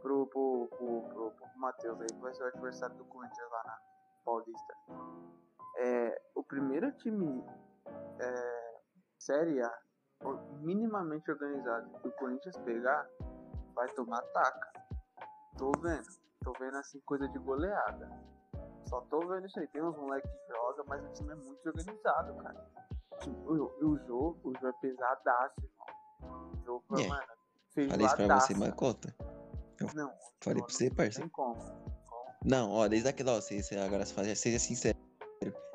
pro. 0.00 0.26
pro. 0.26 0.68
pro, 0.68 1.02
pro, 1.02 1.30
pro 1.30 1.58
Matheus 1.58 2.00
aí, 2.00 2.06
que 2.06 2.20
vai 2.20 2.34
ser 2.34 2.42
o 2.42 2.46
adversário 2.46 2.96
do 2.96 3.04
Corinthians 3.04 3.50
lá 3.50 3.62
na 3.64 3.78
Paulista. 4.24 4.74
É, 5.78 6.22
o 6.34 6.42
primeiro 6.42 6.92
time 6.98 7.44
é, 8.20 8.80
Série 9.18 9.62
A 9.62 9.82
minimamente 10.60 11.30
organizado 11.30 11.90
que 12.00 12.08
o 12.08 12.12
Corinthians 12.12 12.56
pegar 12.58 13.08
vai 13.74 13.88
tomar 13.94 14.22
taca. 14.32 14.72
Tô 15.58 15.72
vendo. 15.80 16.06
Tô 16.44 16.52
vendo 16.58 16.76
assim 16.76 17.00
coisa 17.00 17.28
de 17.28 17.38
goleada. 17.38 18.10
Só 18.88 19.00
tô 19.02 19.20
vendo 19.20 19.46
isso 19.46 19.58
aí. 19.58 19.66
Tem 19.68 19.82
uns 19.82 19.96
moleques 19.96 20.30
que 20.30 20.52
jogam, 20.52 20.84
mas 20.86 21.04
o 21.04 21.12
time 21.12 21.32
é 21.32 21.36
muito 21.36 21.66
organizado, 21.66 22.34
cara. 22.36 22.70
Tipo, 23.20 23.52
o, 23.52 23.84
o 23.84 23.98
jogo, 24.06 24.40
o 24.44 24.52
jogo 24.54 24.68
é 24.68 24.72
pesadaço, 24.80 25.54
irmão. 25.60 26.52
O 26.52 26.64
jogo, 26.64 27.00
É. 27.00 27.08
mano, 27.08 27.32
fez 27.74 27.90
Falei 27.90 28.06
isso 28.06 28.16
pra 28.16 28.40
você, 28.40 28.54
mas 28.54 28.74
conta. 28.74 29.14
Não, 29.94 30.12
Falei 30.40 30.60
não, 30.60 30.66
pra 30.66 30.74
você, 30.74 30.88
não 30.88 30.96
parça. 30.96 31.20
Tem 31.20 31.28
como. 31.28 31.91
Não, 32.44 32.70
ó, 32.70 32.88
desde 32.88 33.08
aquela, 33.08 33.32
ó, 33.32 33.40
você, 33.40 33.62
você 33.62 33.76
agora 33.76 34.04
se 34.04 34.36
seja 34.36 34.58
sincero. 34.58 34.98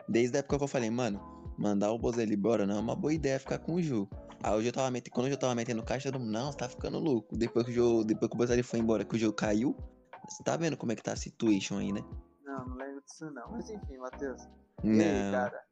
Desde 0.07 0.37
a 0.37 0.39
época 0.39 0.57
que 0.57 0.63
eu 0.63 0.67
falei, 0.67 0.89
mano, 0.89 1.19
mandar 1.57 1.91
o 1.91 1.97
Bozelli 1.97 2.35
embora 2.35 2.65
não 2.65 2.77
é 2.77 2.79
uma 2.79 2.95
boa 2.95 3.13
ideia 3.13 3.39
ficar 3.39 3.59
com 3.59 3.75
o 3.75 3.81
Ju. 3.81 4.07
Aí 4.43 4.53
hoje 4.53 4.67
eu 4.67 4.73
tava 4.73 4.91
metendo, 4.91 5.13
quando 5.13 5.27
eu 5.27 5.37
tava 5.37 5.55
metendo 5.55 5.83
caixa, 5.83 6.11
todo 6.11 6.21
mundo, 6.21 6.31
não, 6.31 6.51
você 6.51 6.57
tá 6.57 6.69
ficando 6.69 6.99
louco. 6.99 7.35
Depois 7.35 7.65
que 7.65 7.71
o 7.71 7.75
jogo, 7.75 8.03
depois 8.03 8.29
que 8.29 8.35
o 8.35 8.37
Bozelli 8.37 8.63
foi 8.63 8.79
embora, 8.79 9.03
que 9.03 9.15
o 9.15 9.19
jogo 9.19 9.33
caiu, 9.33 9.75
você 10.29 10.43
tá 10.43 10.55
vendo 10.57 10.77
como 10.77 10.91
é 10.91 10.95
que 10.95 11.03
tá 11.03 11.13
a 11.13 11.15
situation 11.15 11.77
aí, 11.77 11.91
né? 11.91 12.01
Não, 12.45 12.65
não 12.65 12.75
lembro 12.77 13.01
disso 13.01 13.29
não. 13.31 13.51
Mas 13.51 13.69
enfim, 13.69 13.97
Matheus. 13.97 14.41
E 14.83 14.89
aí, 14.89 15.23
Não. 15.23 15.31
cara? 15.31 15.65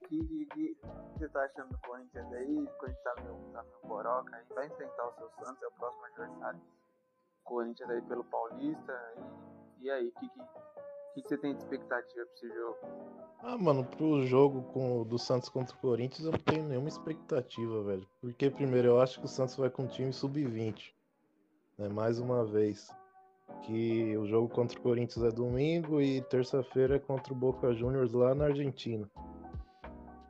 O 0.00 0.08
que, 0.08 0.18
que, 0.24 0.46
que 0.46 0.76
você 1.18 1.28
tá 1.28 1.42
achando 1.44 1.68
do 1.68 1.78
Corinthians 1.80 2.32
aí? 2.32 2.58
O 2.58 2.66
Corinthians 2.78 3.04
tá 3.04 3.14
meio, 3.22 3.36
tá 3.52 3.62
meio 3.62 3.78
boroca 3.84 4.36
aí. 4.36 4.44
Vai 4.54 4.66
enfrentar 4.66 5.06
o 5.06 5.14
seu 5.14 5.30
Santos, 5.44 5.62
é 5.62 5.66
o 5.66 5.72
próximo 5.72 6.04
adversário. 6.06 6.60
Corinthians 7.44 7.90
aí 7.90 8.02
pelo 8.02 8.24
Paulista. 8.24 9.14
E, 9.16 9.57
e 9.80 9.90
aí, 9.90 10.08
o 10.08 10.12
que, 10.12 10.28
que, 10.28 11.22
que, 11.22 11.28
você 11.28 11.38
tem 11.38 11.52
de 11.54 11.58
expectativa 11.58 12.24
pra 12.24 12.34
esse 12.34 12.48
jogo? 12.48 12.76
Ah, 13.40 13.56
mano, 13.56 13.84
pro 13.84 14.26
jogo 14.26 14.62
com, 14.72 15.04
do 15.04 15.18
Santos 15.18 15.48
contra 15.48 15.74
o 15.74 15.78
Corinthians 15.78 16.26
eu 16.26 16.32
não 16.32 16.38
tenho 16.38 16.64
nenhuma 16.64 16.88
expectativa, 16.88 17.82
velho. 17.82 18.06
Porque, 18.20 18.50
primeiro, 18.50 18.88
eu 18.88 19.00
acho 19.00 19.20
que 19.20 19.26
o 19.26 19.28
Santos 19.28 19.56
vai 19.56 19.70
com 19.70 19.84
um 19.84 19.88
time 19.88 20.12
sub-20. 20.12 20.92
Né, 21.78 21.88
mais 21.88 22.18
uma 22.18 22.44
vez. 22.44 22.90
Que 23.62 24.16
o 24.16 24.26
jogo 24.26 24.48
contra 24.48 24.78
o 24.78 24.82
Corinthians 24.82 25.24
é 25.24 25.30
domingo 25.30 26.00
e 26.00 26.20
terça-feira 26.22 26.96
é 26.96 26.98
contra 26.98 27.32
o 27.32 27.36
Boca 27.36 27.72
Juniors 27.72 28.12
lá 28.12 28.34
na 28.34 28.46
Argentina. 28.46 29.08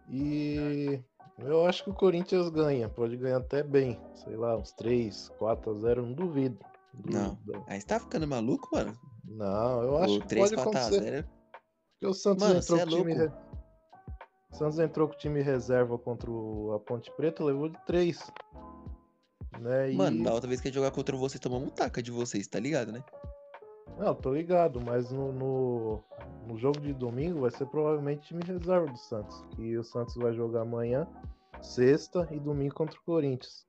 E 0.09 1.03
eu 1.39 1.67
acho 1.67 1.85
que 1.85 1.91
o 1.91 1.95
Corinthians 1.95 2.49
ganha. 2.49 2.89
Pode 2.89 3.17
ganhar 3.17 3.39
até 3.39 3.63
bem. 3.63 4.01
Sei 4.15 4.37
lá, 4.37 4.57
uns 4.57 4.73
3, 4.73 5.31
4 5.39 5.71
a 5.71 5.75
0, 5.75 6.03
não 6.03 6.13
duvido. 6.13 6.59
Não. 7.05 7.35
Duvido. 7.45 7.65
Aí 7.67 7.81
você 7.81 7.87
tá 7.87 8.01
ficando 8.01 8.27
maluco, 8.27 8.69
mano? 8.73 8.99
Não, 9.25 9.83
eu 9.83 9.99
acho 9.99 10.17
o 10.17 10.21
que 10.23 10.29
3, 10.29 10.51
pode 10.51 10.63
4 10.63 10.79
a 10.79 10.83
acontecer. 10.87 11.11
0 11.13 11.29
Porque 11.93 12.07
o 12.07 12.15
Santos 12.15 12.43
Mano, 12.43 12.59
entrou 12.61 12.79
cê 12.79 12.85
com 12.85 12.91
é 12.91 12.95
o 12.95 12.99
time. 13.03 13.15
louco. 13.19 13.35
re- 13.35 13.49
O 14.51 14.57
Santos 14.57 14.79
entrou 14.79 15.09
com 15.09 15.15
o 15.15 15.19
time 15.19 15.43
reserva 15.43 15.99
contra 15.99 16.31
o- 16.31 16.73
a 16.75 16.81
Ponte 16.81 17.11
Preta, 17.13 17.45
levou 17.45 17.69
de 17.69 17.79
3. 17.87 18.33
Né? 19.61 19.93
E... 19.93 19.97
Mano, 19.97 20.23
da 20.25 20.33
outra 20.33 20.49
vez 20.49 20.61
que 20.61 20.69
a 20.69 20.71
gente 20.71 20.77
jogar 20.77 20.91
contra 20.91 21.17
vocês, 21.17 21.41
tomamos 21.41 21.69
um 21.69 21.71
taca 21.71 22.03
de 22.03 22.11
vocês, 22.11 22.47
tá 22.47 22.59
ligado, 22.61 22.93
né? 22.93 23.03
Não, 23.99 24.15
tô 24.15 24.33
ligado, 24.33 24.81
mas 24.81 25.11
no, 25.11 25.33
no, 25.33 26.05
no 26.47 26.57
jogo 26.57 26.79
de 26.81 26.93
domingo 26.95 27.41
vai 27.41 27.51
ser 27.51 27.67
provavelmente 27.67 28.29
time 28.29 28.43
reserva 28.45 28.87
do 28.87 28.97
Santos. 28.97 29.45
Que 29.57 29.77
o 29.77 29.83
Santos 29.83 30.15
vai 30.17 30.33
jogar 30.33 30.61
amanhã, 30.63 31.07
sexta 31.61 32.29
e 32.31 32.39
domingo 32.39 32.75
contra 32.75 32.97
o 32.99 33.03
Corinthians. 33.03 33.67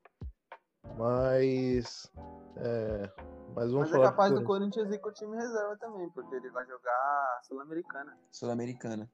Mas. 0.98 2.12
É, 2.58 3.12
mas 3.56 3.72
vamos 3.72 3.90
Mas 3.90 3.90
é 3.90 3.94
falar 3.94 4.12
capaz 4.12 4.34
do 4.34 4.44
Corinthians. 4.44 4.92
Ir 4.92 5.00
com 5.00 5.10
o 5.10 5.14
time 5.14 5.36
reserva 5.36 5.78
também, 5.78 6.10
porque 6.12 6.36
ele 6.36 6.50
vai 6.50 6.66
jogar 6.66 7.40
Sul-Americana. 7.44 8.18
Sul-Americana. 8.32 9.10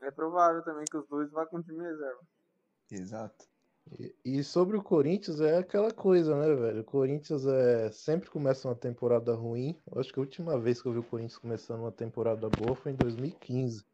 É 0.00 0.10
provável 0.10 0.62
também 0.62 0.84
que 0.90 0.96
os 0.96 1.06
dois 1.08 1.30
vá 1.30 1.46
com 1.46 1.58
o 1.58 1.62
time 1.62 1.82
reserva. 1.82 2.20
Exato. 2.90 3.46
E, 3.98 4.14
e 4.24 4.44
sobre 4.44 4.76
o 4.76 4.82
Corinthians 4.82 5.40
é 5.40 5.58
aquela 5.58 5.90
coisa, 5.90 6.36
né, 6.36 6.54
velho? 6.54 6.82
O 6.82 6.84
Corinthians 6.84 7.46
é, 7.46 7.90
sempre 7.90 8.30
começa 8.30 8.68
uma 8.68 8.74
temporada 8.74 9.34
ruim. 9.34 9.80
Eu 9.90 10.00
acho 10.00 10.12
que 10.12 10.18
a 10.18 10.22
última 10.22 10.58
vez 10.58 10.80
que 10.80 10.88
eu 10.88 10.92
vi 10.92 10.98
o 10.98 11.04
Corinthians 11.04 11.38
começando 11.38 11.80
uma 11.80 11.92
temporada 11.92 12.48
boa 12.48 12.76
foi 12.76 12.92
em 12.92 12.96
2015. 12.96 13.84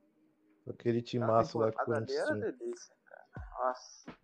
Aquele 0.69 0.99
A 0.99 1.03
timaço 1.03 1.59
lá 1.59 1.73
que 1.73 1.83
o 1.83 1.85
Corinthians 1.85 2.29
delícia, 2.41 2.95
cara. 3.07 3.49
Nossa. 3.59 4.18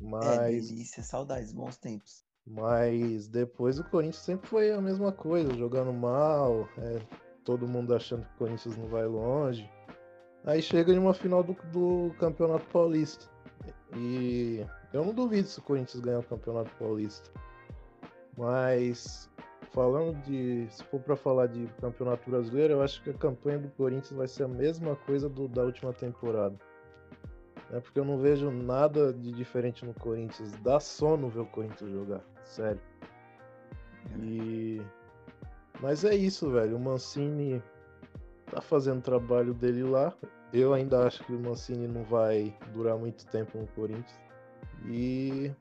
É, 0.00 0.04
Mas, 0.04 0.68
delícia, 0.68 1.02
saudades, 1.02 1.52
bons 1.52 1.76
tempos. 1.76 2.24
mas 2.46 3.28
depois 3.28 3.78
o 3.78 3.84
Corinthians 3.84 4.22
sempre 4.22 4.48
foi 4.48 4.70
a 4.72 4.80
mesma 4.80 5.12
coisa, 5.12 5.52
jogando 5.54 5.92
mal, 5.92 6.68
é, 6.78 7.00
todo 7.44 7.68
mundo 7.68 7.94
achando 7.94 8.24
que 8.24 8.34
o 8.34 8.38
Corinthians 8.38 8.76
não 8.76 8.86
vai 8.88 9.06
longe. 9.06 9.68
Aí 10.44 10.62
chega 10.62 10.92
em 10.92 10.98
uma 10.98 11.12
final 11.12 11.42
do, 11.42 11.54
do 11.72 12.14
Campeonato 12.18 12.66
Paulista. 12.70 13.26
E 13.96 14.64
eu 14.92 15.04
não 15.04 15.12
duvido 15.12 15.48
se 15.48 15.58
o 15.58 15.62
Corinthians 15.62 16.00
ganhar 16.00 16.20
o 16.20 16.22
Campeonato 16.22 16.70
Paulista. 16.78 17.30
Mas 18.36 19.28
falando 19.72 20.14
de. 20.22 20.66
Se 20.70 20.82
for 20.84 21.00
pra 21.00 21.16
falar 21.16 21.46
de 21.48 21.66
Campeonato 21.80 22.30
Brasileiro, 22.30 22.74
eu 22.74 22.82
acho 22.82 23.02
que 23.02 23.10
a 23.10 23.14
campanha 23.14 23.58
do 23.58 23.68
Corinthians 23.70 24.12
vai 24.12 24.28
ser 24.28 24.44
a 24.44 24.48
mesma 24.48 24.96
coisa 24.96 25.28
do, 25.28 25.48
da 25.48 25.64
última 25.64 25.92
temporada. 25.92 26.56
É 27.70 27.80
porque 27.80 28.00
eu 28.00 28.04
não 28.04 28.18
vejo 28.18 28.50
nada 28.50 29.12
de 29.12 29.30
diferente 29.30 29.84
no 29.84 29.92
Corinthians. 29.94 30.52
Dá 30.62 30.80
sono 30.80 31.28
ver 31.28 31.40
o 31.40 31.46
Corinthians 31.46 31.90
jogar, 31.90 32.22
sério. 32.44 32.80
E. 34.20 34.80
Mas 35.80 36.04
é 36.04 36.14
isso, 36.14 36.50
velho. 36.50 36.76
O 36.76 36.80
Mancini 36.80 37.62
tá 38.50 38.60
fazendo 38.60 38.98
o 38.98 39.02
trabalho 39.02 39.52
dele 39.52 39.82
lá. 39.82 40.14
Eu 40.52 40.72
ainda 40.72 41.06
acho 41.06 41.22
que 41.24 41.32
o 41.32 41.38
Mancini 41.38 41.86
não 41.86 42.04
vai 42.04 42.56
durar 42.72 42.96
muito 42.96 43.26
tempo 43.26 43.58
no 43.58 43.66
Corinthians. 43.68 44.18
E. 44.86 45.52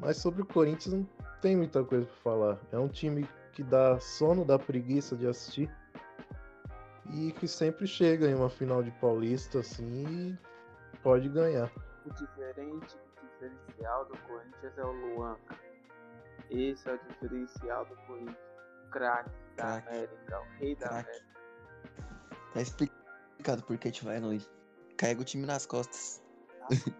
Mas 0.00 0.16
sobre 0.16 0.40
o 0.40 0.46
Corinthians 0.46 0.94
não 0.94 1.06
tem 1.42 1.54
muita 1.54 1.84
coisa 1.84 2.06
pra 2.06 2.16
falar. 2.16 2.58
É 2.72 2.78
um 2.78 2.88
time 2.88 3.28
que 3.52 3.62
dá 3.62 4.00
sono, 4.00 4.42
dá 4.42 4.58
preguiça 4.58 5.14
de 5.14 5.26
assistir. 5.26 5.70
E 7.12 7.30
que 7.32 7.46
sempre 7.46 7.86
chega 7.86 8.26
em 8.26 8.34
uma 8.34 8.48
final 8.48 8.82
de 8.82 8.90
Paulista, 8.92 9.58
assim, 9.58 10.38
pode 11.02 11.28
ganhar. 11.28 11.70
O 12.06 12.10
diferente, 12.10 12.96
o 12.96 13.26
diferencial 13.26 14.04
do 14.06 14.18
Corinthians 14.18 14.78
é 14.78 14.84
o 14.84 14.92
Luan. 14.92 15.36
Esse 16.50 16.88
é 16.88 16.94
o 16.94 16.98
diferencial 17.08 17.84
do 17.86 17.96
Corinthians. 18.06 18.38
O 18.86 18.90
craque 18.90 19.30
da 19.56 19.80
Craque. 19.80 19.88
América, 19.88 20.40
o 20.40 20.44
rei 20.58 20.76
da 20.76 20.88
Craque. 20.88 21.10
América. 21.10 21.32
Tá 22.52 22.60
explicado 22.60 23.62
por 23.64 23.78
que 23.78 23.88
a 23.88 23.90
gente 23.90 24.04
vai 24.04 24.20
longe. 24.20 24.48
Carrega 24.96 25.20
o 25.20 25.24
time 25.24 25.46
nas 25.46 25.66
costas. 25.66 26.22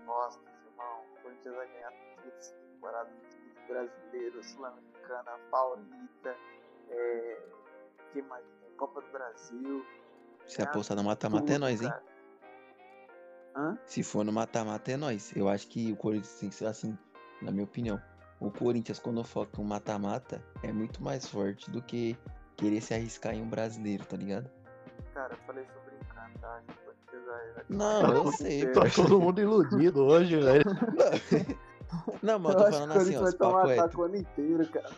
Nossa, 0.07 0.39
irmão. 0.39 1.05
O 1.17 1.23
Corinthians 1.23 1.55
vai 1.55 1.69
ganhar 1.69 1.93
tudo 2.17 2.33
essa 2.39 2.55
temporada. 2.55 3.11
Brasileiro, 3.69 4.43
Sul-Americana, 4.43 5.39
Paulista. 5.51 6.37
É... 6.91 7.43
que 8.13 8.23
mais? 8.23 8.45
Copa 8.77 9.01
do 9.01 9.13
Brasil. 9.13 9.87
Se 10.47 10.63
apostar 10.63 10.97
no 10.97 11.05
mata-mata 11.05 11.53
é 11.53 11.59
nós, 11.59 11.81
hein? 11.81 11.89
cara. 11.89 12.12
Hã? 13.55 13.77
Se 13.87 14.03
for 14.03 14.25
no 14.25 14.33
mata-mata 14.33 14.93
é 14.93 14.97
nós. 14.97 15.35
Eu 15.37 15.49
acho 15.49 15.69
que 15.69 15.93
o 15.93 15.97
Corinthians 15.97 16.39
tem 16.39 16.49
que 16.49 16.55
ser 16.55 16.67
assim, 16.67 16.97
na 17.41 17.51
minha 17.51 17.65
opinião. 17.65 18.01
O 18.41 18.51
Corinthians, 18.51 18.99
quando 18.99 19.23
foca 19.23 19.61
em 19.61 19.65
um 19.65 19.69
mata-mata, 19.69 20.43
é 20.63 20.73
muito 20.73 21.03
mais 21.03 21.27
forte 21.29 21.71
do 21.71 21.81
que 21.83 22.17
querer 22.57 22.81
se 22.81 22.95
arriscar 22.95 23.35
em 23.35 23.43
um 23.43 23.49
brasileiro, 23.49 24.05
tá 24.05 24.17
ligado? 24.17 24.51
Cara, 25.15 25.35
eu 25.35 25.39
falei 25.47 25.65
sobre 25.67 25.93
tá? 26.41 26.63
Vai- 27.27 27.65
Não, 27.69 28.15
eu 28.15 28.33
sei, 28.33 28.63
É. 28.63 28.73
Tá 28.73 28.83
todo 28.95 29.21
mundo 29.21 29.41
iludido 29.41 30.05
hoje, 30.05 30.37
velho. 30.41 30.65
Não, 32.23 32.39
mas 32.39 32.55
Eu 32.55 32.65
tô 32.65 32.71
falando 32.73 32.93
assim, 32.93 32.99
Corinthians 32.99 33.17
ó, 33.17 33.21
vai 33.21 33.29
esse 33.29 33.39
papo 33.39 33.53
tomar 33.53 33.69
é. 33.69 33.79
ataque 33.79 33.97
o 33.97 34.03
ano 34.03 34.17
inteiro, 34.17 34.69
cara. 34.69 34.91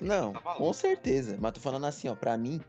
Não, 0.00 0.32
Tá 0.32 0.54
com 0.54 0.72
certeza. 0.72 1.36
Mas 1.40 1.52
tô 1.52 1.60
falando 1.60 1.86
assim, 1.86 2.08
ó, 2.08 2.14
pra 2.14 2.36
mim, 2.36 2.60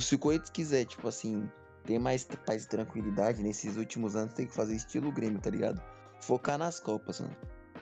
se 0.00 0.14
o 0.14 0.18
Corinthians 0.18 0.50
quiser, 0.50 0.84
tipo 0.84 1.06
assim, 1.08 1.50
ter 1.84 1.98
mais, 1.98 2.26
mais 2.46 2.66
tranquilidade 2.66 3.42
nesses 3.42 3.76
últimos 3.76 4.16
anos, 4.16 4.34
tem 4.34 4.46
que 4.46 4.54
fazer 4.54 4.74
estilo 4.74 5.12
Grêmio, 5.12 5.40
tá 5.40 5.50
ligado? 5.50 5.82
Focar 6.20 6.58
nas 6.58 6.80
Copas, 6.80 7.20
mano. 7.20 7.36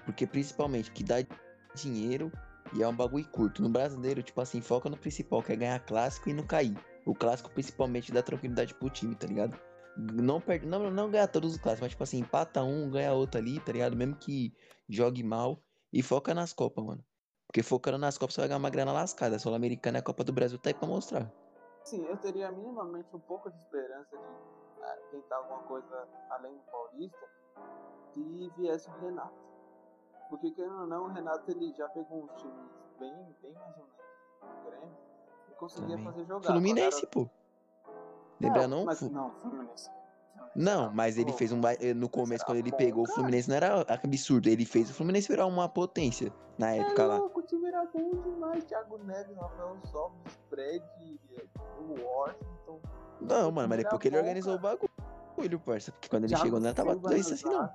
Porque 0.05 0.26
principalmente 0.26 0.90
que 0.90 1.05
dá 1.05 1.16
dinheiro 1.74 2.30
e 2.74 2.82
é 2.82 2.88
um 2.88 2.94
bagulho 2.94 3.24
curto. 3.28 3.62
No 3.62 3.68
brasileiro, 3.68 4.22
tipo 4.22 4.40
assim, 4.40 4.61
foca 4.61 4.88
no 4.88 4.96
principal, 4.96 5.42
que 5.42 5.53
é 5.53 5.57
ganhar 5.57 5.78
clássico 5.80 6.28
e 6.28 6.32
não 6.32 6.44
cair. 6.44 6.76
O 7.07 7.14
clássico 7.14 7.50
principalmente 7.50 8.12
dá 8.12 8.22
tranquilidade 8.22 8.74
pro 8.74 8.90
time, 8.90 9.14
tá 9.14 9.26
ligado? 9.26 9.59
Não 9.96 10.40
perde, 10.40 10.66
não, 10.66 10.90
não 10.90 11.11
ganhar 11.11 11.26
todos 11.26 11.53
os 11.53 11.59
clássicos, 11.59 11.82
mas 11.82 11.90
tipo 11.90 12.03
assim, 12.03 12.18
empata 12.20 12.62
um, 12.62 12.90
ganha 12.90 13.12
outro 13.12 13.40
ali, 13.40 13.61
tá 13.61 13.72
ligado? 13.72 13.96
Mesmo 13.96 14.16
que 14.16 14.55
jogue 14.88 15.22
mal. 15.22 15.62
E 15.92 16.03
foca 16.03 16.32
nas 16.32 16.53
Copas, 16.53 16.84
mano. 16.84 17.05
Porque 17.46 17.62
focando 17.62 17.98
nas 17.98 18.16
Copas 18.16 18.34
você 18.34 18.40
vai 18.40 18.48
ganhar 18.48 18.59
uma 18.59 18.70
grana 18.70 18.92
lascada. 18.92 19.38
Sul-Americana 19.38 19.98
e 19.98 20.00
a 20.00 20.03
Copa 20.03 20.24
do 20.24 20.32
Brasil 20.32 20.59
tá 20.59 20.70
aí 20.70 20.74
pra 20.74 20.88
mostrar. 20.88 21.30
Sim, 21.85 22.05
eu 22.07 22.16
teria 22.16 22.51
minimamente 22.51 23.14
um 23.14 23.20
pouco 23.20 23.51
de 23.51 23.59
esperança 23.59 24.16
de 24.16 24.83
ah, 24.83 24.99
tentar 25.11 25.37
alguma 25.37 25.62
coisa 25.64 26.09
além 26.30 26.55
do 26.55 26.62
Paulista 26.70 27.28
se 28.12 28.53
viesse 28.57 28.89
o 28.89 29.01
Renato. 29.01 29.43
Porque 30.28 30.51
querendo 30.53 30.80
ou 30.80 30.87
não, 30.87 31.05
o 31.05 31.09
Renato 31.09 31.51
ele 31.51 31.72
já 31.74 31.89
pegou 31.89 32.24
uns 32.24 32.35
times 32.41 32.70
bem, 32.99 33.37
bem 33.43 33.53
mais 33.53 33.76
ou 33.76 33.85
menos 33.85 34.64
do 34.64 34.70
Grêmio 34.70 34.97
e 35.51 35.55
conseguia 35.55 35.97
Também. 35.97 36.05
fazer 36.05 36.24
jogar. 36.24 36.53
Fluminense, 36.53 37.07
pô. 37.07 37.28
Lembra 38.41 38.66
não? 38.66 38.85
Mas, 38.85 39.01
não, 39.03 39.30
Fluminense. 39.41 39.91
Não, 40.55 40.93
mas 40.93 41.16
ele 41.16 41.33
fez 41.33 41.51
um. 41.51 41.61
eh, 41.80 41.95
No 41.95 42.09
começo, 42.09 42.45
quando 42.45 42.59
ele 42.59 42.72
pegou 42.72 43.05
o. 43.05 43.07
Fluminense, 43.07 43.49
não 43.49 43.57
era 43.57 43.80
absurdo. 43.89 44.49
Ele 44.49 44.64
fez 44.66 44.91
o 44.91 44.95
Fluminense 44.95 45.28
virar 45.28 45.47
uma 45.47 45.68
potência 45.68 46.33
na 46.59 46.72
época 46.72 47.03
É 47.03 47.07
lá. 47.07 47.16
louco, 47.18 47.41
o 47.41 47.43
time 47.43 47.68
era 47.68 47.85
bom 47.87 48.11
demais. 48.22 48.64
Thiago 48.64 48.99
Neves, 48.99 49.35
Rafael 49.37 49.78
Sobis, 49.87 50.39
Fred, 50.51 50.85
o 51.78 52.03
Washington. 52.03 52.80
Não, 53.20 53.51
mano, 53.51 53.68
mas 53.68 53.78
era 53.78 53.83
depois 53.85 54.03
que 54.03 54.09
ele 54.09 54.18
organizou 54.18 54.57
o 54.57 54.59
bagulho, 54.59 55.61
parça. 55.64 55.91
Porque 55.93 56.09
quando 56.09 56.24
ele 56.24 56.37
chegou 56.37 56.61
não 56.61 56.74
tava 56.74 56.95
tudo 56.97 57.16
isso 57.16 57.33
assim, 57.35 57.45
não. 57.47 57.70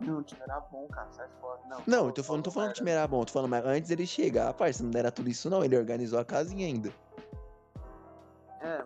Não, 0.00 0.18
o 0.18 0.22
time 0.24 0.40
era 0.42 0.58
bom, 0.60 0.86
cara, 0.88 1.10
sai 1.12 1.28
fora. 1.40 1.60
Não, 1.68 1.82
Não, 1.86 2.06
eu 2.06 2.12
tô 2.12 2.24
falando, 2.24 2.38
não 2.38 2.42
tô 2.42 2.50
falando 2.50 2.68
que 2.70 2.74
o 2.74 2.78
time 2.78 2.90
era 2.90 3.06
bom, 3.06 3.24
tô 3.24 3.32
falando, 3.32 3.50
mas 3.50 3.64
antes 3.64 3.88
dele 3.88 4.04
chegar, 4.04 4.52
parça, 4.52 4.82
não 4.82 4.90
era 4.98 5.12
tudo 5.12 5.30
isso, 5.30 5.48
não. 5.48 5.64
Ele 5.64 5.76
organizou 5.78 6.18
a 6.18 6.24
casinha 6.24 6.66
ainda. 6.66 6.92
É, 8.60 8.68
é, 8.68 8.84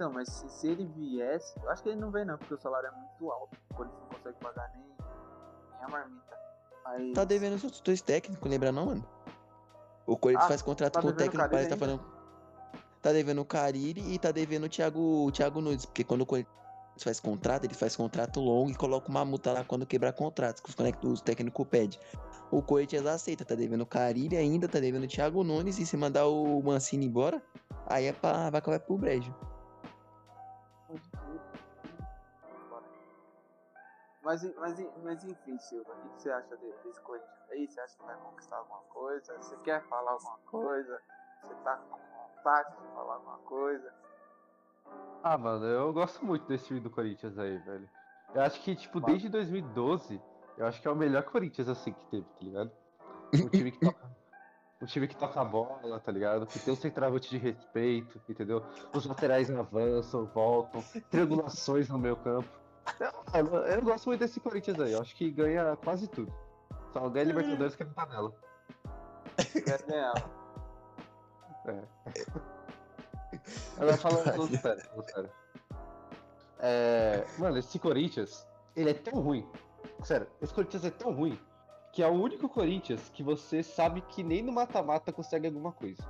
Então, 0.00 0.10
mas 0.10 0.30
se, 0.30 0.48
se 0.48 0.66
ele 0.66 0.86
viesse. 0.86 1.52
Eu 1.62 1.68
acho 1.68 1.82
que 1.82 1.90
ele 1.90 2.00
não 2.00 2.10
vem, 2.10 2.24
não, 2.24 2.38
porque 2.38 2.54
o 2.54 2.58
salário 2.58 2.88
é 2.88 2.90
muito 2.90 3.30
alto. 3.30 3.54
O 3.70 3.74
Corinthians 3.74 4.00
não 4.00 4.08
consegue 4.08 4.38
pagar 4.38 4.72
nem, 4.74 4.82
nem 4.82 5.84
a 5.84 5.88
marmita. 5.88 6.38
Mas, 6.82 7.12
Tá 7.12 7.24
devendo 7.26 7.56
os 7.56 7.64
outros 7.64 7.82
dois 7.82 8.00
técnicos, 8.00 8.50
lembra 8.50 8.72
não, 8.72 8.86
mano? 8.86 9.06
O 10.06 10.16
Corinthians 10.16 10.46
Ah, 10.46 10.48
faz 10.48 10.62
contrato 10.62 10.94
tá 10.94 11.02
com 11.02 11.08
o 11.08 11.12
devendo 11.12 11.28
o 11.28 11.32
técnico, 11.32 11.50
parece 11.50 11.68
que 11.68 11.74
tá 11.74 11.78
falando. 11.78 12.02
Tá 13.02 13.12
devendo 13.12 13.42
o 13.42 13.44
Carille 13.44 14.14
e 14.14 14.18
tá 14.18 14.32
devendo 14.32 14.64
o 14.64 14.68
Thiago, 14.70 15.26
o 15.26 15.30
Thiago 15.30 15.60
Nunes. 15.60 15.84
Porque 15.84 16.02
quando 16.02 16.22
o 16.22 16.26
Corinthians 16.26 16.56
faz 17.02 17.20
contrato, 17.20 17.64
ele 17.64 17.74
faz 17.74 17.94
contrato 17.94 18.40
longo 18.40 18.70
e 18.70 18.74
coloca 18.74 19.10
uma 19.10 19.22
multa 19.22 19.52
lá 19.52 19.64
quando 19.64 19.84
quebrar 19.84 20.14
contrato, 20.14 20.62
que 20.62 21.06
os, 21.06 21.20
técnicos 21.20 21.66
pedem. 21.68 22.00
O 22.50 22.62
Corinthians 22.62 23.04
aceita, 23.04 23.44
tá 23.44 23.54
devendo 23.54 23.82
o 23.82 23.86
Carille 23.86 24.38
ainda, 24.38 24.66
tá 24.66 24.80
devendo 24.80 25.04
o 25.04 25.08
Thiago 25.08 25.44
Nunes 25.44 25.78
e 25.78 25.84
se 25.84 25.94
mandar 25.94 26.26
o 26.26 26.62
Mancini 26.62 27.04
embora, 27.04 27.42
aí 27.86 28.06
é 28.06 28.14
pra, 28.14 28.48
vai 28.48 28.60
acabar 28.60 28.80
pro 28.80 28.96
brejo. 28.96 29.34
Mas, 34.30 34.44
mas, 34.58 34.78
mas 35.02 35.24
enfim, 35.24 35.58
Silva, 35.58 35.90
o 35.90 36.08
que 36.16 36.22
você 36.22 36.30
acha 36.30 36.56
de- 36.56 36.72
desse 36.84 37.00
Corinthians 37.00 37.50
aí? 37.50 37.66
Você 37.66 37.80
acha 37.80 37.96
que 37.98 38.04
vai 38.04 38.16
conquistar 38.16 38.58
alguma 38.58 38.78
coisa? 38.82 39.36
Você 39.38 39.56
quer 39.64 39.82
falar 39.88 40.12
alguma 40.12 40.38
coisa? 40.46 41.02
Você 41.42 41.54
tá 41.64 41.76
com 41.78 41.96
vontade 41.96 42.76
de 42.76 42.94
falar 42.94 43.14
alguma 43.14 43.38
coisa? 43.38 43.92
Ah, 45.24 45.36
mano, 45.36 45.66
eu 45.66 45.92
gosto 45.92 46.24
muito 46.24 46.46
desse 46.46 46.66
time 46.66 46.78
do 46.78 46.88
Corinthians 46.90 47.36
aí, 47.40 47.58
velho. 47.58 47.90
Eu 48.32 48.42
acho 48.42 48.62
que, 48.62 48.76
tipo, 48.76 49.00
desde 49.00 49.28
2012, 49.28 50.22
eu 50.56 50.64
acho 50.64 50.80
que 50.80 50.86
é 50.86 50.90
o 50.92 50.96
melhor 50.96 51.24
Corinthians 51.24 51.68
assim 51.68 51.92
que 51.92 52.06
teve, 52.06 52.24
tá 52.24 52.38
ligado? 52.40 52.70
Um 53.34 53.48
time 53.48 53.72
que 53.72 53.80
toca, 53.80 54.10
time 54.86 55.08
que 55.08 55.16
toca 55.16 55.40
a 55.40 55.44
bola, 55.44 55.98
tá 55.98 56.12
ligado? 56.12 56.46
Que 56.46 56.60
tem 56.60 56.72
um 56.72 56.76
centroavante 56.76 57.28
de 57.30 57.36
respeito, 57.36 58.22
entendeu? 58.28 58.62
Os 58.94 59.04
laterais 59.06 59.50
avançam, 59.50 60.24
voltam, 60.26 60.84
triangulações 61.10 61.88
no 61.88 61.98
meio 61.98 62.14
campo. 62.14 62.59
Eu, 63.34 63.46
eu- 63.66 63.82
gosto 63.82 64.06
muito 64.06 64.20
desse 64.20 64.40
Corinthians 64.40 64.80
aí, 64.80 64.92
eu 64.92 65.00
acho 65.00 65.14
que 65.16 65.30
ganha 65.30 65.76
quase 65.76 66.08
tudo. 66.08 66.32
Só 66.92 67.08
ganha 67.08 67.26
Libertadores 67.26 67.74
que 67.76 67.84
não 67.84 67.92
tá 67.92 68.06
nela. 68.06 68.32
Ganhar? 69.86 70.14
Agora 73.76 73.96
falando 73.96 74.24
falando 74.24 74.60
sério, 74.60 74.82
falando 74.82 75.10
sério. 75.10 75.30
É, 76.58 77.24
mano, 77.38 77.58
esse 77.58 77.78
Corinthians, 77.78 78.46
ele 78.76 78.90
é 78.90 78.94
tão 78.94 79.20
ruim. 79.20 79.48
Sério, 80.02 80.26
esse 80.42 80.52
Corinthians 80.52 80.84
é 80.84 80.90
tão 80.90 81.12
ruim 81.12 81.38
que 81.92 82.02
é 82.02 82.06
o 82.06 82.12
único 82.12 82.48
Corinthians 82.48 83.08
que 83.10 83.22
você 83.22 83.62
sabe 83.62 84.00
que 84.02 84.22
nem 84.22 84.42
no 84.42 84.52
mata-mata 84.52 85.12
consegue 85.12 85.46
alguma 85.46 85.72
coisa. 85.72 86.02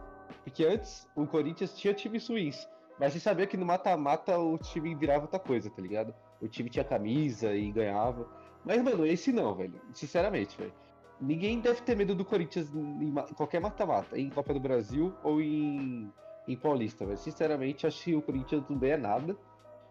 Porque 0.44 0.64
antes 0.64 1.08
o 1.14 1.26
Corinthians 1.26 1.74
tinha 1.74 1.94
times 1.94 2.28
ruins, 2.28 2.68
mas 2.98 3.12
você 3.12 3.20
sabia 3.20 3.46
que 3.46 3.56
no 3.56 3.64
mata-mata 3.64 4.38
o 4.38 4.58
time 4.58 4.94
virava 4.94 5.24
outra 5.24 5.38
coisa, 5.38 5.70
tá 5.70 5.80
ligado? 5.80 6.14
O 6.40 6.48
time 6.48 6.70
tinha 6.70 6.84
camisa 6.84 7.54
e 7.54 7.70
ganhava. 7.70 8.26
Mas, 8.64 8.82
mano, 8.82 9.06
esse 9.06 9.32
não, 9.32 9.54
velho. 9.54 9.80
Sinceramente, 9.92 10.56
velho. 10.56 10.72
Ninguém 11.20 11.60
deve 11.60 11.82
ter 11.82 11.94
medo 11.94 12.14
do 12.14 12.24
Corinthians 12.24 12.70
em 12.74 13.34
qualquer 13.34 13.60
mata-mata, 13.60 14.18
em 14.18 14.30
Copa 14.30 14.54
do 14.54 14.60
Brasil 14.60 15.14
ou 15.22 15.40
em, 15.40 16.10
em 16.48 16.56
Paulista, 16.56 17.04
velho. 17.04 17.18
Sinceramente, 17.18 17.86
acho 17.86 18.02
que 18.02 18.14
o 18.14 18.22
Corinthians 18.22 18.64
não 18.68 18.78
ganha 18.78 18.96
nada 18.96 19.36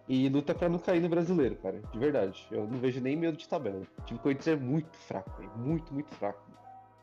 e 0.08 0.28
luta 0.28 0.56
pra 0.56 0.68
não 0.68 0.80
cair 0.80 1.00
no 1.00 1.08
brasileiro, 1.08 1.56
cara. 1.58 1.82
De 1.91 2.00
verdade. 2.00 2.47
Eu 2.50 2.68
não 2.68 2.80
vejo 2.80 3.00
nem 3.00 3.16
medo 3.16 3.38
de 3.38 3.47
tabela. 3.47 3.84
O 4.00 4.02
time 4.02 4.20
do 4.20 4.24
Corinthians 4.24 4.47
é 4.47 4.56
muito 4.56 4.97
fraco, 4.97 5.30
velho. 5.38 5.52
Muito, 5.56 5.93
muito 5.93 6.14
fraco. 6.16 6.41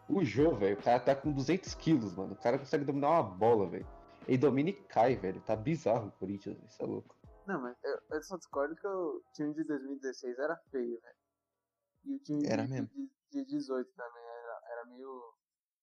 O 0.09 0.25
Jô, 0.25 0.53
velho, 0.57 0.75
o 0.75 0.83
cara 0.83 0.99
tá 0.99 1.15
com 1.15 1.31
200 1.33 1.75
quilos, 1.75 2.17
mano. 2.17 2.33
O 2.33 2.37
cara 2.37 2.59
consegue 2.59 2.85
dominar 2.85 3.11
uma 3.11 3.23
bola, 3.23 3.67
velho. 3.69 3.87
Ele 4.27 4.39
domina 4.39 4.71
e 4.71 4.73
cai, 4.73 5.15
velho. 5.15 5.41
Tá 5.41 5.55
bizarro 5.55 6.09
o 6.09 6.13
Corinthians. 6.19 6.59
Isso 6.69 6.83
é 6.83 6.87
louco. 6.87 7.16
Não, 7.47 7.61
mas 7.63 7.77
eu, 7.85 7.99
eu 8.11 8.23
só 8.23 8.37
discordo 8.37 8.75
que 8.77 8.87
o 8.87 9.23
time 9.35 9.55
de 9.55 9.65
2016 9.65 10.39
era 10.39 10.57
feio, 10.71 11.01
velho. 11.01 11.17
E 12.05 12.15
o 12.17 12.19
time 12.21 12.47
Era 12.47 12.65
de, 12.65 12.71
mesmo. 12.71 12.89
de, 12.89 13.11
de 13.31 13.45
18 13.45 13.91
também 13.97 14.23
era, 14.23 14.61
era 14.73 14.85
meio 14.87 15.23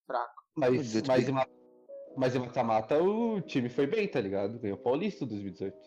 fraco. 0.06 0.44
Mas, 0.56 0.72
18 0.92 1.08
mas, 1.08 1.30
em 1.30 1.32
ma- 1.32 1.48
mas 2.18 2.36
em 2.36 2.40
mata-mata 2.40 3.02
o 3.02 3.42
time 3.42 3.70
foi 3.70 3.88
bem, 3.88 4.08
tá 4.10 4.20
ligado? 4.20 4.60
Ganhou 4.60 4.78
o 4.78 4.82
Paulista 4.82 5.24
em 5.24 5.28
2018. 5.28 5.78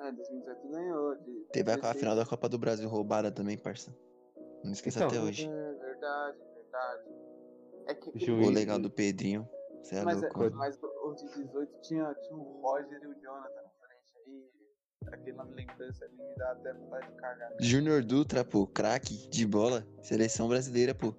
É, 0.00 0.12
2018 0.12 0.68
ganhou. 0.68 1.16
De, 1.16 1.44
Teve 1.52 1.70
a, 1.70 1.74
a 1.74 1.76
16 1.76 1.98
final 1.98 2.16
da 2.16 2.26
Copa 2.26 2.48
do 2.48 2.58
Brasil 2.58 2.88
roubada 2.88 3.32
também, 3.32 3.56
parça. 3.58 3.94
Não 4.62 4.72
esqueça 4.72 4.98
Então, 4.98 5.08
até 5.08 5.20
hoje. 5.20 5.46
É 5.48 5.72
verdade, 5.72 6.38
verdade. 6.54 7.02
É 7.86 7.94
que, 7.94 8.18
Juiz. 8.18 8.46
O 8.46 8.50
legal 8.50 8.78
do 8.78 8.90
Pedrinho. 8.90 9.48
Você 9.82 9.96
é 9.96 10.04
mas, 10.04 10.20
louco. 10.20 10.44
é, 10.44 10.50
mas 10.50 10.82
o 10.82 10.86
o 11.10 11.14
de 11.14 11.24
18 11.28 11.80
tinha, 11.80 12.14
tinha 12.14 12.36
o 12.36 12.60
Roger 12.60 13.02
e 13.02 13.06
o 13.06 13.14
Jonathan 13.20 13.62
aí. 14.30 15.12
Aquela 15.12 15.44
lembrança 15.44 16.04
ali 16.04 16.14
me 16.16 16.34
dá 16.36 16.52
até 16.52 16.72
vontade 16.74 17.06
de 17.08 17.14
cagar. 17.16 17.52
Júnior 17.60 18.02
Dutra, 18.04 18.44
pô, 18.44 18.66
craque 18.66 19.28
de 19.28 19.46
bola. 19.46 19.86
Seleção 20.02 20.48
brasileira, 20.48 20.94
pô. 20.94 21.14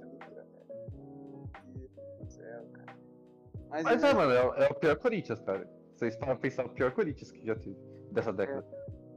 Meu 0.00 1.88
Deus 1.94 2.18
do 2.20 2.26
céu, 2.30 2.66
cara. 2.72 2.96
Mas, 3.68 3.84
Mas 3.84 4.02
é, 4.02 4.10
é, 4.10 4.14
mano, 4.14 4.32
é, 4.32 4.44
o- 4.46 4.54
é 4.54 4.68
o 4.68 4.74
pior 4.74 4.96
Corinthians, 4.96 5.40
cara. 5.40 5.68
Vocês 5.96 6.16
pra 6.16 6.36
pensar 6.36 6.66
o 6.66 6.68
pior 6.70 6.92
Corinthians 6.92 7.30
que 7.30 7.44
já 7.44 7.54
teve 7.56 7.76
dessa 8.12 8.32
década. 8.32 8.62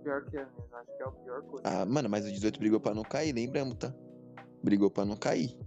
pior 0.03 0.23
que 0.25 0.37
é 0.37 0.45
mesmo, 0.45 0.65
acho 0.73 0.95
que 0.97 1.03
é 1.03 1.05
o 1.05 1.11
pior 1.11 1.41
coisa. 1.43 1.63
Ah, 1.67 1.85
mano, 1.85 2.09
mas 2.09 2.25
o 2.25 2.31
18 2.31 2.57
brigou 2.59 2.79
pra 2.79 2.93
não 2.93 3.03
cair, 3.03 3.33
lembramos, 3.33 3.75
tá? 3.75 3.93
Brigou 4.63 4.89
pra 4.89 5.05
não 5.05 5.15
cair. 5.17 5.57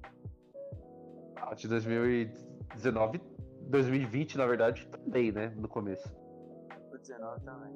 Ah, 1.37 1.55
de 1.55 1.69
2019, 1.69 3.21
2020, 3.69 4.39
na 4.39 4.47
verdade, 4.47 4.87
também, 4.89 5.31
né? 5.31 5.53
No 5.57 5.69
começo. 5.69 6.09
O 7.03 7.09
19 7.09 7.41
também. 7.45 7.73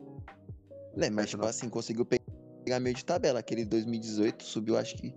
É, 0.99 1.11
mas 1.11 1.31
tipo 1.31 1.43
não. 1.43 1.49
assim, 1.51 1.69
conseguiu 1.69 2.07
pegar 2.07 2.81
meio 2.81 2.95
de 2.95 3.05
tabela. 3.05 3.41
Aquele 3.41 3.65
2018 3.65 4.45
subiu, 4.45 4.79
acho 4.79 4.97
que 4.97 5.13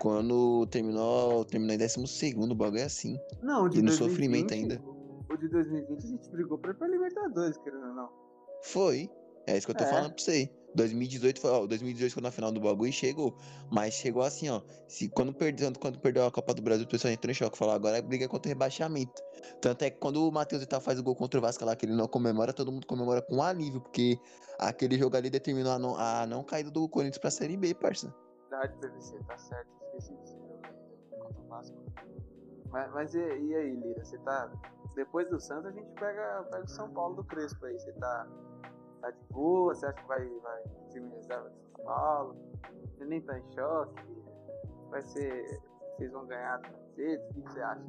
quando 0.00 0.66
terminou, 0.66 1.44
terminou 1.44 1.74
em 1.74 1.78
12 1.78 2.34
o 2.36 2.54
bagulho 2.54 2.80
é 2.80 2.84
assim. 2.84 3.18
Não, 3.42 3.64
o 3.64 3.68
de 3.68 3.78
E 3.78 3.82
no 3.82 3.88
2020, 3.88 3.98
sofrimento 3.98 4.54
ainda. 4.54 4.82
O 5.30 5.36
de 5.36 5.48
2020 5.48 5.98
a 6.04 6.08
gente 6.08 6.30
brigou 6.30 6.58
pra 6.58 6.72
ir 6.72 6.74
pra 6.74 6.88
Libertadores, 6.88 7.56
querendo 7.58 7.86
ou 7.88 7.94
não. 7.94 8.08
Foi. 8.64 9.08
É 9.46 9.56
isso 9.56 9.66
que 9.66 9.72
eu 9.72 9.76
tô 9.76 9.84
É. 9.84 9.88
falando 9.88 10.12
pra 10.14 10.22
você. 10.22 10.50
2018 10.74 11.40
foi, 11.40 11.50
ó, 11.50 11.66
2018 11.66 12.12
foi 12.12 12.22
na 12.22 12.30
final 12.30 12.50
do 12.50 12.60
bagulho 12.60 12.88
e 12.88 12.92
chegou. 12.92 13.36
Mas 13.70 13.94
chegou 13.94 14.22
assim, 14.22 14.48
ó. 14.48 14.60
Se, 14.86 15.08
quando, 15.08 15.32
perdeu, 15.32 15.72
quando 15.80 15.98
perdeu 15.98 16.26
a 16.26 16.30
Copa 16.30 16.54
do 16.54 16.62
Brasil, 16.62 16.84
o 16.84 16.88
pessoal 16.88 17.12
entrou 17.12 17.30
em 17.30 17.34
choque. 17.34 17.56
Falou, 17.56 17.74
agora 17.74 17.98
é 17.98 18.02
briga 18.02 18.28
contra 18.28 18.48
o 18.48 18.50
rebaixamento. 18.50 19.22
Tanto 19.60 19.82
é 19.82 19.90
que 19.90 19.98
quando 19.98 20.26
o 20.26 20.32
Matheus 20.32 20.60
Vital 20.60 20.80
faz 20.80 20.98
o 20.98 21.02
gol 21.02 21.14
contra 21.14 21.38
o 21.38 21.42
Vasco 21.42 21.64
lá, 21.64 21.76
que 21.76 21.86
ele 21.86 21.94
não 21.94 22.08
comemora, 22.08 22.52
todo 22.52 22.72
mundo 22.72 22.86
comemora 22.86 23.22
com 23.22 23.42
alívio, 23.42 23.80
porque 23.80 24.18
aquele 24.58 24.98
jogo 24.98 25.16
ali 25.16 25.30
determinou 25.30 25.72
a 25.72 25.78
não, 25.78 25.96
a 25.96 26.26
não 26.26 26.42
caída 26.42 26.70
do 26.70 26.88
Corinthians 26.88 27.18
pra 27.18 27.30
Série 27.30 27.56
B, 27.56 27.74
parça. 27.74 28.14
Verdade, 28.50 28.74
PVC, 28.80 29.18
tá 29.26 29.38
certo. 29.38 29.68
Esqueci 29.86 30.14
desse 30.14 30.36
jogo 30.36 30.60
aí 30.62 31.18
contra 31.18 31.40
o 31.40 31.48
Vasco. 31.48 31.76
Mas, 32.70 32.90
mas 32.92 33.14
e, 33.14 33.18
e 33.18 33.54
aí, 33.54 33.76
Lira? 33.76 34.04
Você 34.04 34.18
tá. 34.18 34.50
Depois 34.94 35.28
do 35.28 35.40
Santos 35.40 35.66
a 35.66 35.70
gente 35.70 35.90
pega, 35.94 36.46
pega 36.50 36.64
o 36.64 36.68
São 36.68 36.90
Paulo 36.90 37.16
do 37.16 37.24
Crespo 37.24 37.64
aí. 37.66 37.78
Você 37.78 37.92
tá. 37.92 38.26
Tá 39.02 39.10
de 39.10 39.24
boa? 39.32 39.74
Você 39.74 39.84
acha 39.84 40.00
que 40.00 40.06
vai, 40.06 40.24
vai 40.24 40.62
time 40.90 41.10
reserva 41.16 41.50
de 41.50 41.60
São 41.60 41.84
Paulo? 41.84 42.36
Você 42.86 43.04
nem 43.04 43.20
tá 43.20 43.36
em 43.36 43.52
choque? 43.52 44.02
Vai 44.90 45.02
ser. 45.02 45.60
Vocês 45.96 46.12
vão 46.12 46.24
ganhar 46.26 46.58
do 46.58 46.70
Mercedes? 46.70 47.30
O 47.30 47.34
que 47.34 47.40
você 47.40 47.60
acha? 47.60 47.86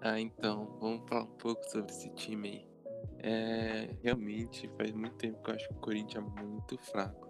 Ah, 0.00 0.20
então, 0.20 0.78
vamos 0.80 1.08
falar 1.08 1.24
um 1.24 1.36
pouco 1.38 1.62
sobre 1.68 1.90
esse 1.90 2.08
time 2.10 2.48
aí. 2.48 2.72
É, 3.18 3.96
realmente, 4.02 4.68
faz 4.76 4.92
muito 4.92 5.16
tempo 5.16 5.42
que 5.42 5.50
eu 5.50 5.54
acho 5.54 5.68
que 5.68 5.74
o 5.74 5.80
Corinthians 5.80 6.24
é 6.24 6.42
muito 6.42 6.78
fraco. 6.78 7.28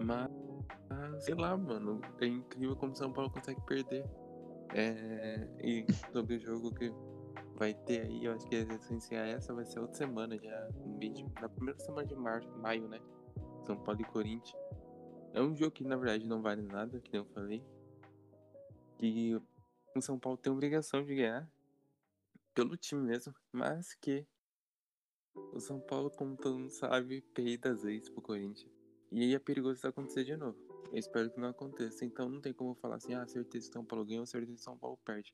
Mas, 0.00 0.30
sei 1.24 1.34
lá, 1.34 1.56
mano, 1.56 2.00
é 2.20 2.26
incrível 2.26 2.76
como 2.76 2.92
o 2.92 2.96
São 2.96 3.12
Paulo 3.12 3.30
consegue 3.30 3.60
perder. 3.62 4.04
É, 4.74 5.48
e 5.62 5.86
sobre 6.12 6.36
o 6.36 6.40
jogo 6.40 6.74
que 6.74 6.92
vai 7.58 7.74
ter 7.74 8.02
aí, 8.02 8.24
eu 8.24 8.32
acho 8.32 8.46
que 8.46 8.54
a 8.54 8.60
essência 8.60 9.16
essa 9.16 9.52
vai 9.52 9.64
ser 9.64 9.80
outra 9.80 9.96
semana 9.96 10.38
já, 10.38 10.68
mês 10.98 11.16
de- 11.16 11.24
na 11.40 11.48
primeira 11.48 11.78
semana 11.80 12.06
de 12.06 12.14
março, 12.14 12.48
maio, 12.58 12.88
né? 12.88 13.00
São 13.66 13.76
Paulo 13.82 14.00
e 14.00 14.04
Corinthians. 14.04 14.56
É 15.34 15.42
um 15.42 15.54
jogo 15.54 15.72
que 15.72 15.84
na 15.84 15.96
verdade 15.96 16.26
não 16.26 16.40
vale 16.40 16.62
nada, 16.62 17.00
que 17.00 17.12
nem 17.12 17.20
eu 17.20 17.26
falei. 17.34 17.62
Que 18.96 19.34
o 19.94 20.00
São 20.00 20.18
Paulo 20.18 20.38
tem 20.38 20.52
obrigação 20.52 21.04
de 21.04 21.14
ganhar 21.14 21.50
pelo 22.54 22.76
time 22.76 23.02
mesmo, 23.02 23.34
mas 23.52 23.94
que 23.94 24.26
o 25.52 25.60
São 25.60 25.80
Paulo, 25.80 26.10
como 26.10 26.36
todo 26.36 26.58
mundo 26.58 26.70
sabe, 26.70 27.20
peida 27.34 27.70
às 27.70 27.82
vezes 27.82 28.08
pro 28.08 28.22
Corinthians. 28.22 28.70
E 29.10 29.22
aí 29.22 29.34
é 29.34 29.38
perigoso 29.38 29.76
isso 29.76 29.86
acontecer 29.86 30.24
de 30.24 30.36
novo. 30.36 30.58
Eu 30.90 30.98
espero 30.98 31.30
que 31.30 31.38
não 31.38 31.48
aconteça. 31.48 32.04
Então 32.04 32.28
não 32.28 32.40
tem 32.40 32.52
como 32.52 32.74
falar 32.74 32.96
assim, 32.96 33.14
ah, 33.14 33.26
certeza 33.26 33.66
que 33.66 33.72
São 33.72 33.84
Paulo 33.84 34.04
ganha 34.04 34.20
ou 34.20 34.26
certeza 34.26 34.54
que 34.54 34.60
São 34.62 34.76
Paulo 34.76 34.98
perde. 35.04 35.32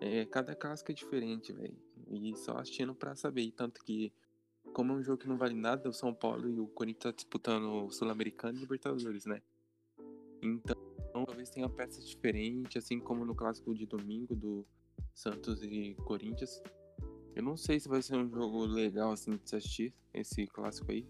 É, 0.00 0.24
cada 0.26 0.54
casca 0.54 0.92
é 0.92 0.94
diferente, 0.94 1.52
velho. 1.52 1.76
E 2.08 2.34
só 2.36 2.58
assistindo 2.58 2.94
pra 2.94 3.14
saber. 3.14 3.42
E 3.42 3.52
tanto 3.52 3.82
que, 3.84 4.12
como 4.72 4.92
é 4.92 4.96
um 4.96 5.02
jogo 5.02 5.18
que 5.18 5.28
não 5.28 5.38
vale 5.38 5.54
nada, 5.54 5.88
o 5.88 5.92
São 5.92 6.12
Paulo 6.14 6.48
e 6.48 6.58
o 6.58 6.66
Corinthians 6.66 7.02
tá 7.02 7.12
disputando 7.12 7.86
o 7.86 7.90
Sul-Americano 7.90 8.58
e 8.58 8.60
Libertadores, 8.60 9.24
né? 9.26 9.40
Então, 10.42 10.76
talvez 11.12 11.48
tenha 11.48 11.68
peças 11.68 12.06
diferentes, 12.06 12.84
assim 12.84 12.98
como 12.98 13.24
no 13.24 13.34
clássico 13.34 13.74
de 13.74 13.86
domingo 13.86 14.34
do 14.34 14.66
Santos 15.14 15.62
e 15.62 15.94
Corinthians. 16.04 16.62
Eu 17.34 17.42
não 17.42 17.56
sei 17.56 17.80
se 17.80 17.88
vai 17.88 18.02
ser 18.02 18.16
um 18.16 18.28
jogo 18.28 18.64
legal 18.66 19.12
assim 19.12 19.36
de 19.36 19.48
se 19.48 19.56
assistir, 19.56 19.94
esse 20.12 20.46
clássico 20.46 20.90
aí. 20.92 21.06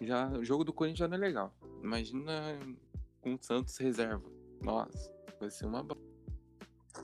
Já, 0.00 0.30
o 0.32 0.44
jogo 0.44 0.64
do 0.64 0.72
Corinthians 0.72 1.00
já 1.00 1.08
não 1.08 1.16
é 1.16 1.20
legal. 1.20 1.54
Imagina 1.82 2.58
com 3.20 3.34
o 3.34 3.38
Santos 3.42 3.76
reserva. 3.76 4.28
Nossa, 4.62 5.12
vai 5.38 5.50
ser 5.50 5.66
uma. 5.66 5.86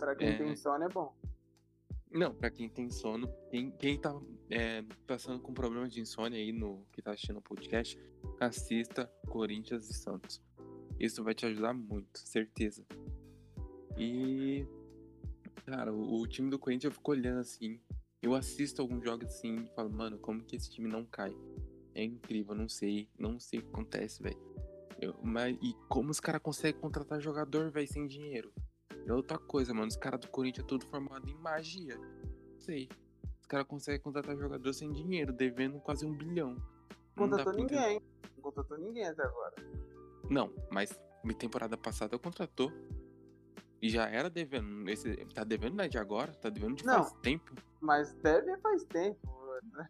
Pra 0.07 0.15
quem 0.15 0.29
É. 0.29 0.39
tem 0.39 0.55
sono 0.55 0.85
é 0.85 0.89
bom. 0.89 1.13
Não, 2.13 2.33
pra 2.33 2.49
quem 2.49 2.69
tem 2.69 2.89
sono, 2.89 3.29
quem, 3.51 3.73
quem 3.73 3.99
tá 3.99 4.17
é, 4.49 4.85
passando 5.05 5.41
com 5.41 5.53
problemas 5.53 5.93
de 5.93 6.01
insônia 6.01 6.39
aí 6.39 6.53
no 6.53 6.87
que 6.93 7.03
tá 7.03 7.11
assistindo 7.11 7.39
o 7.39 7.43
podcast, 7.43 7.99
assista 8.39 9.11
Corinthians 9.27 9.91
e 9.91 9.95
Santos. 9.95 10.41
Isso 11.01 11.25
vai 11.25 11.35
te 11.35 11.45
ajudar 11.47 11.75
muito, 11.75 12.21
certeza. 12.21 12.87
E. 13.99 14.65
Cara, 15.65 15.93
o, 15.93 16.21
o 16.21 16.27
time 16.29 16.51
do 16.51 16.59
Corinthians 16.61 16.93
eu 16.93 16.97
fico 16.97 17.11
olhando 17.11 17.41
assim. 17.41 17.81
Eu 18.23 18.33
assisto 18.37 18.81
alguns 18.81 19.03
jogos 19.03 19.27
assim 19.27 19.65
e 19.65 19.75
falo, 19.75 19.91
mano, 19.91 20.21
como 20.21 20.41
que 20.45 20.55
esse 20.55 20.71
time 20.71 20.89
não 20.89 21.05
cai? 21.05 21.37
É 21.97 22.05
incrível, 22.05 22.55
não 22.55 22.69
sei, 22.69 23.11
não 23.19 23.41
sei 23.41 23.59
o 23.59 23.63
que 23.63 23.69
acontece, 23.71 24.23
velho. 24.23 24.39
Mas, 25.21 25.59
e 25.61 25.75
como 25.89 26.13
os 26.13 26.21
caras 26.21 26.41
conseguem 26.41 26.81
contratar 26.81 27.21
jogador, 27.21 27.73
velho, 27.73 27.89
sem 27.89 28.07
dinheiro? 28.07 28.53
É 29.07 29.13
outra 29.13 29.39
coisa, 29.39 29.73
mano. 29.73 29.87
Os 29.89 29.97
caras 29.97 30.21
do 30.21 30.29
Corinthians 30.29 30.65
é 30.65 30.69
tudo 30.69 30.85
formado 30.87 31.29
em 31.29 31.35
magia. 31.35 31.97
Não 31.97 32.59
sei. 32.59 32.89
Os 33.41 33.47
caras 33.47 33.67
conseguem 33.67 34.01
contratar 34.01 34.37
jogador 34.37 34.73
sem 34.73 34.91
dinheiro, 34.91 35.33
devendo 35.33 35.79
quase 35.81 36.05
um 36.05 36.13
bilhão. 36.13 36.55
Não 37.17 37.29
contratou 37.29 37.53
ninguém. 37.53 38.01
Não 38.37 38.43
contratou 38.43 38.79
ninguém 38.79 39.07
até 39.07 39.23
agora. 39.23 39.55
Não, 40.29 40.53
mas 40.71 40.99
minha 41.23 41.37
temporada 41.39 41.77
passada 41.77 42.19
contratou. 42.19 42.73
E 43.81 43.89
já 43.89 44.09
era 44.09 44.29
devendo. 44.29 44.89
Esse, 44.91 45.15
tá 45.35 45.45
devendo 45.45 45.77
não 45.77 45.85
é 45.85 45.89
de 45.89 45.99
agora? 45.99 46.33
Tá 46.33 46.49
devendo 46.51 46.75
de 46.77 46.85
Não. 46.85 47.05
faz 47.05 47.13
tempo. 47.23 47.55
Mas 47.81 48.13
deve 48.15 48.57
faz 48.59 48.83
tempo. 48.85 49.37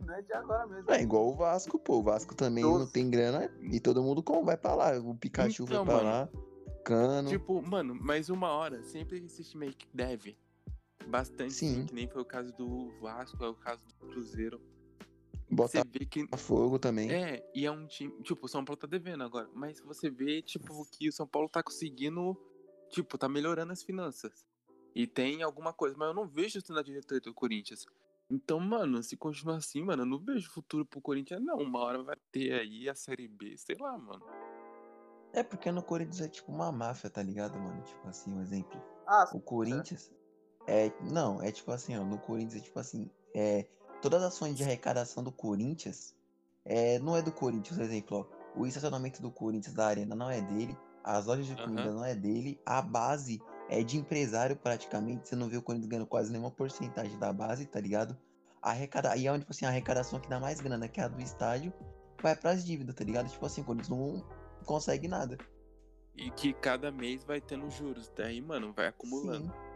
Não 0.00 0.14
é 0.14 0.22
de 0.22 0.32
agora 0.34 0.66
mesmo. 0.66 0.90
É 0.90 1.00
igual 1.02 1.28
o 1.28 1.34
Vasco, 1.34 1.78
pô. 1.78 1.98
O 1.98 2.02
Vasco 2.02 2.34
também 2.34 2.62
não 2.64 2.86
tem 2.86 3.08
grana 3.10 3.50
e 3.62 3.80
todo 3.80 4.02
mundo 4.02 4.22
como 4.22 4.44
vai 4.44 4.56
pra 4.56 4.74
lá. 4.74 4.98
O 4.98 5.14
Pikachu 5.14 5.64
Então, 5.64 5.84
vai 5.84 5.94
pra 5.96 6.04
mano. 6.04 6.08
lá. 6.10 6.45
Cano. 6.86 7.28
Tipo, 7.28 7.60
mano, 7.60 7.98
mas 8.00 8.28
uma 8.30 8.48
hora, 8.50 8.80
sempre 8.84 9.18
esse 9.18 9.42
time 9.42 9.66
aí 9.66 9.74
que 9.74 9.88
deve. 9.92 10.38
Bastante, 11.08 11.52
Sim. 11.52 11.74
sim, 11.74 11.86
que 11.86 11.94
nem 11.94 12.08
foi 12.08 12.22
o 12.22 12.24
caso 12.24 12.52
do 12.52 12.92
Vasco, 13.00 13.44
é 13.44 13.48
o 13.48 13.54
caso 13.54 13.84
do 13.86 14.06
Cruzeiro. 14.06 14.60
Você 15.50 15.78
Botafogo 15.78 15.90
vê 15.92 16.06
que. 16.06 16.78
também. 16.78 17.10
É, 17.10 17.48
e 17.54 17.66
é 17.66 17.70
um 17.70 17.86
time. 17.86 18.12
Tipo, 18.22 18.46
o 18.46 18.48
São 18.48 18.64
Paulo 18.64 18.76
tá 18.76 18.86
devendo 18.86 19.22
agora. 19.22 19.48
Mas 19.52 19.80
você 19.80 20.10
vê, 20.10 20.42
tipo, 20.42 20.84
que 20.90 21.08
o 21.08 21.12
São 21.12 21.26
Paulo 21.26 21.48
tá 21.48 21.62
conseguindo. 21.62 22.36
Tipo, 22.90 23.18
tá 23.18 23.28
melhorando 23.28 23.72
as 23.72 23.82
finanças. 23.82 24.44
E 24.94 25.06
tem 25.06 25.42
alguma 25.42 25.72
coisa. 25.72 25.96
Mas 25.96 26.08
eu 26.08 26.14
não 26.14 26.26
vejo 26.26 26.58
isso 26.58 26.72
na 26.72 26.82
diretoria 26.82 27.20
do 27.20 27.34
Corinthians. 27.34 27.86
Então, 28.28 28.58
mano, 28.58 29.00
se 29.04 29.16
continuar 29.16 29.56
assim, 29.56 29.82
mano, 29.82 30.02
eu 30.02 30.06
não 30.06 30.18
vejo 30.18 30.50
futuro 30.50 30.84
pro 30.84 31.00
Corinthians, 31.00 31.40
não. 31.40 31.58
Uma 31.58 31.78
hora 31.80 32.02
vai 32.02 32.16
ter 32.32 32.52
aí 32.52 32.88
a 32.88 32.94
Série 32.94 33.28
B, 33.28 33.56
sei 33.56 33.76
lá, 33.78 33.96
mano. 33.96 34.24
É 35.36 35.42
porque 35.42 35.70
no 35.70 35.82
Corinthians 35.82 36.22
é 36.22 36.28
tipo 36.28 36.50
uma 36.50 36.72
máfia, 36.72 37.10
tá 37.10 37.22
ligado, 37.22 37.58
mano? 37.58 37.82
Tipo 37.82 38.08
assim, 38.08 38.32
um 38.32 38.40
exemplo. 38.40 38.82
Ah, 39.06 39.28
O 39.34 39.38
Corinthians 39.38 40.10
é. 40.66 40.90
Não, 41.12 41.42
é 41.42 41.52
tipo 41.52 41.70
assim, 41.70 41.94
ó. 41.94 42.02
No 42.02 42.16
Corinthians 42.18 42.62
é 42.62 42.64
tipo 42.64 42.78
assim. 42.78 43.10
É, 43.34 43.66
todas 44.00 44.22
as 44.22 44.32
ações 44.32 44.56
de 44.56 44.64
arrecadação 44.64 45.22
do 45.22 45.30
Corinthians 45.30 46.14
é, 46.64 46.98
não 47.00 47.14
é 47.14 47.20
do 47.20 47.30
Corinthians, 47.30 47.76
por 47.76 47.84
exemplo, 47.84 48.26
ó. 48.32 48.58
O 48.58 48.66
estacionamento 48.66 49.20
do 49.20 49.30
Corinthians 49.30 49.74
da 49.74 49.86
Arena 49.86 50.14
não 50.14 50.30
é 50.30 50.40
dele. 50.40 50.74
As 51.04 51.26
lojas 51.26 51.46
de 51.46 51.54
comida 51.54 51.82
Aham. 51.82 51.92
não 51.92 52.04
é 52.04 52.14
dele. 52.14 52.58
A 52.64 52.80
base 52.80 53.38
é 53.68 53.82
de 53.82 53.98
empresário 53.98 54.56
praticamente. 54.56 55.28
Você 55.28 55.36
não 55.36 55.50
vê 55.50 55.58
o 55.58 55.62
Corinthians 55.62 55.90
ganhando 55.90 56.06
quase 56.06 56.32
nenhuma 56.32 56.50
porcentagem 56.50 57.18
da 57.18 57.30
base, 57.30 57.66
tá 57.66 57.78
ligado? 57.78 58.16
A 58.62 58.70
arrecada... 58.70 59.14
E 59.18 59.26
é 59.26 59.30
onde, 59.30 59.40
tipo 59.40 59.52
assim, 59.52 59.66
a 59.66 59.68
arrecadação 59.68 60.18
que 60.18 60.30
dá 60.30 60.40
mais 60.40 60.62
grana, 60.62 60.88
que 60.88 60.98
é 60.98 61.04
a 61.04 61.08
do 61.08 61.20
estádio, 61.20 61.72
vai 62.22 62.34
pras 62.34 62.64
dívidas, 62.64 62.94
tá 62.94 63.04
ligado? 63.04 63.28
Tipo 63.28 63.44
assim, 63.44 63.60
o 63.60 63.64
Corinthians 63.64 63.90
não 63.90 64.24
consegue 64.66 65.08
nada. 65.08 65.38
E 66.14 66.30
que 66.30 66.52
cada 66.52 66.90
mês 66.90 67.24
vai 67.24 67.40
tendo 67.40 67.70
juros. 67.70 68.10
Daí, 68.14 68.40
mano, 68.40 68.72
vai 68.72 68.86
acumulando. 68.88 69.44
Sim. 69.46 69.66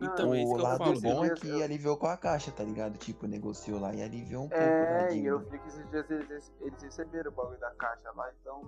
Então, 0.00 0.32
é 0.32 0.42
isso 0.42 0.52
o 0.52 0.54
que 0.54 0.60
eu 0.60 0.64
lado 0.64 0.78
falo. 0.78 1.00
bom 1.00 1.24
é 1.24 1.30
que 1.34 1.48
eu- 1.48 1.62
aliviou 1.64 1.96
com 1.96 2.06
a 2.06 2.16
caixa, 2.16 2.52
tá 2.52 2.62
ligado? 2.62 2.96
Tipo, 2.98 3.26
negociou 3.26 3.80
lá 3.80 3.92
e 3.92 4.00
aliviou 4.00 4.44
um 4.44 4.48
pouco 4.48 4.64
da 4.64 4.68
É, 5.08 5.16
e 5.16 5.26
eu 5.26 5.40
vi 5.40 5.58
que 5.58 5.66
esses 5.66 5.90
dias 5.90 6.08
eles, 6.10 6.52
eles 6.60 6.82
receberam 6.82 7.32
o 7.32 7.34
bagulho 7.34 7.58
da 7.58 7.70
caixa 7.72 8.08
lá, 8.12 8.30
então 8.40 8.62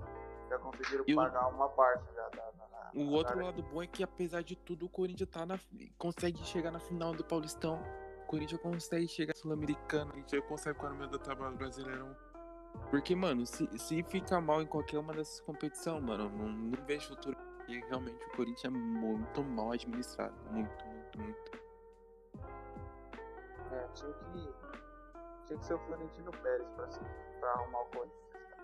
já 0.49 0.59
conseguiram 0.59 1.05
E 1.07 1.13
o- 1.13 1.17
pagar 1.17 1.47
uma 1.47 1.69
parte 1.69 2.03
já 2.13 2.29
da. 2.31 2.51
da, 2.51 2.67
da 2.67 2.91
O 3.01 3.05
da- 3.05 3.11
outro 3.13 3.41
lado 3.45 3.63
bom 3.63 3.81
é 3.81 3.87
que, 3.87 4.03
apesar 4.03 4.43
de 4.43 4.57
tudo, 4.57 4.87
o 4.87 4.89
Corinthians 4.89 5.31
tá 5.31 5.47
na, 5.47 5.59
consegue 5.97 6.45
chegar 6.45 6.73
na 6.73 6.81
final 6.81 7.13
do 7.15 7.23
Paulistão. 7.25 7.81
O 8.25 8.27
Corinthians 8.27 8.61
consegue 8.61 9.07
chegar 9.07 9.33
na 9.33 9.41
Sul-Americana. 9.41 10.07
O 10.07 10.13
Corinthians 10.15 10.45
consegue 10.49 10.79
com 10.81 10.87
a 10.89 10.91
meio 10.91 11.11
da 11.11 11.19
tabela 11.19 11.51
Brasileirão. 11.53 12.17
Porque, 12.91 13.14
mano, 13.14 13.47
se, 13.47 13.68
se 13.79 14.03
fica 14.03 14.41
mal 14.41 14.62
em 14.62 14.66
qualquer 14.66 14.99
uma 14.99 15.12
dessas 15.12 15.41
competições, 15.41 16.03
mano, 16.03 16.29
não, 16.29 16.49
não 16.49 16.85
vejo 16.85 17.09
futuro. 17.09 17.37
E 17.68 17.79
realmente 17.87 18.27
o 18.27 18.37
Corinthians 18.37 18.64
é 18.64 18.77
muito 18.77 19.45
mal 19.45 19.71
administrado. 19.73 20.35
Muito, 20.51 20.85
muito, 20.87 21.18
muito. 21.21 21.53
É, 23.71 23.89
tinha 23.95 24.12
que. 24.12 24.55
Tinha 25.47 25.59
que 25.59 25.64
ser 25.64 25.75
o 25.75 25.79
Florentino 25.79 26.31
Pérez 26.33 26.68
pra, 26.71 26.87
pra 27.39 27.51
arrumar 27.53 27.81
o 27.83 27.87
Corinthians. 27.87 28.33
cara. 28.33 28.62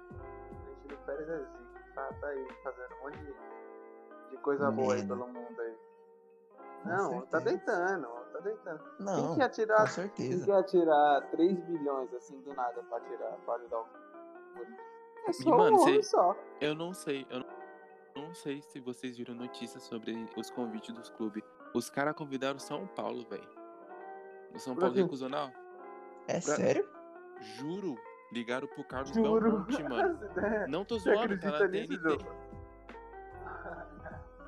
O 0.50 0.54
Florentino 0.56 0.98
Pérez 1.06 1.28
é 1.28 1.38
zica. 1.38 1.76
Tá, 1.94 2.12
tá 2.20 2.26
aí 2.26 2.48
fazendo 2.62 2.94
um 2.94 3.04
monte 3.04 3.18
de, 3.18 4.30
de 4.30 4.36
coisa 4.38 4.70
boa 4.70 4.94
aí 4.94 5.06
pelo 5.06 5.26
mundo 5.28 5.60
aí. 5.60 5.76
Com 6.82 6.88
Não, 6.88 7.20
tá 7.26 7.38
deitando, 7.40 8.06
tá 8.32 8.40
deitando. 8.40 8.78
Quem 8.96 9.06
Não, 9.06 9.34
que 9.34 9.40
ia 9.40 9.48
com 9.48 9.54
tirar, 9.54 9.76
quem 9.84 9.86
certeza. 9.88 10.44
que 10.44 10.50
ia 10.50 10.62
tirar 10.62 11.20
3 11.30 11.60
bilhões 11.60 12.14
assim 12.14 12.40
do 12.42 12.54
nada 12.54 12.82
pra 12.84 13.00
tirar, 13.00 13.32
pra 13.44 13.54
ajudar 13.54 13.78
o? 13.80 13.86
É 15.28 15.32
só 15.32 15.50
mano, 15.56 15.76
um 15.76 15.78
cê- 15.80 16.02
só. 16.02 16.36
Eu 16.60 16.74
não 16.74 16.94
sei, 16.94 17.26
eu 17.30 17.40
não, 17.40 18.26
não 18.28 18.34
sei 18.34 18.62
se 18.62 18.78
vocês 18.80 19.16
viram 19.16 19.34
notícias 19.34 19.82
sobre 19.82 20.28
os 20.36 20.50
convites 20.50 20.94
dos 20.94 21.10
clubes. 21.10 21.42
Os 21.74 21.90
caras 21.90 22.14
convidaram 22.14 22.56
o 22.56 22.60
São 22.60 22.86
Paulo, 22.86 23.26
velho. 23.28 23.48
O 24.54 24.58
São 24.58 24.76
Paulo 24.76 24.94
recusou, 24.94 25.28
não? 25.28 25.48
É 26.28 26.40
Pra- 26.40 26.54
sério? 26.56 26.88
Juro. 27.58 27.96
Ligaram 28.32 28.66
pro 28.66 28.82
Carlos 28.84 29.10
Juro. 29.10 29.40
Belmonte, 29.40 29.82
mano. 29.84 30.18
Não 30.68 30.84
tô 30.84 30.98
zoando, 30.98 31.38
tá 31.38 31.50
na 31.52 31.68
nisso, 31.68 31.88
TNT. 31.92 32.10
Jogo? 32.24 32.24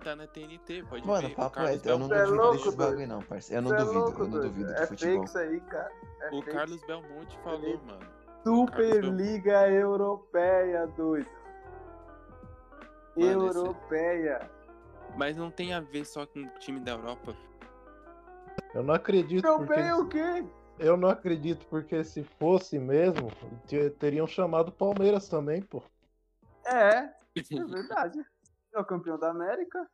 Tá 0.09 0.17
na 0.17 0.27
TNT, 0.27 0.85
pode 0.89 1.07
Mano, 1.07 1.29
ver. 1.29 1.35
papo 1.35 1.61
reto, 1.61 1.87
eu 1.87 1.99
não 1.99 2.09
Cê 2.09 2.15
é 2.15 2.23
duvido 2.25 2.43
louco, 2.43 2.63
doido. 2.63 2.77
bagulho 2.79 3.07
não, 3.09 3.23
parceiro. 3.23 3.59
Eu 3.59 3.71
não 3.71 3.77
é 3.79 3.85
duvido, 3.85 4.01
louco, 4.01 4.23
eu 4.23 4.29
não 4.29 4.41
duvido 4.41 4.73
É 4.73 4.81
de 4.81 4.87
futebol. 4.87 5.13
fake 5.13 5.25
isso 5.29 5.39
aí, 5.39 5.61
cara. 5.61 5.93
É 6.23 6.27
o 6.29 6.31
fake. 6.31 6.51
Carlos 6.51 6.87
Belmonte 6.87 7.39
falou, 7.45 7.63
Ele- 7.63 7.81
mano. 7.85 8.07
Superliga 8.43 9.69
Europeia, 9.71 10.87
doido. 10.87 11.29
Mano, 13.17 13.49
esse- 13.51 13.59
Europeia. 13.59 14.51
Mas 15.15 15.37
não 15.37 15.51
tem 15.51 15.75
a 15.75 15.81
ver 15.81 16.07
só 16.07 16.25
com 16.25 16.41
o 16.41 16.49
time 16.59 16.81
da 16.81 16.93
Europa. 16.93 17.37
Eu 18.75 18.83
não 18.83 18.95
acredito 18.95 19.43
porque 19.43 19.73
Europeia 19.75 19.97
o 19.99 20.09
quê? 20.09 20.45
eu 20.79 20.97
não 20.97 21.11
acredito 21.11 21.67
porque 21.67 22.03
se 22.03 22.25
fosse 22.25 22.79
mesmo, 22.79 23.31
te- 23.67 23.91
teriam 23.91 24.27
chamado 24.27 24.69
o 24.71 24.73
Palmeiras 24.73 25.29
também, 25.29 25.61
pô. 25.61 25.83
É, 26.65 27.01
é 27.01 27.65
verdade. 27.69 28.19
É 28.71 28.79
o 28.79 28.85
campeão 28.85 29.19
da 29.19 29.31
América. 29.31 29.89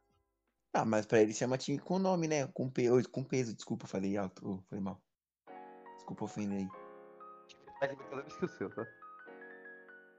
Ah, 0.74 0.84
mas 0.84 1.06
pra 1.06 1.20
ele 1.20 1.32
chama 1.32 1.56
time 1.56 1.78
com 1.78 1.98
nome, 2.00 2.26
né? 2.26 2.48
Com, 2.48 2.68
pe... 2.68 2.88
Com 3.08 3.22
peso, 3.22 3.54
desculpa, 3.54 3.86
falei 3.86 4.16
alto. 4.16 4.44
Ô, 4.46 4.58
foi 4.68 4.80
mal. 4.80 5.00
Desculpa 5.96 6.24
ofender 6.24 6.58
aí. 6.58 6.68
Mais 7.80 7.90
Libertadores 7.92 8.36
que 8.36 8.44
o 8.44 8.48
seu, 8.48 8.70
tá? 8.70 8.84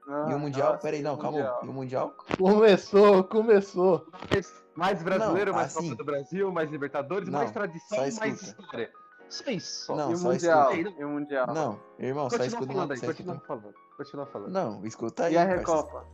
Ah, 0.08 0.26
E 0.30 0.34
o 0.34 0.38
Mundial? 0.38 0.70
nossa, 0.72 0.82
Pera 0.82 0.96
aí, 0.96 1.02
o 1.02 1.04
não, 1.04 1.16
calma. 1.18 1.36
Mundial? 1.38 1.60
E 1.62 1.68
o 1.68 1.72
Mundial? 1.72 2.16
Começou, 2.38 3.24
começou. 3.24 4.06
Mais, 4.30 4.64
mais 4.74 5.02
brasileiro, 5.02 5.50
Não, 5.50 5.58
mais 5.58 5.76
assim- 5.76 5.90
Copa 5.90 5.96
do 5.96 6.04
Brasil, 6.04 6.50
mais 6.52 6.70
Libertadores, 6.70 7.28
mais 7.28 7.46
Não, 7.48 7.52
tradição, 7.52 8.10
só 8.10 8.20
mais 8.20 8.42
história. 8.42 8.92
Só 9.28 9.50
isso. 9.50 9.94
Não, 9.94 10.10
E 10.12 10.14
o 10.14 10.16
só 10.16 10.28
Mundial? 10.30 10.72
escuta. 10.72 11.00
E 11.00 11.04
o 11.04 11.08
Mundial? 11.08 11.46
Não, 11.48 11.80
irmão, 11.98 12.30
só 12.30 12.38
Continua 12.38 12.46
escuta 12.60 12.72
falando 12.72 12.92
aí, 12.92 12.98
só 12.98 13.06
continua 13.06 13.40
falando. 13.40 13.74
Continua 13.96 14.26
falando. 14.26 14.52
Não, 14.52 14.86
escuta 14.86 15.24
aí, 15.24 15.34
E 15.34 15.36
a 15.38 15.44
parceiro. 15.46 15.60
Recopa? 15.66 16.06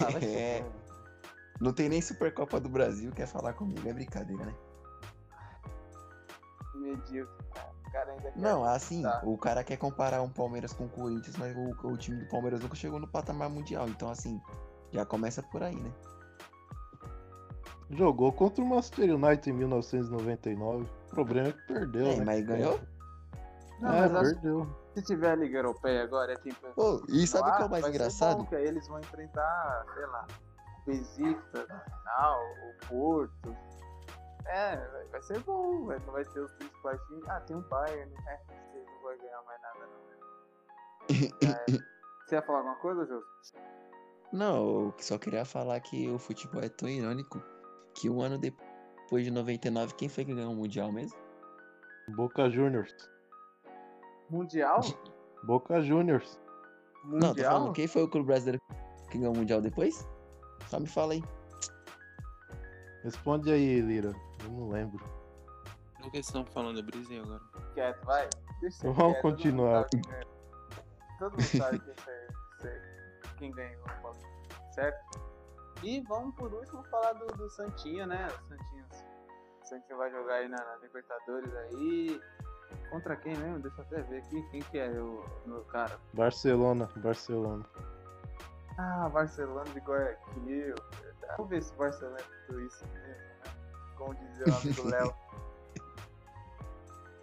Ah, 0.00 0.10
vai 0.10 0.20
ser 0.22 0.28
É. 0.38 0.64
Não 1.62 1.72
tem 1.72 1.88
nem 1.88 2.02
Supercopa 2.02 2.58
do 2.58 2.68
Brasil, 2.68 3.12
quer 3.12 3.26
falar 3.28 3.52
comigo, 3.52 3.88
é 3.88 3.92
brincadeira, 3.92 4.44
né? 4.44 4.54
Medíocre, 6.74 7.44
cara. 7.54 7.70
O 7.86 7.92
cara 7.92 8.10
ainda 8.10 8.30
quer. 8.32 8.38
Não, 8.40 8.64
assim, 8.64 9.02
Tá. 9.02 9.20
o 9.24 9.38
cara 9.38 9.62
quer 9.62 9.76
comparar 9.76 10.22
um 10.22 10.28
Palmeiras 10.28 10.72
com 10.72 10.86
o 10.86 10.88
Corinthians, 10.88 11.36
mas 11.36 11.56
o, 11.56 11.86
o 11.86 11.96
time 11.96 12.18
do 12.18 12.28
Palmeiras 12.28 12.60
nunca 12.60 12.74
chegou 12.74 12.98
no 12.98 13.06
patamar 13.06 13.48
mundial. 13.48 13.88
Então, 13.88 14.08
assim, 14.10 14.40
já 14.90 15.06
começa 15.06 15.40
por 15.40 15.62
aí, 15.62 15.76
né? 15.76 15.92
Jogou 17.90 18.32
contra 18.32 18.64
o 18.64 18.66
Manchester 18.66 19.14
United 19.14 19.50
em 19.50 19.52
1999. 19.52 20.84
O 20.84 21.10
problema 21.10 21.48
é 21.48 21.52
que 21.52 21.62
perdeu, 21.66 22.06
É, 22.06 22.16
né? 22.16 22.24
mas 22.24 22.44
ganhou? 22.44 22.80
Não, 23.80 23.92
é, 23.92 24.08
mas 24.08 24.32
perdeu. 24.32 24.66
se 24.94 25.02
tiver 25.02 25.30
a 25.30 25.34
Liga 25.36 25.58
Europeia 25.58 26.02
agora, 26.02 26.32
é 26.32 26.36
tipo. 26.36 26.56
Ô, 26.74 27.02
e 27.08 27.26
sabe 27.26 27.50
o 27.50 27.56
que 27.56 27.62
é 27.62 27.66
o 27.66 27.70
mais 27.70 27.86
engraçado? 27.86 28.38
bom, 28.38 28.46
que 28.46 28.56
aí 28.56 28.66
eles 28.66 28.88
vão 28.88 28.98
enfrentar, 28.98 29.84
sei 29.94 30.06
lá, 30.06 30.26
Besiktas 30.86 31.68
na 31.68 31.80
final, 31.80 32.40
o 32.42 32.86
Porto. 32.88 33.56
É, 34.46 34.76
vai- 35.10 35.22
ser 35.22 35.38
bom, 35.40 35.84
vai- 35.86 35.98
não 36.00 36.12
vai 36.12 36.24
ter 36.24 36.40
os 36.40 36.52
principais 36.54 37.00
times. 37.06 37.28
Ah, 37.28 37.40
tem 37.42 37.56
o 37.56 37.60
Bayern, 37.68 38.10
né? 38.24 38.40
Você 38.48 38.84
não 38.84 39.02
vai 39.02 39.16
ganhar 39.18 39.42
mais 39.42 39.62
nada, 39.62 39.86
não. 39.86 41.48
É. 41.48 41.66
Você 42.26 42.36
ia 42.36 42.42
falar 42.42 42.58
alguma 42.58 42.76
coisa, 42.76 43.04
Jô? 43.06 43.22
Não, 44.32 44.56
eu 44.86 44.94
só 44.98 45.18
queria 45.18 45.44
falar 45.44 45.78
que 45.80 46.08
o 46.10 46.18
futebol 46.18 46.62
é 46.62 46.68
tão 46.68 46.88
irônico 46.88 47.42
que 47.94 48.08
um 48.08 48.22
ano 48.22 48.38
depois 48.38 49.24
de 49.24 49.30
99, 49.30 49.94
quem 49.94 50.08
foi 50.08 50.24
que 50.24 50.34
ganhou 50.34 50.52
o 50.52 50.56
Mundial 50.56 50.90
mesmo? 50.90 51.18
Boca 52.16 52.48
Juniors. 52.48 52.94
Mundial? 54.30 54.80
Boca 55.44 55.82
Juniors. 55.82 56.40
Não, 57.04 57.20
tô 57.20 57.26
Mundial? 57.28 57.52
falando, 57.52 57.72
quem 57.74 57.86
foi 57.86 58.02
o 58.02 58.08
clube 58.08 58.26
brasileiro 58.28 58.60
que 59.10 59.18
ganhou 59.18 59.34
o 59.34 59.36
Mundial 59.36 59.60
depois? 59.60 60.08
Só 60.68 60.80
me 60.80 60.86
fala 60.86 61.12
aí. 61.14 61.22
Responde 63.04 63.50
aí, 63.52 63.80
Lira. 63.80 64.12
Eu 64.44 64.50
não 64.50 64.68
lembro. 64.70 65.04
O 65.98 66.02
que 66.04 66.10
vocês 66.10 66.26
estão 66.26 66.44
falando? 66.46 66.78
Eu 66.78 66.82
brisei 66.84 67.20
agora. 67.20 67.40
Quieto, 67.74 68.04
vai. 68.04 68.28
Deixa 68.60 68.82
Vamos 68.92 68.96
quieto, 68.96 69.22
todo 69.22 69.30
mundo 69.30 69.36
continuar. 69.36 69.82
sabe 69.82 69.90
quem 69.90 70.02
ganhou. 70.02 70.32
Todo 71.18 71.30
mundo 71.32 71.42
sabe 71.42 71.78
quem, 71.80 71.94
foi- 71.94 72.82
quem 73.38 73.50
ganhou, 73.52 73.84
certo? 74.74 75.20
E 75.82 76.00
vamos 76.02 76.34
por 76.36 76.52
último 76.52 76.82
falar 76.84 77.12
do, 77.14 77.26
do 77.26 77.48
Santinho, 77.50 78.06
né? 78.06 78.26
O 78.28 78.48
Santinho, 78.48 78.84
o 79.62 79.66
Santinho 79.66 79.98
vai 79.98 80.10
jogar 80.10 80.34
aí 80.34 80.48
na, 80.48 80.56
na 80.56 80.76
Libertadores 80.76 81.52
aí. 81.54 82.20
Contra 82.90 83.16
quem 83.16 83.36
mesmo? 83.36 83.58
Deixa 83.60 83.80
eu 83.80 83.84
até 83.84 84.02
ver 84.02 84.18
aqui 84.18 84.42
quem 84.50 84.60
que 84.62 84.78
é 84.78 84.88
o 84.90 85.24
meu 85.46 85.62
cara. 85.64 85.98
Barcelona, 86.12 86.88
Barcelona. 86.96 87.64
Ah, 88.78 89.08
Barcelona 89.08 89.64
de 89.64 89.80
Guayaquil. 89.80 90.74
Vamos 91.36 91.50
ver 91.50 91.62
se 91.62 91.72
o 91.72 91.76
Barcelona 91.76 92.18
é 92.18 92.46
tudo 92.46 92.60
isso 92.60 92.84
mesmo, 92.88 93.04
né? 93.04 93.54
Como 93.96 94.14
dizia 94.14 94.44
o 94.46 94.56
amigo 94.56 94.88
Léo. 94.88 95.14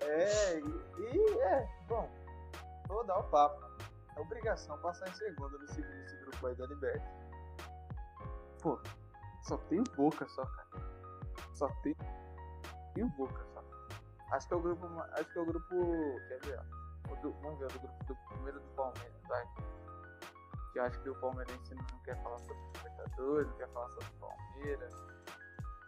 É, 0.01 0.59
e, 0.59 0.63
e 1.13 1.39
é, 1.41 1.69
bom, 1.87 2.09
vou 2.87 3.03
dar 3.05 3.19
o 3.19 3.23
papo. 3.25 3.63
É 4.15 4.19
obrigação 4.21 4.77
passar 4.79 5.07
em 5.07 5.13
segundo 5.13 5.59
nesse, 5.59 5.81
nesse 5.81 6.15
grupo 6.17 6.47
aí 6.47 6.55
da 6.55 6.65
Liberta. 6.65 7.05
Pô, 8.61 8.79
só 9.43 9.57
tem 9.69 9.79
o 9.79 9.83
Boca 9.95 10.27
só, 10.29 10.45
cara. 10.45 10.67
Só 11.53 11.67
tem, 11.83 11.95
tem 12.95 13.03
o 13.03 13.09
Boca 13.09 13.45
só. 13.53 13.63
Acho 14.31 14.47
que 14.47 14.53
é 14.53 14.57
o 14.57 14.61
grupo. 14.61 14.87
Acho 15.13 15.31
que 15.31 15.37
é 15.37 15.41
o 15.41 15.45
grupo. 15.45 15.75
Quer 16.27 16.39
ver, 16.45 16.59
ó. 16.59 17.15
Do- 17.21 17.33
vamos 17.41 17.59
ver 17.59 17.65
o 17.65 17.79
grupo 17.79 18.03
do 18.05 18.15
primeiro 18.29 18.59
do 18.59 18.69
Palmeiras, 18.75 19.21
vai. 19.27 19.45
Que 20.71 20.79
eu 20.79 20.83
acho 20.83 20.99
que 21.01 21.09
o 21.09 21.15
palmeirense 21.19 21.75
não 21.75 21.99
quer 22.03 22.21
falar 22.21 22.39
sobre 22.39 22.55
o 22.55 22.71
Libertadores, 22.77 23.47
não 23.47 23.57
quer 23.57 23.69
falar 23.69 23.89
sobre 23.89 24.05
o 24.05 24.19
Palmeiras. 24.19 24.93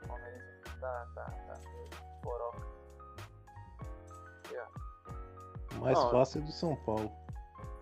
O 0.01 0.07
palmeirense 0.07 0.79
tá, 0.79 1.07
tá, 1.15 1.25
tá 1.25 1.59
meio 1.59 1.89
ó. 2.25 2.51
O 5.75 5.79
mais 5.81 5.97
Ó. 5.97 6.11
fácil 6.11 6.41
é 6.41 6.45
do 6.45 6.51
São 6.51 6.75
Paulo. 6.83 7.11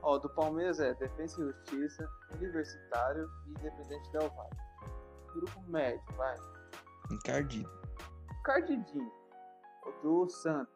Ó, 0.02 0.16
o 0.16 0.20
do 0.20 0.30
Palmeiras 0.30 0.80
é 0.80 0.94
Defesa 0.94 1.42
e 1.42 1.46
Justiça, 1.46 2.10
Universitário 2.36 3.30
e 3.48 3.50
Independente 3.52 4.12
Del 4.12 4.30
Valle. 4.30 4.50
Grupo 5.34 5.62
médio, 5.68 6.02
vai. 6.16 6.36
Encardido. 7.12 7.70
Cardidinho. 8.44 9.12
O 9.86 9.92
do 10.02 10.30
Santos. 10.30 10.74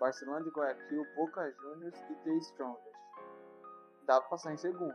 Barcelona 0.00 0.42
de 0.44 0.50
Guayaquil, 0.50 1.06
Boca 1.16 1.52
Juniors 1.60 1.98
e 2.10 2.14
The 2.24 2.30
Strongest. 2.38 2.94
Dá 4.06 4.20
pra 4.20 4.30
passar 4.30 4.52
em 4.52 4.56
segundo. 4.56 4.94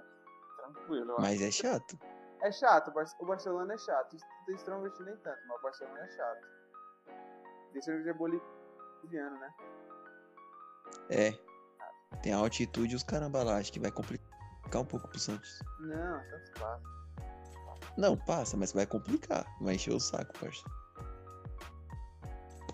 Tranquilo. 0.74 1.16
Mas 1.20 1.42
é 1.42 1.52
chato. 1.52 1.98
É 2.42 2.52
chato, 2.52 2.88
o 2.90 2.94
Bar- 2.94 3.16
o 3.20 3.26
Barcelona 3.26 3.74
é 3.74 3.78
chato. 3.78 4.16
O 4.48 4.52
Strongest 4.52 5.00
nem 5.02 5.16
tanto, 5.18 5.40
mas 5.48 5.58
o 5.60 5.62
Barcelona 5.62 6.00
é 6.00 6.10
chato. 6.10 6.48
The 7.74 7.80
Strongest 7.80 8.08
é 8.10 8.14
boliviano, 8.14 9.40
né? 9.40 9.54
É. 11.10 11.32
Tem 12.24 12.34
a 12.34 12.38
altitude 12.38 12.94
e 12.94 12.96
os 12.96 13.04
caramba 13.04 13.44
lá. 13.44 13.58
Acho 13.58 13.72
que 13.74 13.80
vai 13.80 13.92
complicar 13.92 14.82
um 14.82 14.86
pouco 14.86 15.08
pro 15.08 15.20
Santos. 15.20 15.60
Não, 15.80 16.24
Santos 16.30 16.50
passa. 16.60 16.84
Não, 17.98 18.18
passa, 18.18 18.56
mas 18.58 18.72
vai 18.72 18.86
complicar. 18.86 19.46
Vai 19.62 19.76
encher 19.76 19.94
o 19.94 20.00
saco, 20.00 20.32
parça. 20.40 20.64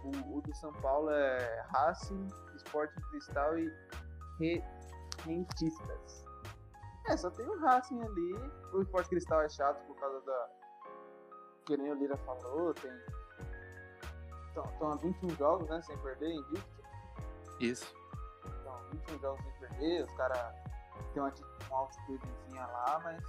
O, 0.04 0.38
o 0.38 0.42
do 0.42 0.54
São 0.56 0.72
Paulo 0.74 1.10
é 1.10 1.62
Racing, 1.70 2.28
Sporting 2.58 3.02
Cristal 3.10 3.58
e 3.58 3.74
Re- 4.40 4.64
Rentistas. 5.26 6.25
É, 7.08 7.18
só 7.18 7.30
tem 7.30 7.46
o 7.48 7.60
Racing 7.60 8.02
ali. 8.02 8.34
O 8.74 8.82
Sport 8.82 9.08
Cristal 9.08 9.42
é 9.42 9.50
chato 9.50 9.86
por 9.86 9.96
causa 9.98 10.20
da. 10.22 10.50
Que 11.66 11.78
nem 11.78 11.92
o 11.92 11.96
Lira 11.96 12.18
falou, 12.18 12.74
tem. 12.74 12.92
Estão 14.48 14.92
há 14.92 14.96
21 14.96 15.30
jogos, 15.32 15.70
né? 15.70 15.82
Sem 15.82 15.98
perder, 16.00 16.32
invicto. 16.32 16.84
Isso. 17.60 17.94
Então, 18.46 18.78
21 18.92 19.20
jogos 19.20 19.44
sem 19.44 19.52
perder, 19.60 20.04
os 20.04 20.12
caras 20.16 20.56
têm 21.14 21.22
uma, 21.22 21.34
uma 21.70 21.78
altitudezinha 21.78 22.66
lá, 22.66 23.02
mas. 23.04 23.24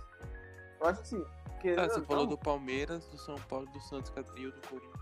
Eu 0.81 0.87
acho 0.87 1.01
que 1.03 1.09
sim. 1.09 1.27
querendo 1.61 1.81
Ah, 1.81 1.89
você 1.89 2.03
falou 2.03 2.25
não, 2.25 2.31
do 2.31 2.39
Palmeiras, 2.39 3.07
do 3.09 3.19
São 3.19 3.35
Paulo, 3.49 3.67
do 3.67 3.81
Santos 3.81 4.13
e 4.37 4.47
o 4.47 4.53
do 4.53 4.69
Corinthians. 4.69 5.01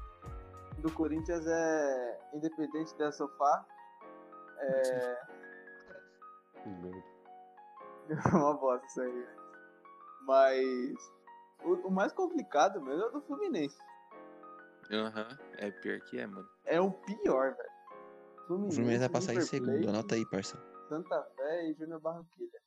do 0.78 0.92
Corinthians 0.92 1.46
é 1.46 2.30
Independente 2.32 2.96
da 2.96 3.12
Sofá. 3.12 3.64
É. 4.58 5.20
Merda. 8.08 8.28
uma 8.36 8.54
bosta 8.54 8.86
isso 8.86 9.00
aí. 9.00 9.26
Mas. 10.26 11.12
O, 11.62 11.88
o 11.88 11.90
mais 11.90 12.12
complicado 12.12 12.80
mesmo 12.82 13.02
é 13.02 13.06
o 13.06 13.10
do 13.12 13.22
Fluminense. 13.22 13.78
Aham, 14.90 15.38
é 15.56 15.70
pior 15.70 15.98
que 16.00 16.18
é, 16.18 16.26
mano. 16.26 16.46
É 16.64 16.80
o 16.80 16.92
pior, 16.92 17.54
velho. 17.56 17.70
O 18.66 18.70
Fluminense 18.70 18.98
vai 19.00 19.08
passar 19.08 19.34
em 19.34 19.40
segundo. 19.40 19.72
Plate, 19.72 19.88
Anota 19.88 20.14
aí, 20.14 20.26
parça. 20.28 20.62
Santa 20.88 21.22
Fé 21.36 21.70
e 21.70 21.74
Júnior 21.74 22.00
Barranquilha. 22.00 22.60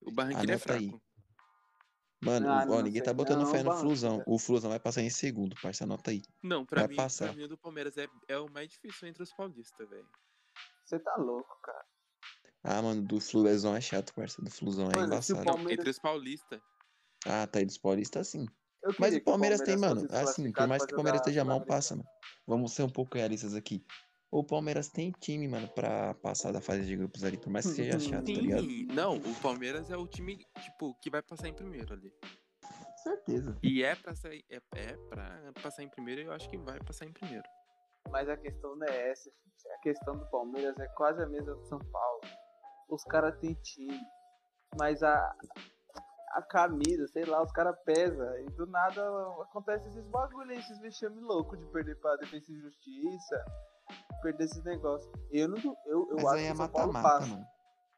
O 0.00 0.10
Barranquilla 0.10 0.52
é 0.52 0.54
Anota 0.54 0.72
aí. 0.74 0.88
fraco. 0.88 1.02
Mano, 2.22 2.48
Ah, 2.48 2.64
ó, 2.66 2.76
ninguém 2.80 2.92
sei 2.94 3.02
tá 3.02 3.12
botando 3.12 3.40
não, 3.40 3.46
fé 3.50 3.62
no. 3.62 3.72
Flusão. 3.76 4.22
O 4.26 4.38
Flusão 4.38 4.70
vai 4.70 4.80
passar 4.80 5.02
em 5.02 5.10
segundo, 5.10 5.54
parça. 5.60 5.84
Anota 5.84 6.10
aí. 6.10 6.22
Não, 6.42 6.64
pra 6.64 6.80
Vai 6.82 6.88
mim, 6.88 6.96
passar. 6.96 7.26
pra 7.26 7.36
mim 7.36 7.44
o 7.44 7.48
do 7.48 7.58
Palmeiras 7.58 7.98
é, 7.98 8.08
é 8.28 8.38
o 8.38 8.50
mais 8.50 8.70
difícil 8.70 9.06
entre 9.08 9.22
os 9.22 9.32
paulistas, 9.34 9.86
velho. 9.88 10.08
Você 10.86 10.98
tá 10.98 11.14
louco, 11.16 11.54
cara. 11.62 11.84
Ah, 12.68 12.82
mano, 12.82 13.00
do 13.02 13.20
Flusão 13.20 13.76
é 13.76 13.80
chato, 13.80 14.12
parça. 14.12 14.42
Do 14.42 14.50
Flusão 14.50 14.90
é 14.90 14.96
Mano, 14.96 15.06
embaçado. 15.06 15.44
Palmeiras- 15.44 15.72
entre 15.78 15.90
os 15.90 15.98
paulistas. 16.00 16.60
Ah, 17.24 17.46
tá 17.46 17.60
aí 17.60 17.64
dos 17.64 17.78
paulistas, 17.78 18.28
sim. 18.28 18.46
Mas 18.98 19.14
o 19.14 19.18
que 19.18 19.24
Palmeiras 19.24 19.60
tem, 19.60 19.76
mano. 19.76 20.06
Assim, 20.10 20.52
por 20.52 20.66
mais 20.66 20.84
que 20.84 20.92
o 20.92 20.96
Palmeiras 20.96 21.20
esteja 21.20 21.44
mal, 21.44 21.64
passa, 21.64 21.96
mano. 21.96 22.08
Vamos 22.46 22.72
ser 22.72 22.82
um 22.82 22.88
pouco 22.88 23.16
realistas 23.16 23.54
aqui. 23.54 23.84
O 24.30 24.42
Palmeiras 24.44 24.88
tem 24.88 25.12
time, 25.12 25.46
mano, 25.46 25.68
pra 25.68 26.14
passar 26.14 26.52
da 26.52 26.60
fase 26.60 26.84
de 26.84 26.96
grupos 26.96 27.22
ali, 27.22 27.36
por 27.38 27.50
mais 27.50 27.66
que 27.66 27.72
seja 27.72 27.98
chato, 28.20 28.26
tá 28.26 28.40
ligado? 28.40 28.62
Sim, 28.62 28.86
não, 28.86 29.16
o 29.16 29.34
Palmeiras 29.40 29.90
é 29.90 29.96
o 29.96 30.06
time, 30.06 30.44
tipo, 30.62 30.94
que 31.00 31.08
vai 31.08 31.22
passar 31.22 31.48
em 31.48 31.54
primeiro 31.54 31.92
ali. 31.94 32.12
Certeza. 33.02 33.56
E 33.62 33.82
é 33.84 33.94
pra 33.94 34.14
sair, 34.16 34.44
é, 34.50 34.56
é 34.74 34.96
pra 35.08 35.52
passar 35.62 35.84
em 35.84 35.88
primeiro 35.88 36.20
e 36.22 36.24
eu 36.24 36.32
acho 36.32 36.48
que 36.50 36.58
vai 36.58 36.80
passar 36.80 37.06
em 37.06 37.12
primeiro. 37.12 37.44
Mas 38.10 38.28
a 38.28 38.36
questão 38.36 38.74
não 38.76 38.86
é 38.86 39.10
essa, 39.10 39.30
gente. 39.30 39.68
A 39.74 39.78
questão 39.78 40.16
do 40.18 40.26
Palmeiras 40.26 40.76
é 40.78 40.86
quase 40.88 41.22
a 41.22 41.26
mesma 41.26 41.54
do 41.54 41.64
São 41.68 41.78
Paulo. 41.78 42.20
Os 42.88 43.04
caras 43.04 43.38
têm 43.40 43.54
time. 43.54 44.00
Mas 44.78 45.02
a, 45.02 45.34
a 46.32 46.42
camisa, 46.42 47.06
sei 47.08 47.24
lá, 47.24 47.42
os 47.42 47.52
caras 47.52 47.76
pesam. 47.84 48.38
E 48.40 48.46
do 48.50 48.66
nada 48.66 49.02
acontece 49.42 49.88
esses 49.88 50.06
bagulho 50.08 50.50
aí, 50.50 50.58
esses 50.58 50.78
vexame 50.80 51.20
louco 51.20 51.56
de 51.56 51.64
perder 51.66 51.98
pra 52.00 52.16
Defesa 52.16 52.52
e 52.52 52.60
Justiça. 52.60 53.44
Perder 54.22 54.44
esses 54.44 54.64
negócios. 54.64 55.10
Eu 55.30 55.48
não 55.48 55.58
eu, 55.86 56.08
eu 56.10 56.16
Mas 56.16 56.24
acho 56.24 56.34
aí 56.34 56.42
que 56.42 56.48
é 56.48 56.52
o 56.52 56.56
São 56.56 56.68
Paulo 56.68 56.92
passa. 56.92 57.26
mano. 57.28 57.46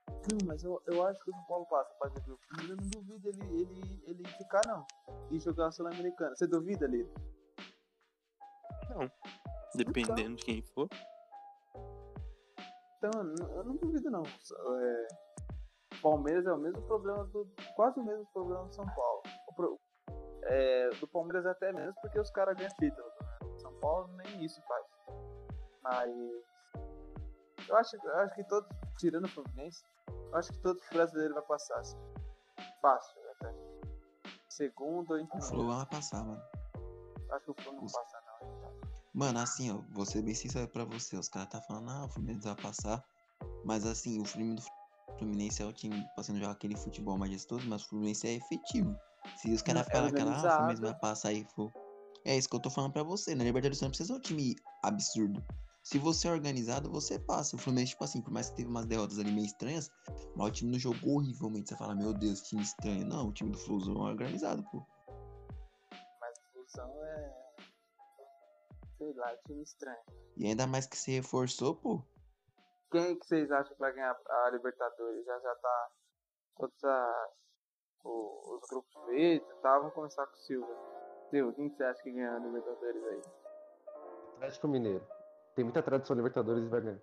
Não, 0.08 0.46
mas 0.46 0.62
eu, 0.64 0.82
eu 0.86 1.06
acho 1.06 1.22
que 1.24 1.30
o 1.30 1.34
São 1.34 1.44
Paulo 1.44 1.66
passa 1.66 2.14
de 2.14 2.20
grupo. 2.26 2.42
Eu 2.60 2.68
não 2.68 2.76
duvido 2.76 3.28
ele, 3.28 3.60
ele, 3.60 4.02
ele 4.06 4.28
ficar, 4.36 4.60
não. 4.66 4.86
E 5.30 5.38
jogar 5.38 5.68
a 5.68 5.72
Sul-Americana. 5.72 6.34
Você 6.34 6.46
duvida, 6.46 6.86
Lito? 6.86 7.12
Dependendo 9.74 10.36
de 10.36 10.44
quem 10.44 10.62
for. 10.62 10.88
Então, 12.98 13.10
eu 13.22 13.64
não- 13.64 13.76
duvido 13.76 14.10
não. 14.10 14.22
É, 14.22 15.08
Palmeiras 16.02 16.46
é 16.46 16.52
o 16.52 16.58
mesmo 16.58 16.82
problema 16.82 17.24
do. 17.26 17.48
Quase 17.76 17.98
o 18.00 18.04
mesmo 18.04 18.26
problema 18.32 18.64
do 18.64 18.74
São 18.74 18.84
Paulo. 18.86 19.22
Pro- 19.56 19.80
é, 20.44 20.88
do 20.90 21.08
Palmeiras 21.08 21.46
até 21.46 21.72
menos 21.72 21.94
porque 22.00 22.18
os 22.18 22.30
caras 22.30 22.56
ganham 22.56 22.70
título. 22.78 23.06
né? 23.06 23.58
São 23.58 23.72
Paulo 23.80 24.08
nem 24.16 24.44
isso 24.44 24.60
faz. 24.62 24.86
Mas. 25.82 26.10
Eu 27.68 27.76
acho, 27.76 27.96
eu 28.02 28.14
acho 28.16 28.34
que 28.34 28.44
todos, 28.44 28.68
tirando 28.98 29.24
o 29.26 29.28
Fluminense, 29.28 29.84
eu 30.08 30.36
acho 30.36 30.50
que 30.52 30.58
todos 30.60 30.82
os 30.82 30.88
brasileiros 30.88 31.34
vão 31.34 31.44
passar. 31.46 31.78
Assim. 31.80 31.98
Fácil, 32.80 33.20
até. 33.32 33.52
Segundo 34.48 35.10
ou 35.12 35.18
em 35.18 35.28
O. 35.32 35.40
Flu 35.42 35.66
vai 35.68 35.86
passar, 35.86 36.24
mano. 36.24 36.42
Acho 37.32 37.44
que 37.44 37.50
o 37.50 37.54
Flu 37.62 37.72
não 37.74 37.84
Os- 37.84 37.92
passa, 37.92 38.17
então. 38.17 38.17
Mano, 39.18 39.40
assim, 39.40 39.68
ó, 39.72 39.80
vou 39.90 40.06
ser 40.06 40.22
bem 40.22 40.32
sincero 40.32 40.68
pra 40.68 40.84
você. 40.84 41.16
Os 41.16 41.28
caras 41.28 41.48
tá 41.48 41.60
falando, 41.62 41.90
ah, 41.90 42.04
o 42.04 42.08
Fluminense 42.08 42.44
vai 42.44 42.54
passar. 42.54 43.04
Mas 43.64 43.84
assim, 43.84 44.20
o 44.20 44.24
Fluminense 44.24 45.60
é 45.60 45.66
o 45.66 45.72
time 45.72 46.06
passando 46.14 46.38
jogar 46.38 46.52
aquele 46.52 46.76
futebol 46.76 47.18
majestoso, 47.18 47.68
mas 47.68 47.82
o 47.82 47.88
Fluminense 47.88 48.28
é 48.28 48.34
efetivo. 48.34 48.96
Se 49.36 49.50
os 49.52 49.60
caras 49.60 49.82
É 49.82 49.84
ficarem 49.86 50.12
naquela, 50.12 50.36
ah, 50.36 50.46
o. 50.46 50.56
Fluminense 50.56 50.82
vai 50.82 50.94
passar 51.00 51.30
aí, 51.30 51.44
for. 51.56 51.72
É 52.24 52.38
isso 52.38 52.48
que 52.48 52.54
eu 52.54 52.60
tô 52.60 52.70
falando 52.70 52.92
pra 52.92 53.02
você. 53.02 53.34
Na 53.34 53.42
Libertadores 53.42 53.80
não 53.80 53.88
precisa 53.88 54.06
ser 54.06 54.18
um 54.20 54.22
time 54.22 54.54
absurdo. 54.84 55.44
Se 55.82 55.98
você 55.98 56.28
é 56.28 56.30
organizado, 56.30 56.88
você 56.88 57.18
passa. 57.18 57.56
O 57.56 57.58
Fluminense, 57.58 57.90
tipo 57.90 58.04
assim, 58.04 58.20
por 58.20 58.32
mais 58.32 58.50
que 58.50 58.56
teve 58.58 58.70
umas 58.70 58.86
derrotas 58.86 59.18
ali 59.18 59.32
meio 59.32 59.46
estranhas, 59.46 59.90
mas 60.36 60.46
o 60.46 60.52
time 60.52 60.70
não 60.70 60.78
jogou 60.78 61.16
horrivelmente. 61.16 61.70
Você 61.70 61.76
fala, 61.76 61.92
meu 61.92 62.14
Deus, 62.14 62.40
time 62.42 62.62
estranho. 62.62 63.04
Não, 63.04 63.30
o 63.30 63.32
time 63.32 63.50
do 63.50 63.58
Flusão 63.58 64.06
é 64.06 64.10
organizado, 64.10 64.62
pô. 64.70 64.86
Lá, 69.18 69.36
time 69.46 69.62
estranho. 69.62 69.98
E 70.36 70.46
ainda 70.46 70.66
mais 70.66 70.86
que 70.86 70.96
se 70.96 71.10
reforçou, 71.12 71.74
pô. 71.76 72.02
Quem 72.90 73.18
que 73.18 73.26
vocês 73.26 73.50
acham 73.50 73.74
que 73.74 73.80
vai 73.80 73.92
ganhar 73.92 74.16
a 74.28 74.50
Libertadores? 74.50 75.24
Já 75.26 75.38
já 75.40 75.54
tá 75.56 75.88
todos 76.56 76.84
as, 76.84 77.30
o- 78.04 78.56
os 78.56 78.68
grupos 78.70 78.94
feitos 79.04 79.50
e 79.50 79.54
tal. 79.62 79.80
Vamos 79.80 79.94
começar 79.94 80.26
com 80.26 80.32
o 80.34 80.38
Silva. 80.38 80.76
Silva, 81.30 81.52
quem 81.52 81.68
que 81.68 81.76
você 81.76 81.84
acha 81.84 82.02
que 82.02 82.10
ganha 82.12 82.34
a 82.34 82.38
Libertadores 82.38 83.04
aí? 83.04 83.22
Atlético 84.36 84.68
Mineiro. 84.68 85.06
Tem 85.54 85.64
muita 85.64 85.82
tradição 85.82 86.16
Libertadores 86.16 86.64
e 86.64 86.68
vai 86.68 86.80
ganhar. 86.80 87.00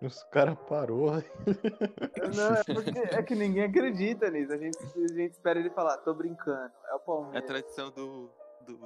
Os 0.00 0.22
caras 0.24 0.56
parou. 0.68 1.10
Não, 2.36 2.54
é, 2.54 2.62
porque, 2.72 2.98
é 3.16 3.22
que 3.22 3.34
ninguém 3.34 3.64
acredita 3.64 4.30
nisso. 4.30 4.52
A 4.52 4.56
gente, 4.56 4.78
a 4.78 5.12
gente 5.14 5.32
espera 5.32 5.58
ele 5.58 5.70
falar, 5.70 5.98
tô 5.98 6.14
brincando. 6.14 6.72
É 6.86 6.92
o 6.92 6.96
A 6.96 6.98
Palmeiras. 7.00 7.44
tradição 7.46 7.90
do, 7.90 8.30
do, 8.60 8.76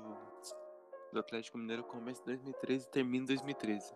do 1.13 1.21
Atlético 1.21 1.59
Mineiro 1.59 1.85
começa 1.85 2.21
em 2.23 2.25
2013 2.27 2.87
e 2.87 2.89
termina 2.91 3.25
em 3.25 3.27
2013. 3.27 3.95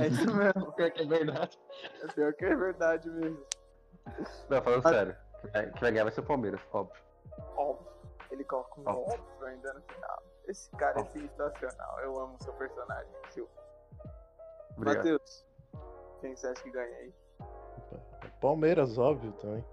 É 0.00 0.06
isso 0.06 0.34
mesmo. 0.34 0.72
Pior 0.76 0.90
que 0.90 1.02
é 1.02 1.06
verdade. 1.06 1.58
É 2.02 2.06
pior 2.12 2.32
que 2.34 2.44
é 2.44 2.54
verdade 2.54 3.10
mesmo. 3.10 3.44
Não, 4.48 4.62
falando 4.62 4.82
Mas- 4.84 4.94
sério. 4.94 5.16
que 5.42 5.48
vai- 5.52 5.70
ganhar 5.92 6.04
vai 6.04 6.12
ser 6.12 6.20
o 6.20 6.24
Palmeiras, 6.24 6.60
óbvio. 6.72 7.02
Óbvio. 7.56 7.86
Ele 8.30 8.44
coloca 8.44 8.80
um 8.80 8.88
Óbvio. 8.88 9.20
óbvio 9.20 9.46
ainda 9.46 9.72
no 9.74 9.82
final. 9.82 10.22
Esse 10.46 10.70
cara 10.76 11.00
é 11.00 11.04
sensacional. 11.04 12.00
Eu 12.00 12.18
amo 12.20 12.36
seu 12.42 12.52
personagem, 12.54 13.12
Silvio. 13.30 13.50
Obrigado. 14.76 14.96
Matheus, 14.96 15.46
quem 16.20 16.34
você 16.36 16.46
acha 16.48 16.62
que 16.62 16.70
ganha 16.70 16.96
aí? 16.98 17.14
Palmeiras, 18.40 18.96
óbvio 18.98 19.32
também. 19.32 19.64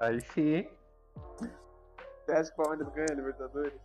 Aí 0.00 0.20
sim. 0.20 0.68
Você 2.24 2.32
acha 2.32 2.50
que 2.52 2.60
o 2.60 2.64
Palmeiras 2.64 2.88
ganha 2.94 3.08
a 3.10 3.14
Libertadores? 3.14 3.80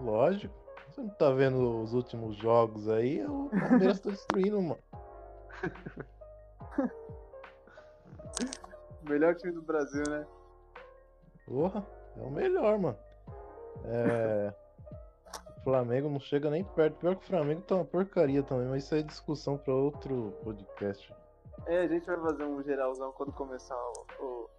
Lógico. 0.00 0.54
Você 0.88 1.00
não 1.00 1.08
tá 1.10 1.30
vendo 1.30 1.82
os 1.82 1.92
últimos 1.92 2.36
jogos 2.36 2.88
aí? 2.88 3.24
O 3.26 3.50
Palmeiras 3.50 4.00
tá 4.00 4.10
destruindo, 4.10 4.62
mano. 4.62 4.78
Melhor 9.02 9.34
time 9.36 9.52
do 9.52 9.62
Brasil, 9.62 10.02
né? 10.08 10.26
Porra, 11.46 11.86
é 12.16 12.22
o 12.22 12.30
melhor, 12.30 12.78
mano. 12.78 12.98
É. 13.84 14.52
O 15.58 15.62
Flamengo 15.62 16.08
não 16.08 16.20
chega 16.20 16.50
nem 16.50 16.64
perto. 16.64 16.98
Pior 16.98 17.16
que 17.16 17.24
o 17.24 17.26
Flamengo 17.26 17.62
tá 17.62 17.76
uma 17.76 17.84
porcaria 17.84 18.42
também, 18.42 18.66
mas 18.68 18.84
isso 18.84 18.94
aí 18.94 19.00
é 19.00 19.04
discussão 19.04 19.58
pra 19.58 19.74
outro 19.74 20.32
podcast. 20.42 21.12
É, 21.66 21.80
a 21.80 21.88
gente 21.88 22.06
vai 22.06 22.20
fazer 22.20 22.44
um 22.44 22.62
geralzão 22.62 23.12
quando 23.12 23.32
começar 23.32 23.76
o, 23.76 24.24
o, 24.24 24.50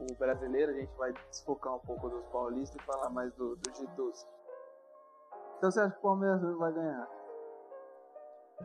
o- 0.00 0.14
brasileiro. 0.18 0.72
A 0.72 0.74
gente 0.74 0.92
vai 0.96 1.12
desfocar 1.30 1.74
um 1.74 1.80
pouco 1.80 2.08
dos 2.08 2.24
paulistas 2.26 2.80
e 2.80 2.84
falar 2.86 3.10
mais 3.10 3.32
do, 3.34 3.56
do 3.56 3.70
G12. 3.70 4.26
Então 5.58 5.70
você 5.70 5.80
acha 5.80 5.92
que 5.92 5.98
o 5.98 6.02
Palmeiras 6.02 6.40
vai 6.56 6.72
ganhar? 6.72 7.08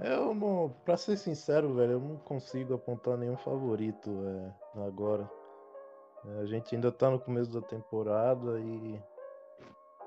Eu 0.04 0.34
não. 0.34 0.74
Pra 0.86 0.98
ser 0.98 1.18
sincero, 1.18 1.74
velho, 1.76 1.94
eu 1.94 2.00
não 2.00 2.18
consigo 2.18 2.74
apontar 2.74 3.18
nenhum 3.18 3.38
favorito 3.38 4.10
é, 4.76 4.82
agora. 4.88 5.30
É, 6.26 6.40
a 6.42 6.46
gente 6.46 6.74
ainda 6.74 6.92
tá 6.92 7.10
no 7.10 7.20
começo 7.20 7.52
da 7.52 7.62
temporada 7.66 8.60
e. 8.60 9.02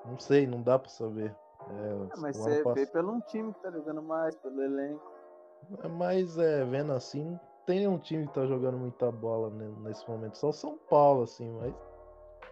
Não 0.05 0.19
sei, 0.19 0.47
não 0.47 0.63
dá 0.63 0.79
pra 0.79 0.89
saber. 0.89 1.35
É, 1.69 2.09
Ah, 2.13 2.21
mas 2.21 2.37
você 2.37 2.61
ano 2.61 2.75
vê 2.75 2.87
pelo 2.87 3.13
um 3.13 3.21
time 3.21 3.53
que 3.53 3.61
tá 3.61 3.71
jogando 3.71 4.03
mais, 4.03 4.35
pelo 4.37 4.63
elenco. 4.63 5.03
Mas 5.99 6.39
é, 6.39 6.65
vendo 6.65 6.93
assim, 6.93 7.39
tem 7.67 7.87
um 7.89 7.99
time 7.99 8.27
que 8.27 8.33
tá 8.33 8.47
jogando 8.47 8.79
muita 8.79 9.11
bola 9.11 9.51
ne- 9.51 9.75
nesse 9.81 10.09
momento. 10.09 10.39
Só 10.39 10.53
São 10.53 10.79
Paulo, 10.89 11.25
assim, 11.25 11.51
mas 11.61 11.75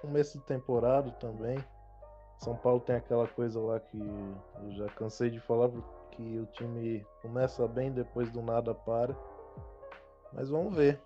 começo 0.00 0.38
de 0.38 0.44
temporada 0.44 1.10
também. 1.12 1.56
São 2.38 2.56
Paulo 2.56 2.80
tem 2.80 2.96
aquela 2.96 3.26
coisa 3.26 3.60
lá 3.60 3.80
que 3.80 3.98
eu 3.98 4.72
já 4.72 4.86
cansei 4.90 5.30
de 5.30 5.40
falar, 5.40 5.68
porque 5.68 6.38
o 6.38 6.46
time 6.46 7.06
começa 7.22 7.66
bem, 7.66 7.92
depois 7.92 8.30
do 8.30 8.42
nada 8.42 8.74
para. 8.74 9.16
Mas 10.32 10.50
vamos 10.50 10.74
ver. 10.74 11.00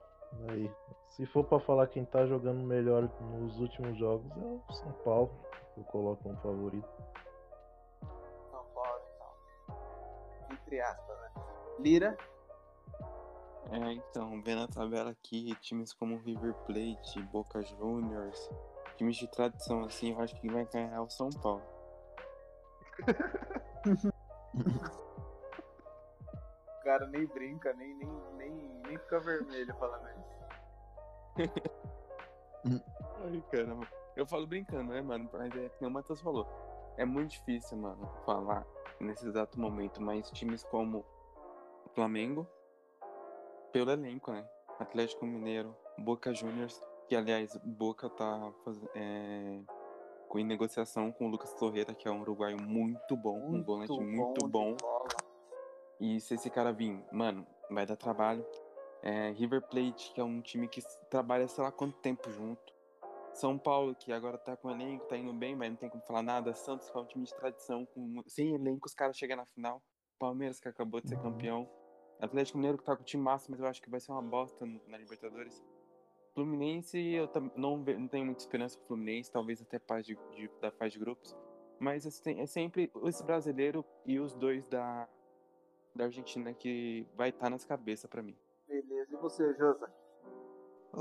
Aí. 0.49 0.71
Se 1.11 1.27
for 1.27 1.45
pra 1.45 1.59
falar 1.61 1.87
quem 1.87 2.05
tá 2.05 2.27
jogando 2.27 2.63
melhor 2.63 3.09
nos 3.21 3.61
últimos 3.61 3.97
jogos, 3.99 4.31
é 4.37 4.41
o 4.41 4.73
São 4.73 4.93
Paulo. 5.05 5.31
Eu 5.77 5.85
coloco 5.85 6.23
como 6.23 6.37
favorito. 6.39 6.89
São 8.51 8.65
Paulo, 8.75 9.01
então. 9.15 9.77
Entre 10.51 10.81
aspas, 10.81 11.19
né? 11.21 11.31
Lira, 11.79 12.17
É, 13.71 13.93
então, 13.93 14.41
vendo 14.43 14.63
a 14.63 14.69
tabela 14.69 15.11
aqui, 15.11 15.55
times 15.61 15.93
como 15.93 16.17
River 16.19 16.55
Plate, 16.67 17.21
Boca 17.31 17.63
Juniors, 17.63 18.51
times 18.97 19.17
de 19.17 19.29
tradição 19.29 19.85
assim, 19.85 20.13
eu 20.13 20.21
acho 20.21 20.35
que 20.41 20.49
vai 20.49 20.65
ganhar 20.67 21.03
o 21.03 21.11
São 21.11 21.29
Paulo. 21.31 21.63
o 26.69 26.83
cara 26.83 27.07
nem 27.09 27.27
brinca, 27.27 27.73
nem, 27.75 27.95
nem, 27.95 28.09
nem, 28.37 28.53
nem 28.87 28.99
fica 28.99 29.21
vermelho 29.21 29.75
falando 29.77 30.09
isso. 30.09 30.39
Ai, 33.25 33.45
caramba. 33.51 33.87
Eu 34.17 34.27
falo 34.27 34.47
brincando, 34.47 34.93
né, 34.93 35.01
mano? 35.01 35.29
Mas 35.33 35.55
é 35.55 35.69
que 35.69 35.85
o 35.85 35.91
Matheus 35.91 36.21
falou. 36.21 36.47
É 36.97 37.05
muito 37.05 37.31
difícil, 37.33 37.77
mano, 37.77 38.11
falar 38.25 38.67
nesse 38.99 39.27
exato 39.27 39.61
momento, 39.61 40.03
mas 40.03 40.29
times 40.33 40.65
como 40.65 41.05
Flamengo, 41.95 42.47
pelo 43.73 43.91
elenco, 43.91 44.33
né? 44.33 44.49
Atlético 44.79 45.27
Mineiro, 45.27 45.75
Boca 45.99 46.33
Juniors, 46.33 46.81
que 47.09 47.17
aliás, 47.17 47.57
Boca 47.65 48.09
tá 48.09 48.53
é... 48.95 49.61
com 50.29 50.39
em 50.39 50.45
negociação 50.45 51.11
com 51.11 51.27
o 51.27 51.31
Lucas 51.31 51.53
Torreira, 51.55 51.95
que 51.95 52.07
é 52.07 52.11
um 52.11 52.21
uruguaio 52.21 52.61
muito 52.61 53.17
bom, 53.17 53.39
um 53.39 53.63
volante 53.63 54.01
muito 54.01 54.45
de 54.45 54.51
bom. 54.51 54.77
E 56.01 56.21
se 56.21 56.35
esse 56.35 56.49
cara 56.49 56.73
vir, 56.73 57.03
mano, 57.11 57.47
vai 57.71 57.85
dar 57.85 57.97
trabalho. 57.97 58.47
É, 59.03 59.31
River 59.31 59.63
Plate, 59.69 60.13
que 60.13 60.21
é 60.21 60.25
um 60.25 60.41
time 60.41 60.69
que 60.69 60.81
trabalha 61.11 61.47
sei 61.49 61.63
lá 61.63 61.73
quanto 61.73 61.99
tempo 61.99 62.31
junto. 62.31 62.75
São 63.33 63.57
Paulo, 63.57 63.95
que 63.95 64.13
agora 64.13 64.37
tá 64.37 64.57
com 64.57 64.71
elenco, 64.71 65.07
tá 65.07 65.17
indo 65.17 65.33
bem, 65.33 65.55
mas 65.55 65.71
não 65.71 65.77
tem 65.77 65.89
como 65.89 66.03
falar 66.03 66.23
nada. 66.23 66.55
Santos, 66.55 66.91
que 66.91 66.97
é 66.97 67.01
um 67.01 67.05
time 67.05 67.25
de 67.25 67.35
tradição, 67.35 67.87
com, 67.87 68.23
sem 68.27 68.55
elenco, 68.55 68.87
os 68.87 68.95
caras 68.95 69.17
chegam 69.17 69.37
na 69.37 69.47
final. 69.47 69.81
Palmeiras, 70.19 70.59
que 70.59 70.69
acabou 70.69 71.01
de 71.01 71.09
ser 71.09 71.17
Uhum. 71.17 71.23
campeão. 71.23 71.71
Atlético 72.21 72.59
Mineiro, 72.59 72.79
que 72.79 72.85
tá 72.85 72.97
com 72.97 73.03
o 73.03 73.05
time 73.05 73.23
massa, 73.23 73.47
mas 73.51 73.61
eu 73.61 73.67
acho 73.67 73.81
que 73.81 73.91
vai 73.91 74.01
ser 74.01 74.11
uma 74.13 74.23
bosta 74.23 74.67
na 74.87 74.99
Libertadores. 74.99 75.63
Fluminense, 76.35 76.99
eu 76.99 77.29
não, 77.57 77.77
não 77.79 78.09
tenho 78.09 78.25
muita 78.27 78.41
esperança 78.41 78.77
pro 78.79 78.89
Fluminense, 78.89 79.31
talvez 79.31 79.61
até 79.63 79.79
fase 79.79 80.09
de, 80.15 80.37
de- 80.37 80.51
da 80.61 80.71
fase 80.71 80.93
de 80.93 80.99
grupos. 81.01 81.37
Mas 81.81 82.07
assim, 82.07 82.41
é 82.41 82.47
sempre 82.47 82.91
esse 83.05 83.23
brasileiro 83.25 83.85
e 84.05 84.19
os 84.19 84.35
dois 84.35 84.69
da, 84.69 85.09
da 85.95 86.05
Argentina 86.05 86.53
que 86.53 87.07
vai 87.17 87.29
estar 87.31 87.51
nas 87.51 87.65
cabeças 87.65 88.09
pra 88.11 88.23
mim. 88.23 88.37
Beleza. 88.67 89.13
E 89.13 89.17
você, 89.17 89.55
Josa? 89.55 89.89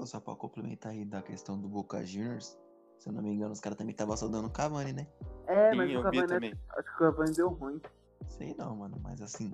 Só 0.05 0.19
pra 0.19 0.35
complementar 0.35 0.91
aí 0.91 1.03
da 1.05 1.21
questão 1.21 1.59
do 1.59 1.67
Boca 1.67 2.03
Juniors, 2.05 2.57
se 2.99 3.09
eu 3.09 3.13
não 3.13 3.21
me 3.21 3.29
engano, 3.31 3.51
os 3.53 3.59
caras 3.59 3.77
também 3.77 3.91
estavam 3.91 4.15
saudando 4.15 4.47
o 4.47 4.51
Cavani, 4.51 4.93
né? 4.93 5.07
É, 5.47 5.71
Sim, 5.71 5.77
mas 5.77 5.91
eu 5.91 6.01
o 6.01 6.11
vi 6.11 6.21
Cavani, 6.21 6.27
também. 6.27 6.53
acho 6.77 6.83
que 6.83 6.95
o 6.95 6.97
Cavani 7.11 7.33
deu 7.35 7.49
ruim. 7.49 7.81
Sei 8.27 8.53
não, 8.55 8.75
mano, 8.75 8.99
mas 9.01 9.21
assim, 9.21 9.51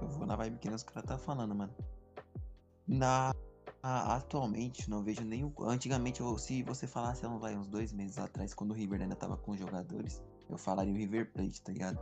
eu 0.00 0.08
vou 0.08 0.26
na 0.26 0.36
vibe 0.36 0.58
que 0.58 0.68
nem 0.68 0.76
os 0.76 0.82
caras 0.82 1.04
tá 1.04 1.18
falando, 1.18 1.54
mano. 1.54 1.74
Na 2.86 3.32
atualmente 3.82 4.90
não 4.90 5.02
vejo 5.02 5.22
nenhum. 5.24 5.52
Antigamente, 5.60 6.22
se 6.38 6.62
você 6.62 6.86
falasse 6.86 7.26
vai 7.38 7.56
uns 7.56 7.66
dois 7.68 7.92
meses 7.92 8.18
atrás, 8.18 8.52
quando 8.52 8.72
o 8.72 8.74
River 8.74 9.00
ainda 9.00 9.16
tava 9.16 9.36
com 9.36 9.56
jogadores, 9.56 10.22
eu 10.48 10.58
falaria 10.58 10.92
o 10.92 10.96
River 10.96 11.32
Plate, 11.32 11.62
tá 11.62 11.72
ligado? 11.72 11.98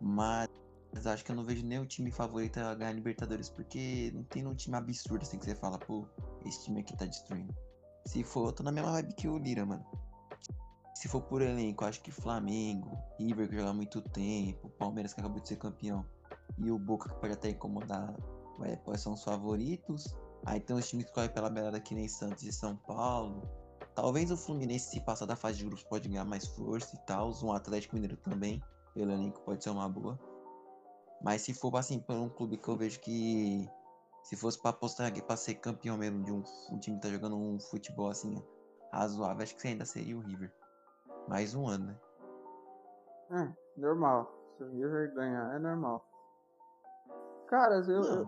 Mas 0.00 0.48
acho 1.06 1.24
que 1.24 1.32
eu 1.32 1.36
não 1.36 1.42
vejo 1.42 1.64
nenhum 1.66 1.86
time 1.86 2.10
favorito 2.10 2.58
a 2.58 2.74
ganhar 2.74 2.92
Libertadores, 2.92 3.48
porque 3.48 4.12
não 4.14 4.22
tem 4.24 4.46
um 4.46 4.54
time 4.54 4.76
absurdo 4.76 5.22
assim 5.22 5.38
que 5.38 5.44
você 5.44 5.54
fala, 5.54 5.78
pô, 5.78 6.06
esse 6.44 6.64
time 6.64 6.80
aqui 6.80 6.96
tá 6.96 7.06
destruindo. 7.06 7.52
Se 8.06 8.22
for, 8.22 8.48
eu 8.48 8.52
tô 8.52 8.62
na 8.62 8.70
mesma 8.70 8.92
vibe 8.92 9.14
que 9.14 9.28
o 9.28 9.38
Lira, 9.38 9.66
mano. 9.66 9.84
Se 10.94 11.08
for 11.08 11.22
por 11.22 11.42
elenco, 11.42 11.84
acho 11.84 12.00
que 12.00 12.12
Flamengo, 12.12 12.96
River 13.18 13.48
que 13.48 13.56
joga 13.56 13.70
há 13.70 13.74
muito 13.74 14.00
tempo, 14.00 14.68
Palmeiras 14.78 15.12
que 15.12 15.20
acabou 15.20 15.40
de 15.40 15.48
ser 15.48 15.56
campeão 15.56 16.06
e 16.58 16.70
o 16.70 16.78
Boca 16.78 17.08
que 17.08 17.20
pode 17.20 17.32
até 17.32 17.50
incomodar, 17.50 18.14
é, 18.62 18.76
quais 18.76 19.00
são 19.00 19.14
os 19.14 19.24
favoritos. 19.24 20.14
Aí 20.46 20.60
tem 20.60 20.76
os 20.76 20.88
times 20.88 21.06
que 21.06 21.12
correm 21.12 21.30
pela 21.30 21.50
beirada 21.50 21.80
que 21.80 21.94
nem 21.94 22.06
Santos 22.08 22.42
e 22.42 22.52
São 22.52 22.76
Paulo. 22.76 23.42
Talvez 23.94 24.30
o 24.30 24.36
Fluminense, 24.36 24.90
se 24.90 25.00
passar 25.00 25.26
da 25.26 25.36
fase 25.36 25.58
de 25.58 25.64
grupos, 25.64 25.84
pode 25.84 26.08
ganhar 26.08 26.24
mais 26.24 26.46
força 26.46 26.96
e 26.96 26.98
tal. 27.06 27.32
Um 27.42 27.52
Atlético 27.52 27.94
Mineiro 27.94 28.16
também, 28.16 28.62
pelo 28.92 29.12
elenco, 29.12 29.40
pode 29.42 29.62
ser 29.62 29.70
uma 29.70 29.88
boa. 29.88 30.18
Mas 31.22 31.42
se 31.42 31.54
for 31.54 31.74
assim, 31.76 32.00
por 32.00 32.16
um 32.16 32.28
clube 32.28 32.58
que 32.58 32.68
eu 32.68 32.76
vejo 32.76 33.00
que. 33.00 33.68
Se 34.24 34.36
fosse 34.36 34.60
pra 34.60 34.70
apostar 34.70 35.08
aqui 35.08 35.22
pra 35.22 35.36
ser 35.36 35.56
campeão 35.56 35.98
mesmo 35.98 36.24
de 36.24 36.32
um, 36.32 36.42
um 36.72 36.78
time 36.78 36.96
que 36.96 37.02
tá 37.02 37.08
jogando 37.10 37.36
um 37.36 37.60
futebol 37.60 38.08
assim, 38.08 38.42
razoável, 38.90 39.42
acho 39.42 39.56
que 39.56 39.68
ainda 39.68 39.84
seria 39.84 40.16
o 40.16 40.20
River. 40.20 40.52
Mais 41.28 41.54
um 41.54 41.66
ano, 41.66 41.86
né? 41.86 42.00
É, 43.30 43.80
normal. 43.80 44.32
Se 44.56 44.64
o 44.64 44.70
River 44.70 45.14
ganhar, 45.14 45.54
é 45.54 45.58
normal. 45.58 46.06
Caras, 47.54 47.88
eu. 47.88 48.00
Não, 48.00 48.14
eu- 48.18 48.26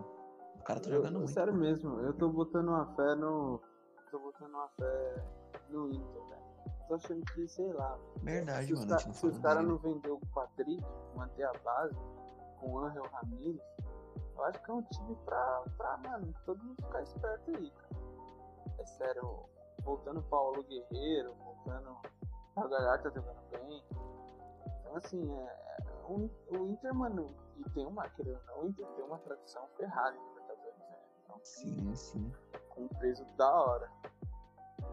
o 0.59 0.63
cara 0.63 0.79
tá 0.79 0.89
eu- 0.89 0.95
jogando 0.95 1.17
muito. 1.17 1.31
Sério 1.31 1.53
mesmo, 1.53 1.99
eu 1.99 2.13
tô 2.13 2.29
botando 2.29 2.69
uma 2.69 2.85
fé 2.95 3.15
no. 3.15 3.61
Tô 4.09 4.19
botando 4.19 4.53
uma 4.53 4.69
fé 4.79 5.23
no 5.69 5.89
Inter, 5.89 6.23
velho. 6.29 6.41
Tô 6.87 6.95
achando 6.95 7.25
que, 7.33 7.45
sei 7.49 7.73
lá. 7.73 7.99
Verdade, 8.23 8.67
se 8.67 8.73
os, 8.73 8.79
mano. 8.79 8.93
a 8.93 8.97
gente 8.97 9.07
não 9.07 9.13
se 9.13 9.27
os 9.27 9.37
caras 9.39 9.65
não 9.67 9.77
vender 9.79 10.09
o 10.11 10.19
Patrick, 10.33 10.81
manter 11.15 11.43
a 11.43 11.51
base 11.63 11.95
com 12.61 12.71
o 12.71 12.79
Angel 12.79 13.03
Ramírez, 13.11 13.61
eu 14.37 14.43
acho 14.45 14.63
que 14.63 14.71
é 14.71 14.73
um 14.73 14.81
time 14.83 15.15
pra, 15.25 15.63
pra, 15.77 15.97
mano, 15.97 16.33
todo 16.45 16.63
mundo 16.63 16.81
ficar 16.85 17.03
esperto 17.03 17.51
aí, 17.51 17.69
cara. 17.71 18.01
É 18.79 18.85
sério, 18.85 19.39
voltando 19.83 20.21
Paulo 20.23 20.63
Guerreiro, 20.63 21.33
voltando. 21.43 21.97
O 22.55 22.67
Galhardo 22.69 23.03
tá 23.03 23.09
jogando 23.09 23.41
bem. 23.51 23.83
Então, 24.79 24.95
assim, 24.95 25.29
é, 25.29 25.83
o, 26.07 26.29
o 26.57 26.67
Inter, 26.69 26.95
mano, 26.95 27.27
E 27.57 27.69
tem 27.71 27.85
uma, 27.85 28.07
querendo 28.09 28.39
ou 28.55 28.63
não, 28.65 28.73
tem 28.73 29.03
uma 29.03 29.17
tradição 29.19 29.67
ferrada 29.77 30.15
em 30.15 30.27
Libertadores, 30.29 30.77
né? 30.79 30.97
Então, 31.23 31.39
Sim, 31.43 31.95
sim. 31.95 32.33
com 32.69 32.83
um 32.83 32.87
preço 32.87 33.25
da 33.35 33.51
hora. 33.51 33.91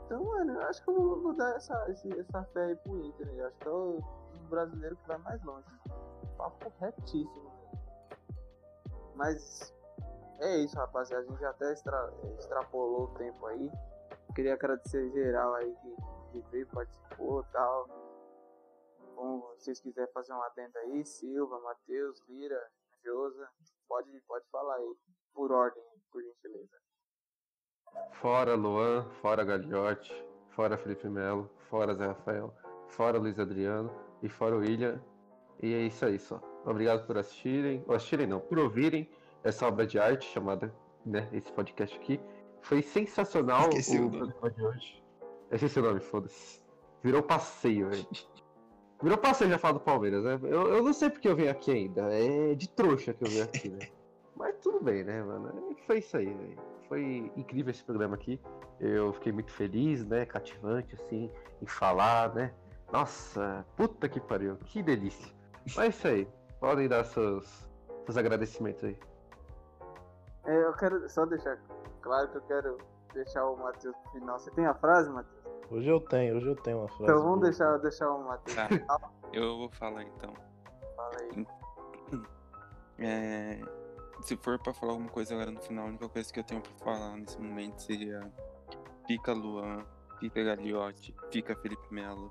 Então, 0.07 0.25
mano, 0.25 0.55
eu 0.55 0.63
acho 0.63 0.83
que 0.83 0.91
eu 0.91 0.95
vou, 0.95 1.23
vou 1.23 1.35
dar 1.35 1.57
essa, 1.57 1.75
essa 1.91 2.43
fé 2.53 2.65
aí 2.65 2.77
pro 2.77 2.99
Inter. 3.05 3.27
né? 3.27 3.41
Eu 3.43 3.47
acho 3.47 3.57
que 3.59 3.69
é 3.69 3.71
o 3.71 3.99
um 4.35 4.49
brasileiro 4.49 4.97
que 4.97 5.09
vai 5.09 5.19
mais 5.19 5.43
longe. 5.45 5.67
Papo 6.37 6.73
retíssimo. 6.81 7.51
velho. 7.51 7.79
Mas 9.15 9.73
é 10.41 10.57
isso, 10.59 10.77
rapaziada. 10.77 11.23
A 11.25 11.27
gente 11.27 11.41
já 11.41 11.51
até 11.51 11.73
extra- 11.73 12.13
extrapolou 12.39 13.05
o 13.05 13.15
tempo 13.15 13.47
aí. 13.47 13.71
Queria 14.35 14.55
agradecer 14.55 15.11
geral 15.13 15.55
aí 15.55 15.75
que, 15.77 15.97
que 16.33 16.41
veio, 16.51 16.67
participou 16.69 17.43
e 17.43 17.53
tal. 17.53 17.87
Se 19.57 19.65
vocês 19.65 19.81
quiserem 19.81 20.13
fazer 20.13 20.33
uma 20.33 20.47
adenda 20.47 20.79
aí, 20.81 21.05
Silva, 21.05 21.61
Matheus, 21.61 22.21
Lira, 22.29 22.61
Josa, 23.05 23.49
pode, 23.89 24.11
pode 24.27 24.45
falar 24.51 24.77
aí. 24.77 24.95
Por 25.33 25.51
ordem, 25.53 25.83
por 26.13 26.23
gentileza. 26.23 26.77
Fora 28.13 28.55
Luan, 28.55 29.05
fora 29.21 29.45
Gagliotti, 29.45 30.13
fora 30.51 30.77
Felipe 30.77 31.09
Melo, 31.09 31.51
fora 31.69 31.95
Zé 31.95 32.07
Rafael, 32.07 32.53
fora 32.89 33.19
Luiz 33.19 33.39
Adriano 33.39 33.91
e 34.23 34.29
fora 34.29 34.57
o 34.57 34.61
William. 34.61 35.01
E 35.63 35.73
é 35.73 35.81
isso 35.83 36.05
aí 36.05 36.19
só. 36.19 36.41
Obrigado 36.65 37.07
por 37.07 37.17
assistirem, 37.19 37.85
ou 37.87 37.95
assistirem 37.95 38.27
não, 38.27 38.41
por 38.41 38.59
ouvirem 38.59 39.09
essa 39.43 39.67
obra 39.67 39.87
de 39.87 39.99
arte 39.99 40.25
chamada, 40.27 40.75
né, 41.05 41.29
esse 41.33 41.53
podcast 41.53 41.97
aqui. 41.97 42.21
Foi 42.63 42.83
sensacional 42.83 43.69
Esqueci 43.69 43.99
o 43.99 44.07
o 44.07 44.11
nome. 44.11 44.33
programa 44.33 44.51
de 44.51 44.65
hoje. 44.65 45.05
Eu 45.51 45.55
Esqueci 45.57 45.79
o 45.79 45.83
nome, 45.83 46.01
foda-se. 46.01 46.63
Virou 47.03 47.23
passeio, 47.23 47.91
velho. 47.91 48.07
Virou 49.05 49.19
passeio 49.19 49.51
já 49.51 49.59
falar 49.59 49.75
do 49.75 49.81
Palmeiras, 49.81 50.25
né? 50.25 50.41
Eu, 50.45 50.77
eu 50.77 50.83
não 50.83 50.95
sei 50.95 51.11
porque 51.11 51.29
eu 51.29 51.37
venho 51.37 51.51
aqui 51.51 51.71
ainda. 51.71 52.11
É 52.11 52.55
de 52.55 52.67
trouxa 52.67 53.13
que 53.13 53.23
eu 53.23 53.29
venho 53.29 53.45
aqui, 53.45 53.69
né? 53.69 53.87
Mas 54.35 54.57
tudo 54.63 54.83
bem, 54.83 55.05
né, 55.05 55.23
mano? 55.23 55.77
Foi 55.87 55.99
isso 55.99 56.17
aí, 56.17 56.33
velho. 56.33 56.59
Foi 56.89 57.31
incrível 57.37 57.71
esse 57.71 57.85
programa 57.85 58.15
aqui. 58.15 58.41
Eu 58.81 59.13
fiquei 59.13 59.31
muito 59.31 59.53
feliz, 59.53 60.07
né? 60.07 60.25
Cativante, 60.25 60.95
assim, 60.95 61.31
em 61.61 61.67
falar, 61.67 62.35
né? 62.35 62.55
Nossa, 62.91 63.67
puta 63.77 64.09
que 64.09 64.19
pariu, 64.19 64.57
que 64.57 64.83
delícia. 64.83 65.31
Mas 65.77 65.85
é 65.85 65.89
isso 65.89 66.09
aí. 66.09 66.29
Podem 66.59 66.89
dar 66.89 67.05
seus, 67.05 67.69
seus 68.07 68.17
agradecimentos 68.17 68.85
aí. 68.85 68.99
É, 70.47 70.65
eu 70.65 70.73
quero 70.73 71.11
só 71.11 71.27
deixar 71.27 71.59
claro 72.01 72.31
que 72.31 72.39
eu 72.39 72.43
quero 72.43 72.79
deixar 73.13 73.45
o 73.45 73.55
Matheus 73.59 73.95
pro 73.97 74.13
final. 74.13 74.39
Você 74.39 74.51
tem 74.53 74.65
a 74.65 74.73
frase, 74.73 75.11
Matheus? 75.11 75.44
Hoje 75.71 75.89
eu 75.89 76.01
tenho, 76.01 76.37
hoje 76.37 76.47
eu 76.47 76.57
tenho 76.57 76.79
uma 76.79 76.89
frase. 76.89 77.05
Então 77.05 77.17
vamos 77.17 77.39
boa. 77.39 77.51
deixar, 77.51 77.77
deixar 77.79 78.11
o 78.11 78.25
Matheus 78.25 78.57
Tá. 78.57 79.11
Eu 79.33 79.57
vou 79.59 79.71
falar 79.71 80.03
então. 80.03 80.33
Fala 80.97 81.17
aí. 81.21 81.47
É, 82.97 83.61
se 84.23 84.37
for 84.37 84.57
pra 84.57 84.73
falar 84.73 84.93
alguma 84.93 85.11
coisa 85.11 85.35
agora 85.35 85.51
no 85.51 85.61
final, 85.61 85.87
a 85.87 85.89
única 85.89 86.09
coisa 86.09 86.33
que 86.33 86.39
eu 86.39 86.45
tenho 86.45 86.61
pra 86.61 86.73
falar 86.77 87.17
nesse 87.17 87.37
momento 87.41 87.83
seria 87.83 88.21
fica 89.05 89.33
Luan, 89.33 89.85
fica 90.21 90.45
Gagliotti, 90.45 91.13
fica 91.33 91.57
Felipe 91.57 91.93
Melo, 91.93 92.31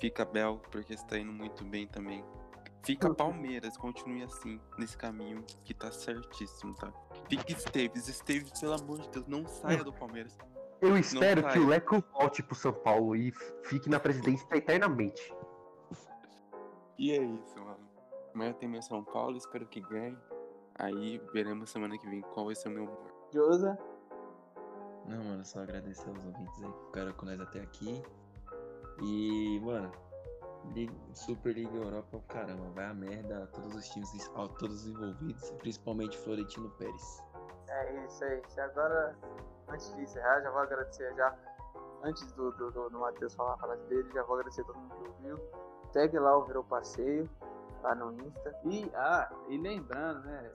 fica 0.00 0.24
Bel, 0.24 0.58
porque 0.70 0.94
está 0.94 1.18
indo 1.18 1.30
muito 1.30 1.62
bem 1.64 1.86
também. 1.86 2.24
Fica 2.82 3.12
Palmeiras, 3.14 3.76
continue 3.76 4.22
assim, 4.22 4.58
nesse 4.78 4.96
caminho 4.96 5.44
que 5.64 5.74
tá 5.74 5.92
certíssimo, 5.92 6.74
tá? 6.74 6.90
Fica 7.28 7.52
Esteves, 7.52 8.08
Esteves, 8.08 8.58
pelo 8.58 8.72
amor 8.72 9.00
de 9.00 9.08
Deus, 9.10 9.26
não 9.26 9.46
saia 9.46 9.84
do 9.84 9.92
Palmeiras. 9.92 10.36
Eu 10.80 10.96
espero 10.96 11.46
que 11.48 11.58
o 11.58 11.66
Leco 11.66 12.02
volte 12.12 12.42
pro 12.42 12.54
São 12.54 12.72
Paulo 12.72 13.14
e 13.14 13.32
fique 13.64 13.88
na 13.90 14.00
presidência 14.00 14.46
eternamente. 14.56 15.34
E 16.98 17.12
é 17.12 17.22
isso, 17.22 17.58
mano. 17.58 17.78
Amanhã 18.34 18.52
tem 18.54 18.68
meu 18.68 18.82
São 18.82 19.04
Paulo, 19.04 19.36
espero 19.36 19.66
que 19.66 19.80
ganhe. 19.80 20.16
Aí 20.76 21.18
veremos 21.32 21.70
semana 21.70 21.98
que 21.98 22.08
vem 22.08 22.20
qual 22.22 22.46
vai 22.46 22.54
ser 22.54 22.68
o 22.68 22.72
meu 22.72 22.84
humor. 22.84 22.98
Josa, 23.32 23.78
Não, 25.06 25.22
mano, 25.24 25.44
só 25.44 25.60
agradecer 25.60 26.08
aos 26.08 26.24
ouvintes 26.24 26.62
aí 26.62 26.72
que 26.72 26.84
ficaram 26.86 27.12
com 27.12 27.26
nós 27.26 27.40
até 27.40 27.60
aqui. 27.60 28.02
E, 29.02 29.60
mano, 29.60 29.90
Liga- 30.74 30.92
Super 31.14 31.54
Liga 31.54 31.74
Europa, 31.74 32.16
é 32.18 32.32
caramba, 32.32 32.68
vai 32.74 32.86
a 32.86 32.94
merda 32.94 33.44
a 33.44 33.46
todos 33.48 33.74
os 33.74 33.88
times, 33.88 34.30
a 34.34 34.48
todos 34.48 34.84
os 34.84 34.88
envolvidos, 34.88 35.50
principalmente 35.52 36.16
Florentino 36.18 36.70
Pérez. 36.70 37.22
é 37.68 38.06
isso 38.06 38.24
aí. 38.24 38.42
Se 38.48 38.60
agora, 38.60 39.16
antes 39.70 39.94
de 39.94 40.02
encerrar, 40.02 40.40
já 40.42 40.50
vou 40.50 40.60
agradecer 40.60 41.14
já. 41.14 41.36
Antes 42.02 42.32
do, 42.32 42.50
do, 42.52 42.70
do, 42.70 42.90
do 42.90 42.98
Matheus 42.98 43.34
falar 43.34 43.54
a 43.54 43.58
frase 43.58 43.84
dele, 43.86 44.10
já 44.12 44.22
vou 44.22 44.36
agradecer 44.36 44.62
a 44.62 44.64
todo 44.64 44.78
mundo 44.78 44.94
que 44.96 45.08
ouviu. 45.08 45.50
Segue 45.92 46.18
lá 46.18 46.36
o 46.36 46.44
Virou 46.44 46.64
Passeio, 46.64 47.28
lá 47.82 47.94
no 47.94 48.12
Insta. 48.12 48.58
E, 48.64 48.90
ah, 48.94 49.30
e 49.48 49.58
lembrando, 49.58 50.20
né? 50.24 50.52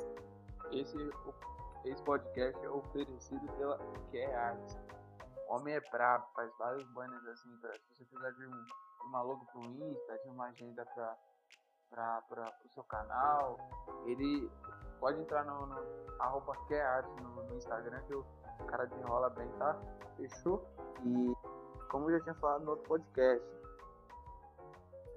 Esse, 0.72 0.98
esse 1.86 2.02
podcast 2.04 2.66
é 2.66 2.70
oferecido 2.70 3.48
pela 3.54 3.78
Care 4.12 4.34
Arts. 4.34 4.78
O 5.48 5.56
homem 5.56 5.76
é 5.76 5.82
brabo, 5.92 6.26
faz 6.34 6.52
vários 6.58 6.88
banners 6.94 7.26
assim, 7.28 7.56
pra, 7.58 7.72
se 7.74 7.80
você 7.94 8.06
precisar 8.06 8.32
de, 8.32 8.48
um, 8.48 8.66
uma 9.08 9.22
logo 9.22 9.46
pro 9.46 9.62
Insta, 9.62 10.18
de 10.24 10.30
uma 10.30 10.48
agenda 10.48 10.84
pra, 10.96 11.16
pra, 11.90 12.22
pra, 12.24 12.52
pro 12.52 12.70
seu 12.70 12.84
canal, 12.86 13.58
ele 14.06 14.50
pode 15.00 15.20
entrar 15.22 15.46
no, 15.46 15.68
no 15.68 16.06
arroba 16.20 16.56
Care 16.68 16.82
Arts 16.82 17.16
no, 17.22 17.44
no 17.44 17.56
Instagram 17.56 18.02
que 18.08 18.14
o 18.60 18.66
cara 18.66 18.86
desenrola 18.86 19.30
bem, 19.32 19.48
tá? 19.60 19.78
Fechou? 20.18 20.66
E 21.04 21.34
como 21.90 22.10
eu 22.10 22.18
já 22.18 22.24
tinha 22.24 22.36
falado 22.36 22.64
no 22.64 22.72
outro 22.72 22.88
podcast, 22.88 23.46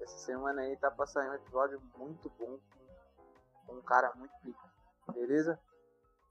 essa 0.01 0.17
semana 0.19 0.61
aí 0.61 0.75
tá 0.77 0.89
pra 0.91 1.05
sair 1.05 1.29
um 1.29 1.33
episódio 1.33 1.81
muito 1.97 2.29
bom 2.39 2.57
com- 2.57 3.67
com 3.67 3.73
um 3.75 3.81
cara 3.81 4.11
muito 4.15 4.33
pica. 4.43 4.69
Beleza? 5.13 5.59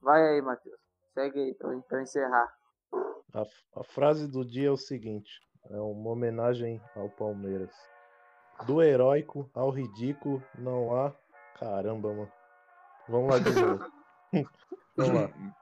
Vai 0.01 0.23
aí, 0.27 0.43
Matheus. 0.43 0.79
Segue 1.15 1.39
aí 1.41 1.55
pra, 1.55 1.77
pra 1.89 2.03
encerrar. 2.03 2.57
A, 3.35 3.43
a 3.81 3.85
frase 3.85 4.27
do 4.31 4.45
dia 4.45 4.69
é 4.69 4.71
o 4.71 4.77
seguinte: 4.77 5.31
é 5.71 5.77
uma 5.81 6.11
homenagem 6.11 6.81
ao 6.97 7.09
Palmeiras. 7.11 7.75
Do 8.67 8.83
heróico 8.83 9.49
ao 9.55 9.71
ridículo 9.71 10.43
não 10.57 10.95
há. 10.97 11.13
Caramba, 11.59 12.09
mano. 12.13 12.33
Vamos 13.09 13.31
lá 13.31 13.39
de 13.39 13.61
novo. 13.61 13.93
Vamos 14.97 15.15
lá. 15.15 15.55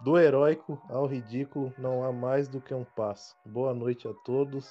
Do 0.00 0.18
heróico 0.18 0.80
ao 0.88 1.06
ridículo 1.06 1.72
não 1.78 2.04
há 2.04 2.12
mais 2.12 2.48
do 2.48 2.60
que 2.60 2.72
um 2.74 2.84
passo. 2.84 3.36
Boa 3.44 3.74
noite 3.74 4.06
a 4.08 4.14
todos. 4.24 4.70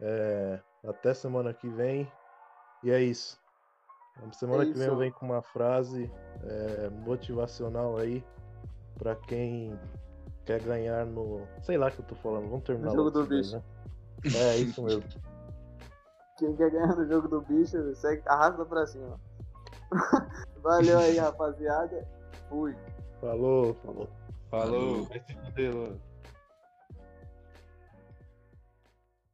É, 0.00 0.60
até 0.86 1.12
semana 1.14 1.52
que 1.52 1.68
vem. 1.68 2.10
E 2.82 2.90
é 2.90 3.00
isso. 3.02 3.38
Semana 4.32 4.64
É 4.64 4.66
que 4.66 4.72
vem 4.72 4.86
eu 4.86 4.92
isso. 4.92 4.98
venho 5.00 5.12
com 5.14 5.26
uma 5.26 5.42
frase 5.42 6.10
é, 6.44 6.88
motivacional 6.90 7.96
aí 7.96 8.24
pra 8.98 9.16
quem 9.16 9.78
quer 10.44 10.62
ganhar 10.62 11.06
no. 11.06 11.46
Sei 11.62 11.76
lá 11.78 11.90
que 11.90 12.00
eu 12.00 12.04
tô 12.04 12.14
falando. 12.16 12.48
Vamos 12.48 12.64
terminar 12.64 12.90
No 12.90 12.96
jogo 12.96 13.10
do 13.10 13.34
isso 13.38 13.52
daí, 13.52 13.62
né? 14.32 14.38
É 14.38 14.56
isso 14.56 14.82
mesmo. 14.82 15.02
Quem 16.38 16.56
quer 16.56 16.70
ganhar 16.70 16.96
no 16.96 17.06
jogo 17.06 17.28
do 17.28 17.42
bicho, 17.42 17.94
segue, 17.94 18.22
arrasta 18.26 18.64
pra 18.64 18.86
cima. 18.86 19.20
Valeu 20.62 20.98
aí, 20.98 21.18
rapaziada. 21.18 22.08
Fui. 22.48 22.74
Falou, 23.20 23.74
falou. 23.74 24.08
Falou, 24.50 25.04
vai 25.04 25.20
se. 25.20 26.09